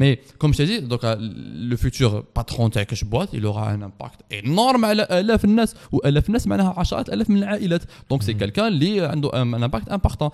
[0.00, 1.02] mais comme je t'ai dit, donc,
[1.72, 4.94] le futur patron de Tech Boîte, il aura un impact énorme à
[5.28, 9.42] l'AF Nas ou l'AF Nas, معناها عشرات الاف من العائلات دونك سي كالكان اللي عنده
[9.42, 10.30] ان امباكت امبورتون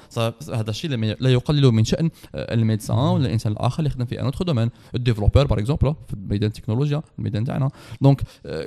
[0.55, 4.45] هذا الشيء لا يقلل من شان الميدسان ولا الانسان الآخر اللي يخدم في ان اوتر
[4.45, 7.71] دومين الديفلوبور باغ اكزومبل في ميدان التكنولوجيا الميدان تاعنا
[8.01, 8.23] دونك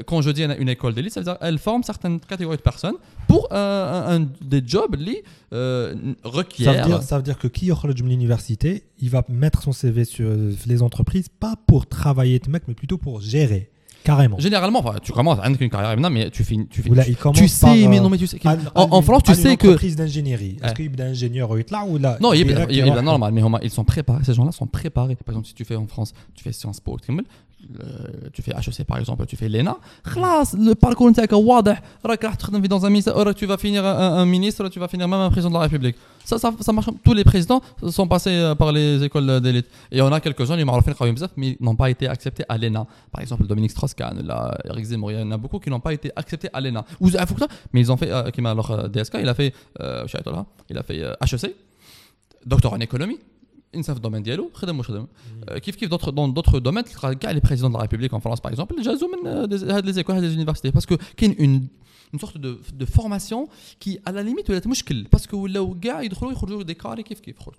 [0.05, 2.97] كون جو دي أنا اون ايكول ديليت سا elle forme certaines catégories de personnes
[3.27, 5.21] pour un, des jobs qui
[5.53, 6.73] euh, requiert.
[6.73, 10.05] Ça veut, dire, ça veut dire que qui de l'université, il va mettre son CV
[10.05, 10.29] sur
[10.65, 13.69] les entreprises, pas pour travailler, mec, mais plutôt pour gérer.
[14.05, 14.37] Carrément.
[14.37, 16.67] Généralement, tu commences avec une carrière, mais tu finis.
[16.67, 18.39] Tu, finis, tu, tu sais, par, mais euh, non, mais tu sais.
[18.45, 19.65] Al, en, al, France, tu sais une que.
[19.65, 20.57] entreprise d'ingénierie.
[20.63, 22.17] Est-ce qu'il y a d'ingénieurs ou là?
[22.21, 24.23] Non, il y a normal, mais ils sont préparés.
[24.23, 25.15] Ces gens-là sont préparés.
[25.15, 26.97] Par exemple, si tu fais en France, tu fais Sciences Po,
[28.33, 31.11] tu fais HEC par exemple, tu fais l'ENA, le parcours
[33.35, 35.95] tu vas finir un, ministre, tu vas finir même un président de la République.
[36.23, 36.89] Ça, ça, ça marche.
[37.03, 39.67] Tous les présidents sont passés euh, par les écoles euh, d'élite.
[39.91, 40.57] Et on a quelques-uns,
[41.37, 42.87] mais n'ont pas été acceptés à l'ENA.
[43.11, 44.27] Par exemple, Dominique Strauss-Kahn,
[44.65, 46.83] Eric Zemmour, il y en a beaucoup qui n'ont pas été acceptés à l'ENA.
[47.73, 49.53] Mais ils ont fait, euh, alors DSK, il a fait,
[50.69, 51.55] il a fait HEC,
[52.45, 53.19] docteur en économie.
[53.74, 55.06] انسان في الدومين ديالو خدم واش خدم
[55.48, 58.20] آه، كيف كيف دوتر دون دوتر دومين تلقى كاع لي بريزيدون دو لا ريبوبليك ان
[58.20, 61.36] فرنسا باغ اكزومبل جازو من آه، ديز- هاد لي زيكول هاد لي زونيفرسيتي باسكو كاين
[61.40, 61.68] اون
[62.16, 62.50] une sorte de,
[62.82, 63.40] de formation
[63.84, 67.38] qui à la limite ولات مشكل باسكو ولاو كاع يدخلوا يخرجوا دي كاري كيف كيف
[67.38, 67.54] خرج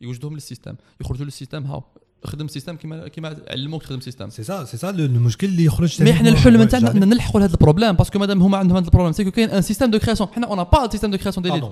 [0.00, 1.82] يوجدهم للسيستم يخرجوا للسيستم هاو
[2.24, 5.64] خدم سيستم كيما كيما علموك تخدم سيستم c'est ça c'est ça le, le مشكل اللي
[5.64, 6.96] يخرج مي احنا الحلم Ouais, نتاعنا jamais.
[6.96, 9.98] ان نلحقوا لهذا البروبليم باسكو مادام هما عندهم هذا البروبليم سيكو كاين ان سيستم دو
[9.98, 11.68] كرياسيون حنا اون با سيستم دو كرياسيون ديليت Pardon.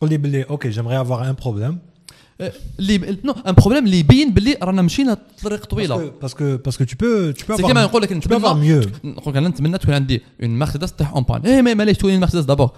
[0.00, 1.74] قول لي باللي اوكي j'aimerais avoir un problème
[2.80, 6.56] اللي نو ان بروبليم اللي يبين باللي رانا مشينا طريق Parce طويله que, parce que
[6.56, 8.82] parce que tu peux tu peux سي avoir كيما نقول لك tu peux avoir نتمنى
[8.82, 8.88] mieux.
[9.04, 12.20] نقول لك انا نتمنى تكون عندي اون مرسيدس طيح اون بان ايه ما معليش تكون
[12.20, 12.70] مرسيدس دابور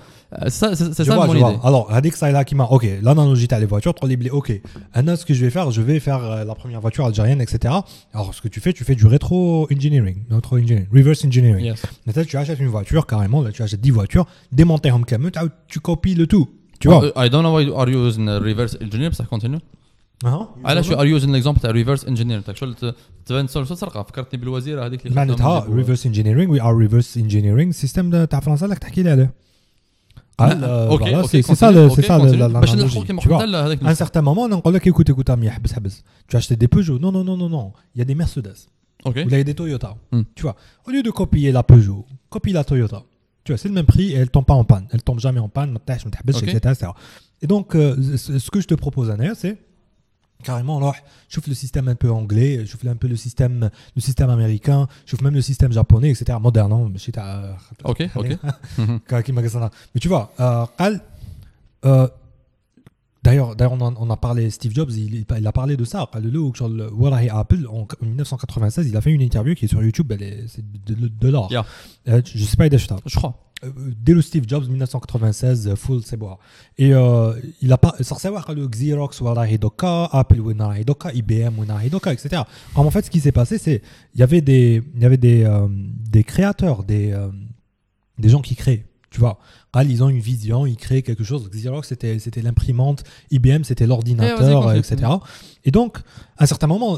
[0.48, 1.44] سي Tu سا vois, مون je vois.
[1.44, 4.52] ايدي Alors, هذيك صايله كيما OK, l'analogie تاع les voitures, تقول لي بلي OK.
[4.96, 7.74] انا ce que je vais faire, je vais faire euh, la première voiture algérienne etc.
[8.14, 11.64] Alors, ce que tu fais, tu fais du rétro engineering, rétro engineering, reverse engineering.
[11.70, 11.80] Yes.
[12.06, 15.80] Peut-être tu achètes une voiture carrément, là tu achètes 10 voitures, démontées كامل, تعاود tu
[15.80, 16.46] copies le tout.
[16.80, 19.60] Tu vois I don't know why you are using reverse engineer بصح كونتينيو
[20.24, 20.54] أها.
[20.64, 22.94] علاش يو ار يوزين الاكزامبل تاع ريفرس انجينير تاع شغل ت-
[23.26, 27.20] تبان شغل سرقه فكرتني بالوزيره هذيك اللي معناتها خدام يجيبوا- reverse engineering we are reverse
[27.22, 29.34] engineering سيستم تاع فرنسا اللي تحكي لي عليه
[30.38, 32.38] قال آه، اوكي voilà, اوكي c'est c'est ça le- c'est ça le- continue.
[32.38, 33.32] la- باش l'analogie, نلحقوا كيما tu vois.
[33.32, 36.02] قلت لا هذاك À un certain moment, on dit écoute, écoute, Ami, habs, habs.
[36.28, 36.98] tu as acheté des Peugeot.
[37.04, 37.66] Non, non, non, non, non.
[37.94, 38.58] Il y a des Mercedes.
[39.06, 39.90] اوكي Ou il y a des Toyota.
[40.12, 40.22] Hmm.
[40.36, 43.00] Tu vois, au lieu de copier la Peugeot, copie la Toyota.
[43.45, 44.87] tu vois, c'est le même prix et elle tombe pas en panne.
[44.91, 45.77] Elle tombe jamais en panne,
[46.35, 46.59] okay.
[47.41, 49.57] Et donc, euh, ce que je te propose, Anna, c'est
[50.43, 50.95] carrément, alors,
[51.29, 54.29] je trouve le système un peu anglais, je trouve un peu le système, le système
[54.29, 56.37] américain, je trouve même le système japonais, etc.
[56.41, 56.91] Moderne, hein, non
[57.83, 58.37] Ok, ok.
[58.43, 58.51] Hein.
[58.77, 58.99] Mhm.
[59.93, 60.65] Mais tu vois, euh,
[61.85, 62.07] euh
[63.25, 66.01] D'ailleurs, on, on, a parlé, Steve Jobs, il, a parlé de ça.
[66.01, 70.13] Apple, en 1996, il a fait une interview qui est sur YouTube,
[70.47, 71.51] c'est de, de l'or.
[71.51, 71.65] Yeah.
[72.07, 73.45] Euh, je sais pas, Je crois.
[73.63, 76.35] Euh, dès le Steve Jobs 1996 euh, full c'est bon
[76.77, 79.23] et euh, il a pas sans savoir le Xerox
[79.57, 80.41] doka Apple
[80.85, 83.81] doka IBM doka etc Alors, en fait ce qui s'est passé c'est
[84.13, 87.15] il y avait des il y avait des des créateurs des
[88.19, 88.85] des gens qui créent
[89.15, 89.39] tu vois,
[89.73, 91.49] RAL, ils ont une vision, ils créent quelque chose.
[91.49, 95.09] Xerox, c'était, l'imprimante, IBM, c'était l'ordinateur, eh, etc.
[95.63, 95.99] Et donc,
[96.37, 96.97] à un certain moment,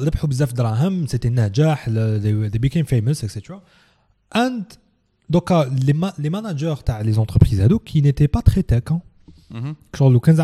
[1.07, 3.53] c'était Najah, they became famous, etc.
[4.33, 4.63] And,
[5.29, 9.01] donc, euh, les, les managers, les entreprises ados qui n'étaient pas très tech, hein.
[9.53, 9.73] Mm-hmm.
[9.95, 10.39] genre, le 15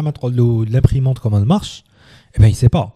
[0.69, 1.84] l'imprimante, comment elle marche,
[2.36, 2.95] eh ben, il sait pas.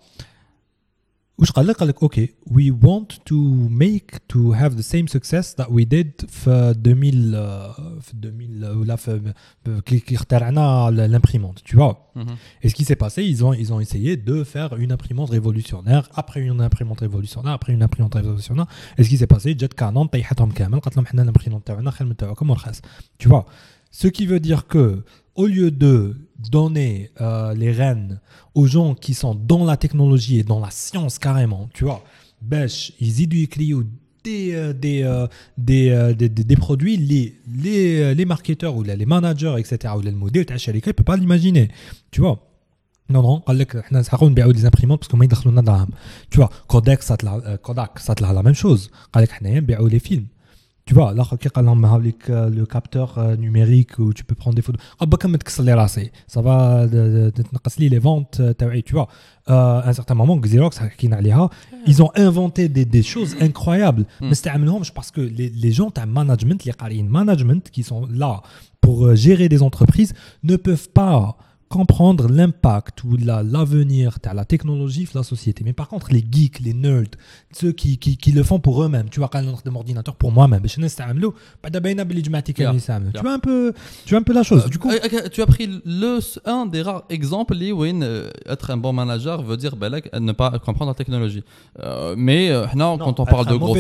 [1.38, 5.55] واش قال لك قال لك اوكي we want to make to have the same success
[5.61, 9.32] that we did في 2000 آه، في 2000 ولا في
[9.64, 12.36] في- كي كي اخترعنا l'imprimante tu vois مهم.
[12.64, 16.05] et ce qui s'est passé, ils ont, ils ont essayé de faire une imprimante révolutionnaire,
[16.22, 18.66] après une imprimante révolutionnaire, après une imprimante révolutionnaire.
[18.98, 22.07] Et ce qui s'est passé, Jet Canon, طيحتهم كامل قالت لهم حنا l'imprimante تاعنا خير
[22.07, 22.80] من تاعكم ورخص.
[23.22, 23.44] Tu vois
[24.03, 24.84] Ce qui veut dire que,
[25.34, 28.19] au lieu de donner euh, les rênes
[28.55, 32.03] aux gens qui sont dans la technologie et dans la science carrément, tu vois,
[32.41, 33.57] bêche, ils éduquent
[34.29, 35.23] euh, euh,
[35.57, 40.75] des, des, produits, les, les, les marketeurs ou les managers, etc., ou les modèles, il
[40.75, 41.69] ne peut pas l'imaginer,
[42.11, 42.43] tu vois.
[43.09, 45.93] Non, non, on a des imprimantes parce qu'on a des
[46.29, 48.91] Tu vois, Kodak, ça te la, Kodak, ça te la, la même chose.
[49.15, 50.27] On a des films
[50.88, 51.23] tu vois là
[51.93, 54.81] avec euh, le capteur euh, numérique où tu peux prendre des photos.
[55.01, 55.17] Ah, bah,
[56.27, 56.88] Ça va
[57.89, 58.53] les ventes euh,
[58.85, 59.09] tu vois.
[59.47, 60.79] À un certain moment Xerox
[61.85, 63.43] ils ont inventé des, choses mm.
[63.43, 64.05] incroyables.
[64.21, 64.27] Mm.
[64.29, 64.49] Mais c'était
[64.93, 68.41] parce que les, les gens as management les management qui sont là
[68.79, 70.13] pour gérer des entreprises
[70.43, 71.38] ne peuvent pas
[71.70, 75.63] comprendre l'impact ou l'avenir la, de la technologie la société.
[75.63, 77.15] Mais par contre, les geeks, les nerds,
[77.51, 80.80] ceux qui, qui, le font pour eux-mêmes, tu vois, quand notre ordinateur pour moi-même, je
[80.80, 81.13] ne sais pas,
[83.13, 83.74] tu vois un peu,
[84.05, 84.70] tu vois un peu la chose.
[84.70, 88.72] Du coup, euh, euh, tu as pris le un des rares exemples où euh, être
[88.72, 91.43] un bon manager veut dire ben, ne pas comprendre la technologie.
[92.15, 93.76] Mais non, quand on parle de gros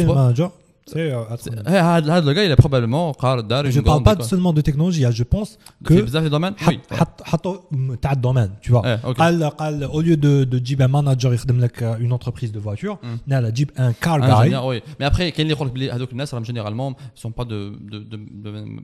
[0.95, 3.13] euh, le gars, il a probablement.
[3.19, 5.05] Je parle pas seulement de technologie.
[5.05, 5.11] Hein.
[5.11, 6.05] Je pense que.
[6.07, 6.79] C'est domaines Oui.
[6.89, 8.83] Tu as domaine, tu vois.
[8.85, 11.39] Eh, au lieu de Jeep, un manager, il
[11.81, 12.99] euh, une entreprise de voiture.
[13.03, 13.17] Hmm.
[13.31, 14.55] Là, Jeep, un car guy.
[14.99, 17.73] Mais après, quand les gens qui généralement, ne sont pas de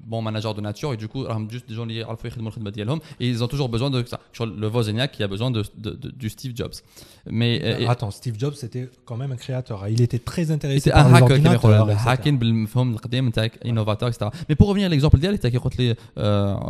[0.05, 0.93] bons managers de nature.
[0.93, 2.03] Et du coup, juste des gens liés
[3.19, 4.19] et ils ont toujours besoin de ça.
[4.39, 6.73] Le Wozniak qui a besoin du Steve Jobs.
[7.29, 7.77] Mais.
[7.85, 9.83] Bah, attends, Steve Jobs, c'était quand même un créateur.
[9.83, 9.87] Hein.
[9.89, 11.87] Il était très intéressé par les euh, ordinateurs.
[11.93, 14.11] الهاكين بالمفهوم القديم نتاعك انوفاتور.
[14.11, 15.95] Mais pour revenir à l'exemple ديالك انت كي قلت لي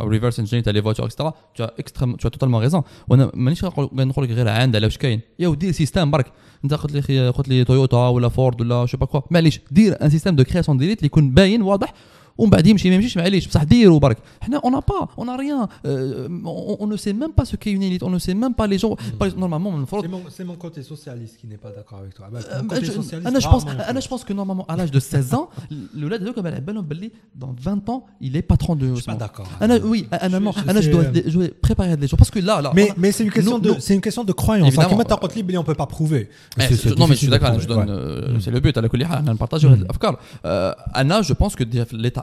[0.08, 2.82] ريفرس انجينير تاع لي فواتور as extrêmement tu as totalement raison.
[3.08, 6.32] وأنا مانيش نقول لك غير عندها لا واش كاين؟ يا ودير سيستم برك.
[6.64, 10.10] انت قلت لي قلت لي تويوتا ولا فورد ولا شو با كوا معليش دير ان
[10.10, 11.94] سيستم دو كرياسيون ديليت اللي يكون باين واضح
[12.37, 16.89] ومن بعد يمشي ما يمشيش معليش بصح ديروا برك حنا اون با اون ريان اون
[16.89, 18.95] نو سي ميم با سو كي اون élite on ne sait même pas les gens
[19.37, 22.27] نورمالمون المفروض c'est mon, c'est mon côté socialiste qui n'est pas d'accord avec toi.
[22.33, 24.65] Bah, Euh, mon côté je- socialiste, انا جو بونس rarement انا جو بونس كو نورمالمون
[24.65, 27.11] à l'âge de 16 ans الاولاد هذوك بالك بالهم باللي
[27.41, 29.61] dans 20 ans il est patron de je suis pas d'accord.
[29.63, 32.17] انا oui انا non je انا je sais, dois euh, je dois préparer les gens
[32.17, 33.95] parce que là là Mais, on a- mais c'est une question nous- de, nous- c'est
[33.99, 34.67] une question de croyance.
[34.67, 34.99] Évidemment.
[34.99, 36.23] Hein, qui m'a dit, Billy, on peut pas prouver.
[36.29, 38.37] Eh, C'est- c'est je- non mais je difficile suis de d'accord je prouver, donne ouais.
[38.37, 41.55] euh, c'est le but على كل حال احنا نبارطاجيو هذه الافكار آه، انا جو بونس
[41.55, 41.63] كو
[41.93, 42.22] الايتا actuel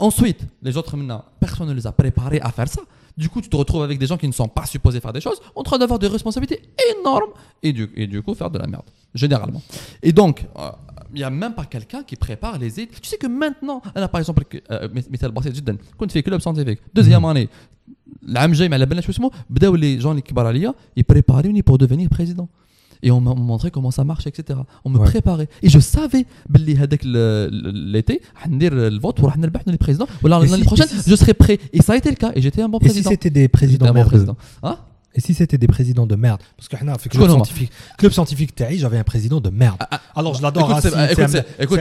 [0.00, 0.96] Ensuite, les autres
[1.38, 2.80] personne ne les a préparés à faire ça.
[3.16, 5.20] Du coup, tu te retrouves avec des gens qui ne sont pas supposés faire des
[5.20, 6.62] choses, en train d'avoir des responsabilités
[6.98, 7.32] énormes
[7.62, 9.62] et du, coup faire de la merde, généralement.
[10.02, 10.70] Et donc, euh,
[11.12, 12.98] il n'y a même pas quelqu'un qui prépare les études.
[13.00, 16.30] Tu sais que maintenant, là, par exemple, euh, Mithal Basset Jidden, quand tu fais que
[16.30, 17.50] club scientifique, deuxième année,
[18.22, 18.86] l'âme à la
[19.76, 20.32] les gens qui
[20.96, 22.48] ils préparaient pour devenir président
[23.02, 24.58] et on m'a montré comment ça marche, etc.
[24.84, 25.48] On me préparait.
[25.62, 27.48] Et je savais, l'été, euh,
[28.90, 30.06] le vote pour le président.
[30.22, 31.58] L'année prochaine, je serais prêt.
[31.72, 32.32] Et ça a été le cas.
[32.34, 33.00] Et j'étais un bon président.
[33.00, 34.36] Et si c'était des présidents, présidents.
[34.62, 34.78] Hein?
[35.14, 39.04] Et si c'était des présidents de merde Parce que le club scientifique, club j'avais un
[39.04, 39.76] président de merde.
[40.14, 40.78] Alors je l'adore.
[41.58, 41.80] Écoute,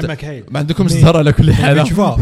[1.85, 2.17] tu vois,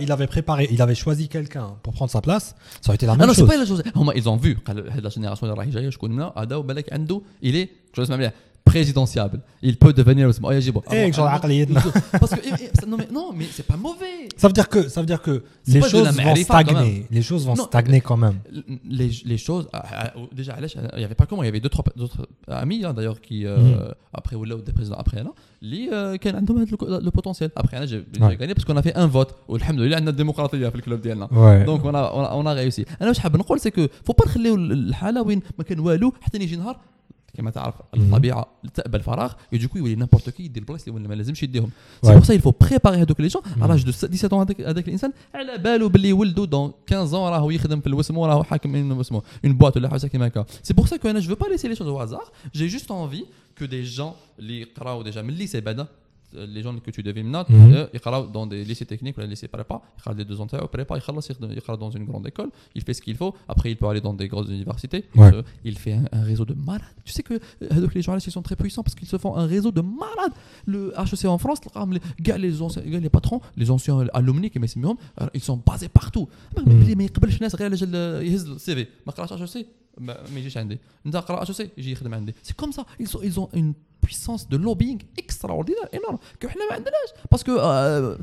[0.00, 2.54] il avait préparé, il avait choisi quelqu'un pour prendre sa place.
[2.80, 3.82] Ça aurait été la même chose.
[4.14, 4.58] Ils ont vu
[5.02, 5.52] la génération de
[7.42, 7.70] il est
[8.65, 11.81] présidentiable il peut devenir اسمه اي يجيبو إيه، genre عقليتنا.
[12.21, 14.81] parce que eh, eh, non mais non mais c'est pas mauvais Ça veut dire que,
[14.93, 17.05] ça veut dire que C'est les pas de la choses vont ma'rifa, quand stagner.
[17.17, 17.67] Les choses vont Non.
[17.71, 18.37] stagner quand même.
[18.99, 21.63] les, les choses ah, ah, déjà علاش il y avait pas comment il y avait
[21.65, 22.21] deux trois d'autres
[22.63, 24.19] amis hein, d'ailleurs qui euh, Mhm.
[24.19, 25.33] après ولاو des présidents après انا
[25.63, 28.37] اللي euh, كان عندهم هذا le potentiel après انا j'ai j'ai Ouais.
[28.41, 31.65] gagné parce qu'on a fait un vote والحمد لله عندنا الديمقراطيه في الكلوب ديالنا Ouais.
[31.65, 34.13] دونك on a, on a, on a réussi انا واش حاب نقول سي كو فو
[34.13, 36.79] با نخليو الحاله وين ما كان والو حتى يجي نهار
[37.36, 41.42] كما تعرف الطبيعة تقبل الفراغ du coup يولي نيمبورت كي يدير البلايص اللي ما لازمش
[41.42, 41.70] يديهم.
[42.02, 42.12] سي.
[42.12, 45.58] بور سا faut préparer هذوك لي جون على لاج دو 17 هذاك هذاك الإنسان على
[45.58, 49.54] بالو باللي ولده دون 15 ans راهو يخدم في الوسمو راهو حاكم من اسمه اون
[49.54, 50.44] بواط ولا حاجة كيما هكا.
[50.62, 52.28] سي بور سا كو أنا جو با ليسي لي شوز au hasard.
[52.56, 53.24] J'ai juste envie
[53.60, 55.86] que des gens اللي يقراو ديجا من الليسي بعدا
[56.34, 59.80] les gens que tu devines là, ils dans des lycées techniques ou des lycées prépa,
[60.06, 63.16] ils les deux ans au prépa, ils dans une grande école, il fait ce qu'il
[63.16, 65.30] faut, après il peut aller dans des grosses universités, ouais.
[65.64, 66.82] il fait un, réseau de malades.
[67.04, 69.70] Tu sais que les journalistes ils sont très puissants parce qu'ils se font un réseau
[69.70, 70.32] de malades.
[70.66, 71.60] Le HEC en France,
[71.92, 74.50] les, les, anciens, les patrons, les anciens alumni
[75.34, 76.28] ils sont basés partout.
[76.66, 76.84] Mais
[78.58, 78.88] CV,
[79.98, 80.50] mais j'ai
[81.48, 81.72] HEC,
[82.42, 83.74] c'est comme ça, ils, sont, ils ont une
[84.06, 87.56] puissance de lobbying extraordinaire énorme كو حنا ما عندناش باسكو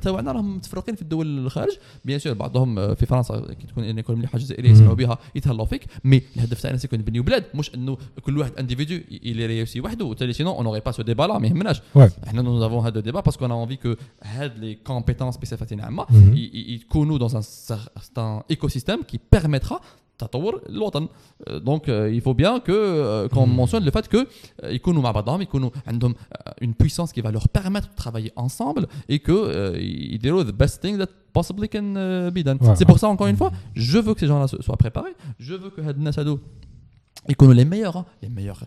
[0.02, 4.16] تاعنا راهم متفرقين في الدول الخارج بيان سور بعضهم في فرنسا كي تكون ان ايكول
[4.16, 5.86] مليحه جزائريه يسمعوا بها يتهلاو فيك.
[6.04, 7.44] مي الهدف تاعنا سيكون نبنيو بلاد.
[7.54, 10.06] مش إنه كل واحد انديفيدو اللي ريوسي وحده.
[10.06, 11.82] وتالي سينون اون اوري با سو ديبا لا ما يهمناش.
[12.28, 16.06] إحنا نو افون هذا ديبا باسكو أنا انفي كو هاد لي كومبيتونس بصفه عامة
[16.54, 19.82] يكونوا dans un certain écosystème qui permettra
[20.21, 21.09] تطور الوطن
[21.49, 24.27] دونك il faut bien que euh, qu'on mentionne le fait que euh,
[24.65, 28.87] يكونوا مع بعضهم يكونوا عندهم euh, une puissance qui va leur permettre de travailler ensemble
[29.09, 29.77] et que euh,
[30.15, 32.77] يديروا the best thing that possibly can uh, be done Ouais.
[32.79, 35.55] c'est pour ça encore une fois je veux que ces gens-là se- soient préparés je
[35.55, 36.39] veux que هاد الناس هادو
[37.30, 38.58] يكونوا لي ميور لي ميور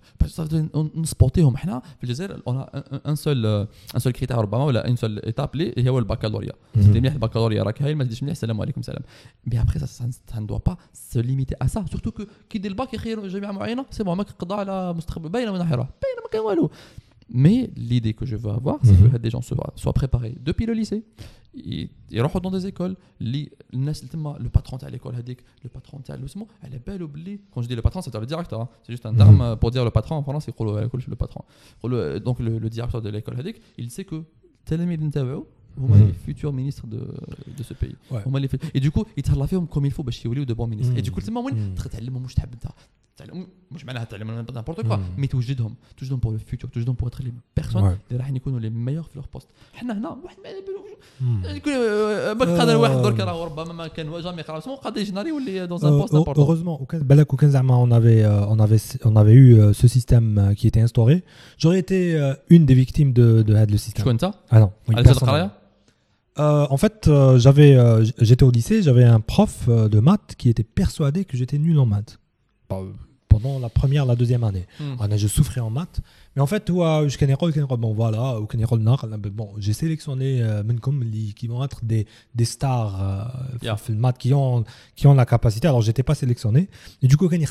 [0.96, 2.64] نسبورتيهم حنا في الجزائر اون
[3.06, 7.00] ان سول ان سول كريتير ربما ولا ان سول ايتاب لي هي هو الباكالوريا تدي
[7.00, 9.02] مليح الباكالوريا راك هاي ما تديش مليح السلام عليكم سلام.
[9.46, 12.10] مي ابخي سا ان دوا با سو ليميتي ا سا سورتو
[12.50, 15.70] كي دير الباك يخير جامعة معينة سي بون ماك قضاء على مستقبل باينة من راح
[15.70, 16.70] باينة ما كان والو.
[17.43, 19.11] Mais l'idée que je veux avoir, c'est Mhm.
[19.11, 21.01] que des gens soient, soient préparés depuis le lycée.
[21.53, 22.95] Ils ils rentrent dans des écoles.
[23.31, 27.07] Les- الناس اللي تما le patron تاع l'école هذيك, le patron تاع اسمه, على بالو
[27.07, 28.61] باللي quand je dis le patron, c'est le directeur.
[28.61, 28.67] hein.
[28.83, 31.15] C'est juste un terme euh, pour dire le patron en France, يقولوا على كلش le
[31.15, 31.41] patron.
[31.83, 34.15] يقولوا- Donc le, le directeur de l'école هذيك, il sait que
[34.59, 35.45] التلاميذ نتاعو
[35.77, 36.11] هما Mhm.
[36.11, 36.99] les futurs ministres de,
[37.59, 37.95] de ce pays.
[38.11, 38.27] Ouais.
[38.27, 40.67] هما اللي في- Et du coup, يتهلا فيهم comme il faut باش يوليو de bons
[40.67, 40.97] ministres.
[40.97, 41.25] Et du coup, Mhm.
[41.25, 41.75] تما وين Mhm.
[41.75, 42.65] تدخل تعلمهم واش تحب انت.
[43.17, 45.21] تعلم مش معناها تعلم n'importe quoi, Mhm.
[45.23, 47.97] mais توجدهم توجدهم pour le futur توجدهم pour être les personnes Ouais.
[48.11, 50.89] اللي راح يكونوا les meilleurs في leur poste حنا هنا واحد ما على بالوش
[51.19, 51.45] Hmm.
[51.45, 53.01] يقول آه، بالك قادر واحد آه.
[53.03, 56.01] درك راه ربما ما كان جامي يقرا اسمه قادر يجي نهار يولي dans un Euh,
[56.01, 59.15] poste heu- n'importe heureusement, au Kaz- Balak au Kazama, on avait, euh, on avait, on
[59.21, 61.15] avait eu euh, ce système euh, qui était instauré.
[61.61, 64.01] J'aurais été euh, une des victimes de, de had le système.
[64.05, 64.69] شكون انت؟ Ah non.
[64.89, 65.23] oui, على جال personne.
[65.23, 65.51] القرايه؟
[66.39, 69.99] Euh, en fait, euh, j'avais, euh, j- j'étais au lycée, j'avais un prof euh, de
[70.09, 72.13] maths qui était persuadé que j'étais nul en maths.
[72.68, 74.66] Pendant la première, la deuxième année.
[74.78, 74.94] Hmm.
[75.16, 76.00] Je souffrais en maths,
[76.36, 77.34] mais en fait, toi, je connais
[77.76, 78.38] bon voilà,
[79.32, 80.62] bon, j'ai sélectionné euh,
[81.36, 83.24] qui vont être des, des stars euh,
[83.62, 83.76] yeah.
[84.18, 84.64] qui ont
[84.96, 85.68] qui ont la capacité.
[85.68, 86.68] Alors, j'étais pas sélectionné.
[87.02, 87.46] Et du coup, quand ils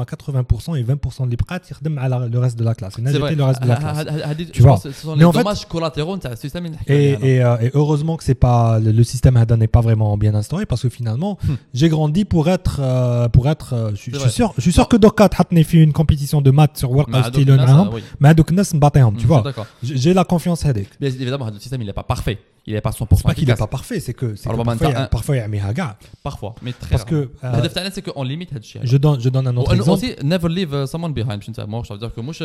[0.00, 2.94] à 80% et 20% des prêts, ils à le reste de la classe.
[2.98, 4.22] Ils le reste de la ah, ah, classe.
[4.24, 4.76] Ah, tu vois.
[4.78, 6.66] Ce sont les dommages collatéraux de système.
[6.90, 10.88] Euh, et, heureusement que c'est pas le, système n'est pas vraiment bien instauré parce que
[10.88, 11.54] finalement, hmm.
[11.74, 13.92] j'ai grandi pour être euh, pour être.
[13.94, 16.90] Je suis sûr, je suis sûr que Dokat a fait une compétition de maths sur
[16.90, 18.21] World bah, Style hein الناس، معاهم آه، oui.
[18.21, 19.65] مع هذوك الناس نباطيهم tu Mm, vois d'accord.
[19.83, 22.37] J'ai j'ai la confiance هذيك Bien évidemment, le système il n'est pas parfait.
[22.66, 25.36] il n'est pas 100% C'est pas qu'il n'est pas parfait, c'est que, que parfois, parfois
[25.36, 25.96] il y a Mihaga.
[26.22, 27.30] Parfois, mais très Parce que.
[27.44, 30.04] Euh, le c'est qu'on limite ce Je donne, je donne un autre euh, exemple.
[30.04, 31.42] aussi, never leave euh, someone behind.
[31.68, 32.44] Moi, je veux dire que moi, je.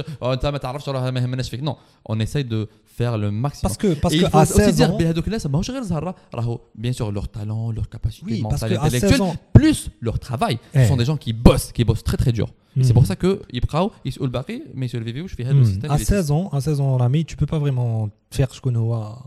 [1.62, 3.70] Non, on essaye de faire le maximum.
[3.70, 4.98] Parce que, parce que à 16 ans.
[4.98, 9.22] Ben bien sûr, leur talent, leur capacité mentale, intellectuelle,
[9.54, 10.60] plus leur travail.
[10.74, 10.98] Ce sont eh.
[10.98, 12.50] des gens qui bossent, qui bossent très très dur.
[12.80, 12.94] C'est hmm.
[12.94, 14.32] pour ça que Ibrahim, il se le
[14.76, 15.66] mais il se le je fais le hmm.
[15.66, 15.92] système.
[15.92, 19.18] À 16 ans, à 16 ans, Rami, tu peux pas vraiment faire ce qu'on a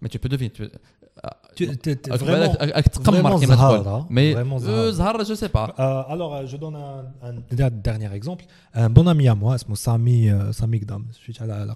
[0.00, 0.50] mais tu peux deviner.
[0.50, 4.92] Tu, euh, tu ah, vraiment, vraiment Zahara, mais euh, Zahara.
[4.92, 5.74] Zahara, je sais pas.
[5.78, 8.44] Euh, alors, je donne un, dernier exemple.
[8.74, 11.74] Un bon ami à moi, c'est mon Sami, Gdam, je suis à la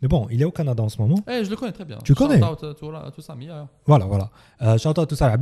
[0.00, 1.18] Mais bon, il est au Canada en ce moment.
[1.28, 1.98] Eh, je le connais très bien.
[2.04, 2.40] Tu connais.
[3.86, 4.78] Voilà, voilà.
[4.78, 5.34] Shout out tout ça,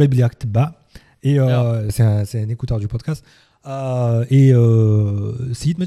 [1.22, 1.38] Et
[1.90, 3.22] c'est un, écouteur du podcast.
[4.30, 4.54] et
[5.52, 5.78] Sid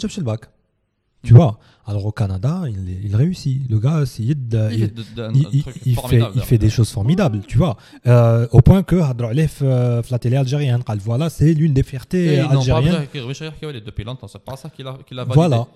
[1.27, 1.39] Tu Mhm.
[1.41, 1.53] vois
[1.91, 3.59] Alors au Canada, il, il réussit.
[3.73, 6.01] Le gars, Sid, euh, Il fait de- de- un- il, un il- truc il fait,
[6.01, 7.75] formidable, il fait des choses formidables, tu vois.
[8.07, 10.83] Euh, au point que هضروا عليه في في la télé algérienne.
[10.83, 12.95] قال voilà, c'est l'une des fiertés Et non, pas algériennes.
[12.95, 15.35] vrai, qu'il réussit à reculer depuis longtemps, c'est pas ça qu'il a, qu'il a validé.
[15.35, 15.67] فوالا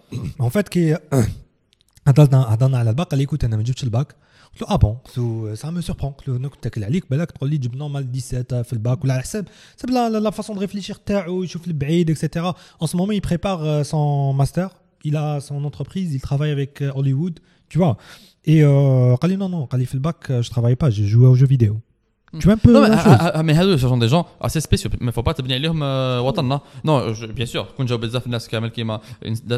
[0.40, 0.96] en fait كي
[2.08, 4.14] هضرنا هضرنا على الباك قال لي كنت انا ما جبتش الباك
[4.52, 7.30] قلت له اه بون سو سا مو سوربرون قلت له انا كنت تاكل عليك بالك
[7.30, 10.60] تقول لي جبت نورمال 17 في الباك ولا على حساب سب لا لا فاسون دو
[10.62, 14.68] ريفليشير تاعو يشوف البعيد اكسيتيرا en ce moment il prépare son master
[15.08, 17.34] il a son entreprise il travaille avec euh, Hollywood
[17.70, 17.96] tu vois
[18.44, 21.26] et euh, قال لي non non قال لي في الباك je travaille pas j'ai joué
[21.26, 21.76] aux jeux vidéo
[22.40, 23.16] tu vois un peu Non, la mais, même chose.
[23.20, 25.82] ah, ah, mais هذو ce sont des gens assez spéciaux mais faut pas تبني عليهم
[25.82, 29.00] آه، وطننا non je- bien sûr كون جاو بزاف الناس كامل كيما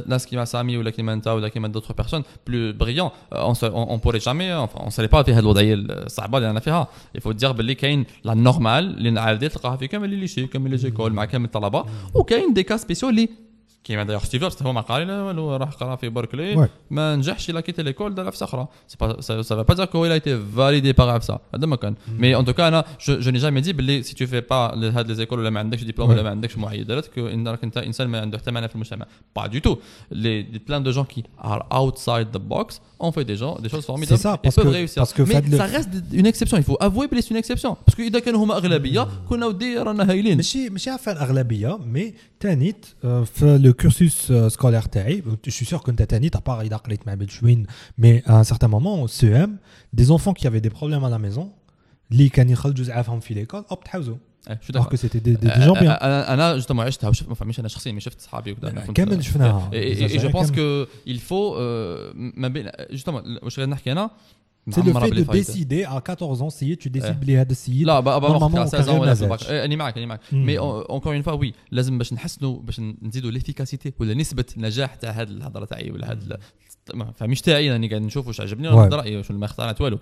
[0.06, 3.72] ناس كيما سامي ولا كيما انت ولا كيما d'autres personnes plus brillants euh, on se-
[3.72, 6.88] on on pourrait jamais enfin on serait pas في هذه الوضعيه الصعبه اللي انا فيها
[7.18, 10.70] il faut dire باللي كاين لا نورمال اللي عادي تلقاها في كامل لي ليشي كامل
[10.70, 11.84] لي زيكول مع كامل الطلبه
[12.14, 13.28] وكاين دي كا سبيسيو اللي
[13.84, 16.68] كيما دايوغ ستيف جوبز هو ما قال لا والو راح قرا في بركلي Ouais.
[16.90, 20.12] ما نجحش الى كيتي ليكول دار عفسه اخرى سي با سا سا با dire qu'il
[20.12, 23.60] a été validé par عفسه هذا ما كان مي ان توكا انا جو ني جامي
[23.60, 26.24] دي باللي سي تو في با هاد لي زيكول ولا ما عندكش ديبلوم ولا Ouais.
[26.24, 29.46] ما عندكش معيدات كو ان راك انت انسان ما عنده حتى معنى في المجتمع با
[29.46, 29.76] دو تو
[30.12, 33.72] لي بلان دو جون كي ار اوتسايد ذا بوكس اون في دي جون دي choses
[33.72, 36.26] formidables ça, et parce peuvent que- réussir parce que mais فهاد le- ça reste une
[36.32, 39.46] exception il faut avouer بلي c'est une exception parce que اذا كانوا هما اغلبيه كنا
[39.46, 45.20] ودي رانا هايلين ماشي ماشي عفان اغلبيه مي تانيت آه، في لو كورسوس سكولير تاعي
[45.20, 47.66] جو سوي سور كنت تانيت ابار اذا قريت مع بلشوين
[47.98, 49.58] مي ا ان سارتان مومون سي ام
[49.92, 51.52] دي زونفون كي افي دي بروبليم ا لا ميزون
[52.12, 54.16] اللي كان يخرجوا زعافهم في ليكول اوب تحوزوا
[54.50, 57.08] إيه، شو alors دافع que c'était des, des, des gens bien انا انا جوستومون عشتها
[57.08, 59.70] وشفت ما فهميش انا شخصيا مي شفت صحابي وكذا أنا كنت- كامل شفناها.
[59.72, 60.32] اي جو كامل.
[60.32, 64.10] بونس كو il faut euh, ما بين جوستومون واش غادي نحكي انا
[64.71, 68.01] c'est le fait de décider à 14 ans si tu décides بلي هذا السيد لا
[68.01, 70.19] normalement وقتها 16 كان ولا في الباك اني معك اني معك.
[70.31, 75.11] مي اونكور اون فوا وي لازم باش نحسنوا باش نزيدوا ليفيكاسيتي ولا نسبه النجاح تاع
[75.11, 76.37] هذه الهضره تاعي ولا هذا
[76.93, 78.67] ما فهميش تاعي راني قاعد نشوف واش عجبني.
[78.67, 79.99] ولا نرد رايي ما اخترعت والو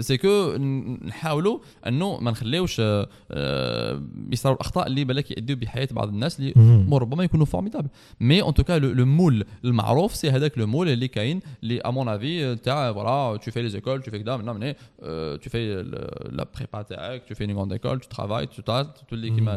[0.00, 0.56] سي كو
[1.02, 2.78] نحاولوا انه ما نخليوش
[4.32, 6.52] يصيروا الاخطاء اللي بالك يؤدوا بحياه بعض الناس اللي
[6.92, 7.88] ربما يكونوا فورميدابل
[8.20, 12.08] مي ان توكا لو مول المعروف سي هذاك لو مول اللي كاين اللي ا مون
[12.08, 15.82] افي تاع فوالا تو في لي école, tu fais que non, mais euh, tu fais
[16.30, 16.84] la prépa
[17.26, 19.56] tu fais une grande école, tu travailles, tu t'as tout l'équipement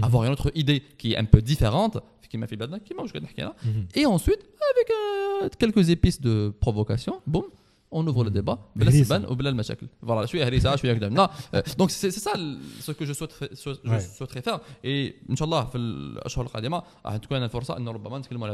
[0.00, 1.98] Avoir une autre idée qui est un peu différente
[2.32, 2.94] qui m'a fait bah, qui
[3.94, 4.40] et ensuite
[4.72, 7.44] avec euh, quelques épices de provocation boum
[7.94, 8.58] on ouvre le débat.
[8.74, 8.86] Je
[11.52, 12.32] euh, donc c'est ça
[12.80, 14.00] ce que je, souhaite, je ouais.
[14.00, 14.60] souhaiterais faire.
[14.82, 16.16] Et inchallah on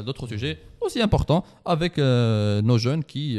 [0.02, 3.38] d'autres sujets aussi importants avec euh, nos jeunes qui.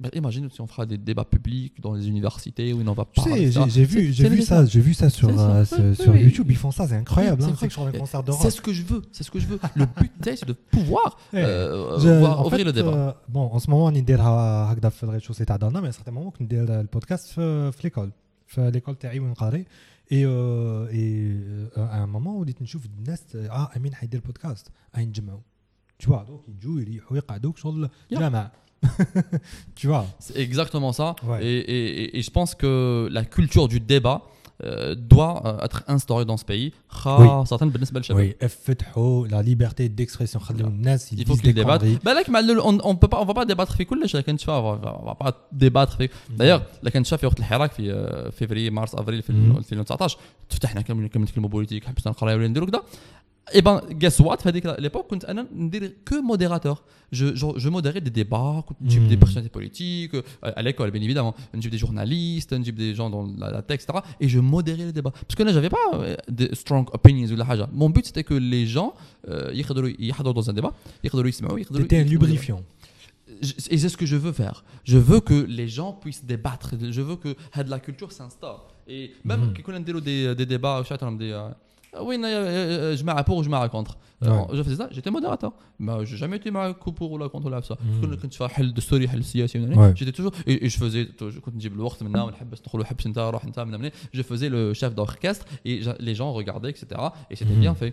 [0.00, 2.04] ماذا بيا انهم ي- ي- bah, imagine si on fera des débats publics dans les
[2.12, 3.32] universités où on va Tu parler.
[3.34, 3.60] sais, etc.
[3.64, 4.66] j'ai- j'ai vu, C'est- j'ai c'est vu ça, nécessaire.
[4.74, 6.20] j'ai vu ça sur, C'est ça, euh, ouais, sur- ouais, sur oui.
[6.26, 6.48] YouTube.
[6.56, 7.40] Ils font ça, c'est incroyable.
[7.42, 8.56] C'est hein, C'est que sur les concerts de C'est rock.
[8.58, 9.60] ce que je veux, c'est ce que je veux.
[9.80, 11.44] Le but c'est de pouvoir Ouais.
[11.44, 12.94] euh, Je- voir- en ouvrir fait, le débat.
[12.96, 16.14] euh, bon, en ce moment, on نديرها هكذا في الريتشوسي تاع دارنا mais à certains
[16.18, 18.10] moments كندير البودكاست في في ليكول
[18.46, 19.64] في ليكول تاعي وين قاري
[20.12, 21.32] اي اي
[21.76, 25.40] ان مومون وليت نشوف الناس اه امين حيدير بودكاست اي نجمعوا
[26.02, 28.16] tu vois دوك يجوا يريحوا يقعدوا شغل Yeah.
[28.78, 28.94] جامع
[29.80, 31.08] tu vois C'est exactement ça.
[31.28, 31.40] Ouais.
[31.46, 32.72] Et, et- et- et je pense que
[33.18, 34.18] la culture du débat
[34.64, 36.72] euh, doit euh, être instaurée dans ce pays.
[36.88, 38.18] خاصة بالنسبة للشباب.
[38.20, 41.78] وي افتحوا لا ليبرتي ديكسبرسيون خليو الناس Il faut يديزوا qu'ils دي débattent.
[41.78, 44.08] كونري Bah, là, كما على- on, on peut pas, on va pas débattre في كل
[44.08, 45.32] شيء كنت شايف on va pas
[45.64, 46.08] débattre في
[46.38, 49.56] d'ailleurs اللي كنت شايف في وقت الحراك في آه، فيفري مارس افريل في مم.
[49.56, 52.82] 2019 فتحنا كامل كامل نتكلموا بوليتيك حبسنا نقراو ولا نديروا كذا
[53.53, 56.83] et ben, guess what À l'époque, je ah n'étais que modérateur.
[57.11, 59.19] Je, modérais des débats, des hmm.
[59.19, 61.33] personnalités politiques, euh, à l'école, bien évidemment.
[61.53, 63.99] Des journalistes, des gens dans la, la tech, etc.
[64.19, 65.11] Et je modérais les débats.
[65.11, 67.69] Parce que là, j'avais pas euh, de strong opinions ou la haja.
[67.73, 68.93] Mon but, c'était que les gens,
[69.27, 69.65] euh, ils
[70.23, 70.73] dans un débat,
[71.03, 71.11] ils
[71.73, 72.61] C'était un lubrifiant
[73.69, 74.63] et c'est ce que je veux faire.
[74.83, 76.73] Je veux que les gens puissent débattre.
[76.89, 78.73] Je veux que euh, la culture s'instaure.
[78.87, 79.61] Et même mm -hmm.
[79.61, 80.83] qu'on a des, des débats,
[81.17, 81.31] des,
[82.06, 83.96] oui, non, euh, euh, je mets pour ou je mets contre.
[84.22, 84.46] Euh, Ouais.
[84.56, 85.52] Je faisais ça, j'étais modérateur.
[85.78, 87.76] Mais j'ai jamais été ma pour ou la contre là, ça.
[87.80, 88.16] Mhm.
[88.20, 89.78] Quand tu fais حل دستوري حل سياسي من Ouais.
[89.78, 93.18] هنا، j'étais toujours et, et je faisais كنت نجيب الوقت منا ونحبس ندخلوا حبس انت
[93.18, 93.90] روح انت من هنا.
[94.16, 96.84] je faisais le chef d'orchestre et j'a- les gens regardaient etc
[97.30, 97.60] et c'était Mhm.
[97.60, 97.92] bien fait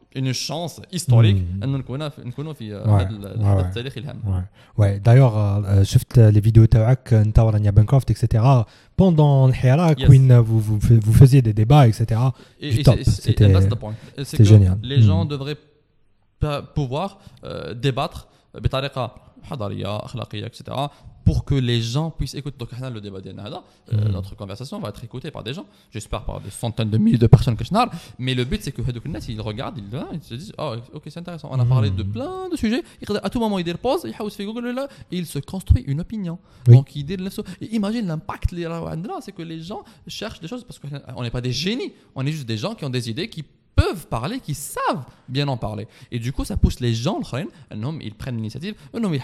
[0.16, 1.62] une chance historique Mm.
[1.64, 2.88] ان نكون في نكونوا في آه، Ouais.
[3.00, 3.66] هذا ال- Ouais, الحدث ouais.
[3.66, 5.00] التاريخي الهام Ouais, ouais.
[5.04, 8.42] D'ailleurs, euh, شفت les vidéos تاعك انت ورانيا بانكروفت etc.
[9.02, 10.10] Pendant الحراك Yes.
[10.10, 12.20] وين vous, vous, fa- vous faisiez des débats etc.
[12.60, 12.94] Et, Du et top.
[12.96, 13.94] c'est- c'est- C'était- and that's the point.
[14.16, 14.78] C'est c'était que génial.
[14.82, 15.28] Les gens Mm.
[15.34, 15.58] devraient
[16.44, 17.08] pa- pouvoir
[17.44, 20.62] euh, débattre بطريقه حضاريه اخلاقيه etc
[21.23, 22.57] pour que les gens puissent écouter.
[22.57, 24.11] Donc, le débat de Nada, euh, hmm.
[24.11, 27.27] notre conversation va être écoutée par des gens, j'espère par des centaines de milliers de
[27.27, 27.89] personnes que je narre,
[28.19, 31.19] mais le but c'est que Hadouk Ness, ils regardent, ils, se disent, oh, ok, c'est
[31.19, 32.11] intéressant, on a parlé de hmm.
[32.11, 32.83] plein de sujets,
[33.23, 36.39] à tout moment, il dépose, il Google là, il se construit une opinion.
[36.65, 37.17] Donc, il dit,
[37.71, 38.55] imagine l'impact,
[39.21, 42.31] c'est que les gens cherchent des choses, parce qu'on n'est pas des génies, on est
[42.31, 43.43] juste des gens qui ont des idées qui
[43.75, 45.87] peuvent parler, qui savent bien en parler.
[46.11, 47.19] Et du coup, ça pousse les gens,
[48.01, 49.21] ils prennent l'initiative, ils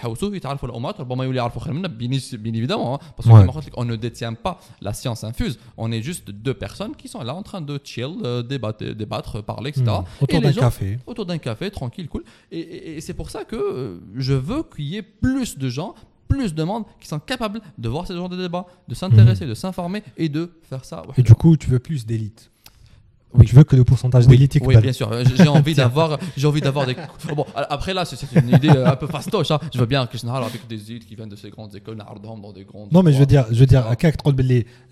[2.38, 6.54] bien évidemment, hein, parce qu'on ne détient pas la science infuse, on est juste deux
[6.54, 9.84] personnes qui sont là en train de chill, euh, débattre, débattre parler, etc.
[9.86, 10.22] Mmh.
[10.22, 10.98] Autour et d'un café.
[11.06, 12.24] Autour d'un café, tranquille, cool.
[12.50, 15.68] Et, et, et c'est pour ça que euh, je veux qu'il y ait plus de
[15.68, 15.94] gens,
[16.28, 19.50] plus de monde qui sont capables de voir ce genre de débat, de s'intéresser, mmh.
[19.50, 21.02] de s'informer et de faire ça.
[21.16, 22.50] Et du coup, tu veux plus d'élite
[23.34, 23.46] oui.
[23.46, 25.10] Tu veux que le pourcentage oui, d'élite Oui, bien sûr.
[25.36, 26.96] J'ai envie d'avoir, j'ai envie d'avoir des.
[27.34, 29.50] Bon, après là, c'est une idée euh, un peu fastoche.
[29.50, 29.58] Hein.
[29.72, 32.52] Je veux bien que avec des élites qui viennent de ces grandes écoles, ardentes, dans
[32.52, 32.90] des grandes.
[32.92, 33.84] Non, mais je veux dire, je veux dire,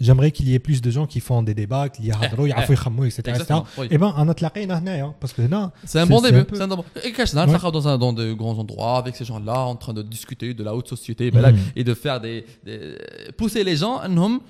[0.00, 2.36] j'aimerais qu'il y ait plus de gens qui font des débats, qu'il y ait des
[2.36, 3.44] gens qui font etc.
[3.82, 5.42] Et eh ben, on a hein, parce que
[5.84, 6.44] C'est un bon début.
[6.58, 6.84] Un bon...
[7.04, 7.58] Et Kachna, ouais.
[7.72, 10.88] dans, dans de grands endroits avec ces gens-là, en train de discuter de la haute
[10.88, 11.58] société, ben mm.
[11.76, 12.96] et de faire des, des...
[13.36, 14.40] pousser les gens, un homme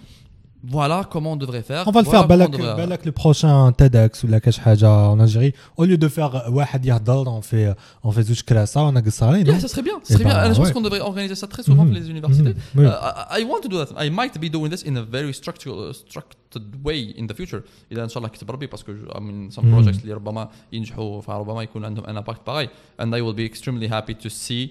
[0.63, 3.05] voilà comment on devrait faire On va le voilà faire comment on بالك devrait- بالك
[3.05, 7.41] le prochain TEDx ولا كاش حاجه en Algérie au lieu de faire واحد يهضر on
[7.41, 7.75] fait
[8.05, 9.97] on fait زوج كراسه وانا قصارين Yeah, ça serait bien.
[10.03, 10.33] Ça Eh serait bien.
[10.33, 10.73] ben, Je pense ouais.
[10.73, 11.89] qu'on devrait organiser ça très souvent Mhm.
[11.91, 12.53] pour les universités.
[12.53, 12.79] Mhm.
[12.79, 12.85] Oui.
[12.85, 13.89] Uh, I I want to do that.
[14.05, 17.61] I might be doing this in a very structured, structured way in the future.
[17.91, 19.73] إذا إن شاء الله كتب ربي parce que I mean some Mhm.
[19.75, 22.67] projects اللي ربما ينجحوا فربما يكون عندهم un impact pareil.
[23.03, 24.63] And I will be extremely happy to see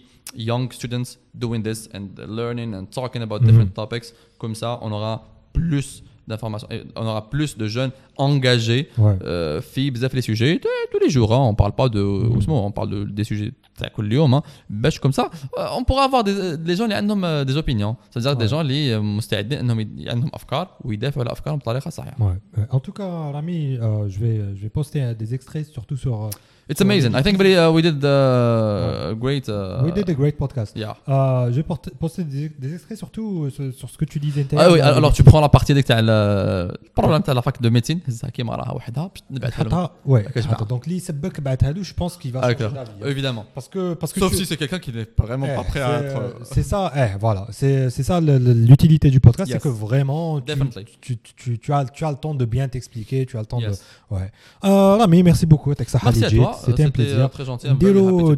[0.51, 1.11] young students
[1.45, 2.07] doing this and
[2.39, 3.47] learning and talking about Mhm.
[3.49, 4.07] different topics.
[4.43, 5.15] Comme ça, on aura
[5.55, 5.89] plus
[6.29, 6.69] d'informations.
[6.71, 9.17] Et On aura plus de jeunes engagés Ouais.
[9.23, 12.03] euh, في بزاف les sujets tous- tous les jours hein, on parle pas de
[12.37, 14.43] Ousmane, on parle de, des sujets تاع كل يوم hein.
[14.71, 15.23] باش comme ça
[15.59, 18.51] euh, on pourra avoir des, des gens اللي عندهم euh, des opinions c'est-à-dire des Ouais.
[18.51, 22.59] gens اللي مستعدين انهم يد- عندهم افكار ويدافعوا على افكارهم بطريقه صحيحه Ouais.
[22.59, 25.97] Euh, En tout cas, Rami, euh, je vais je vais poster euh, des extraits surtout
[26.05, 26.31] sur.
[26.65, 30.09] euh, it's amazing I think very, uh, we did uh, a great uh, we did
[30.15, 30.73] a great podcast.
[30.85, 34.05] yeah Euh, je vais porter- poster des, des extraits surtout euh, sur, sur ce que
[34.13, 34.47] tu disais.
[34.57, 37.71] ah oui alors tu prends la partie ديك تاع ال- البروبليم تاع لا فاك دو
[37.71, 40.33] ميديسين هزها كيما راها وحدها باش نبعثها لهم حطها ouais.
[40.33, 40.67] كاش حطها.
[40.69, 42.73] Donc Donc, li sebek بعتها له, je pense qu'il va Ah, changer d'accord.
[42.73, 42.91] d'avis.
[43.03, 43.11] hein.
[43.15, 43.45] Évidemment.
[43.55, 45.81] Parce que, parce que Sauf tu- si c'est quelqu'un qui n'est vraiment Eh, pas prêt
[45.81, 46.17] à c'est, être.
[46.17, 47.43] euh, euh, C'est ça, eh, voilà.
[47.59, 49.55] C'est c'est ça le- le- l'utilité du podcast, Yes.
[49.57, 50.85] c'est que vraiment, tu, Definitely.
[51.05, 53.61] tu, tu, tu as, tu as le temps de bien t'expliquer, tu as le temps
[53.67, 53.77] Yes.
[53.79, 54.15] de.
[54.15, 54.29] Ouais.
[54.69, 55.71] Euh, Rami, merci beaucoup.
[55.83, 56.53] Texas Merci à Legit, toi.
[56.64, 57.30] c'était un plaisir.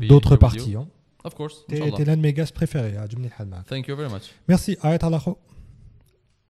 [0.07, 0.76] D'autres parties.
[0.76, 0.88] Hein.
[1.23, 1.65] Of course.
[1.69, 2.95] L'un de mes gars préférés.
[3.68, 4.23] Thank you very much.
[4.48, 4.77] Merci.
[4.81, 4.98] À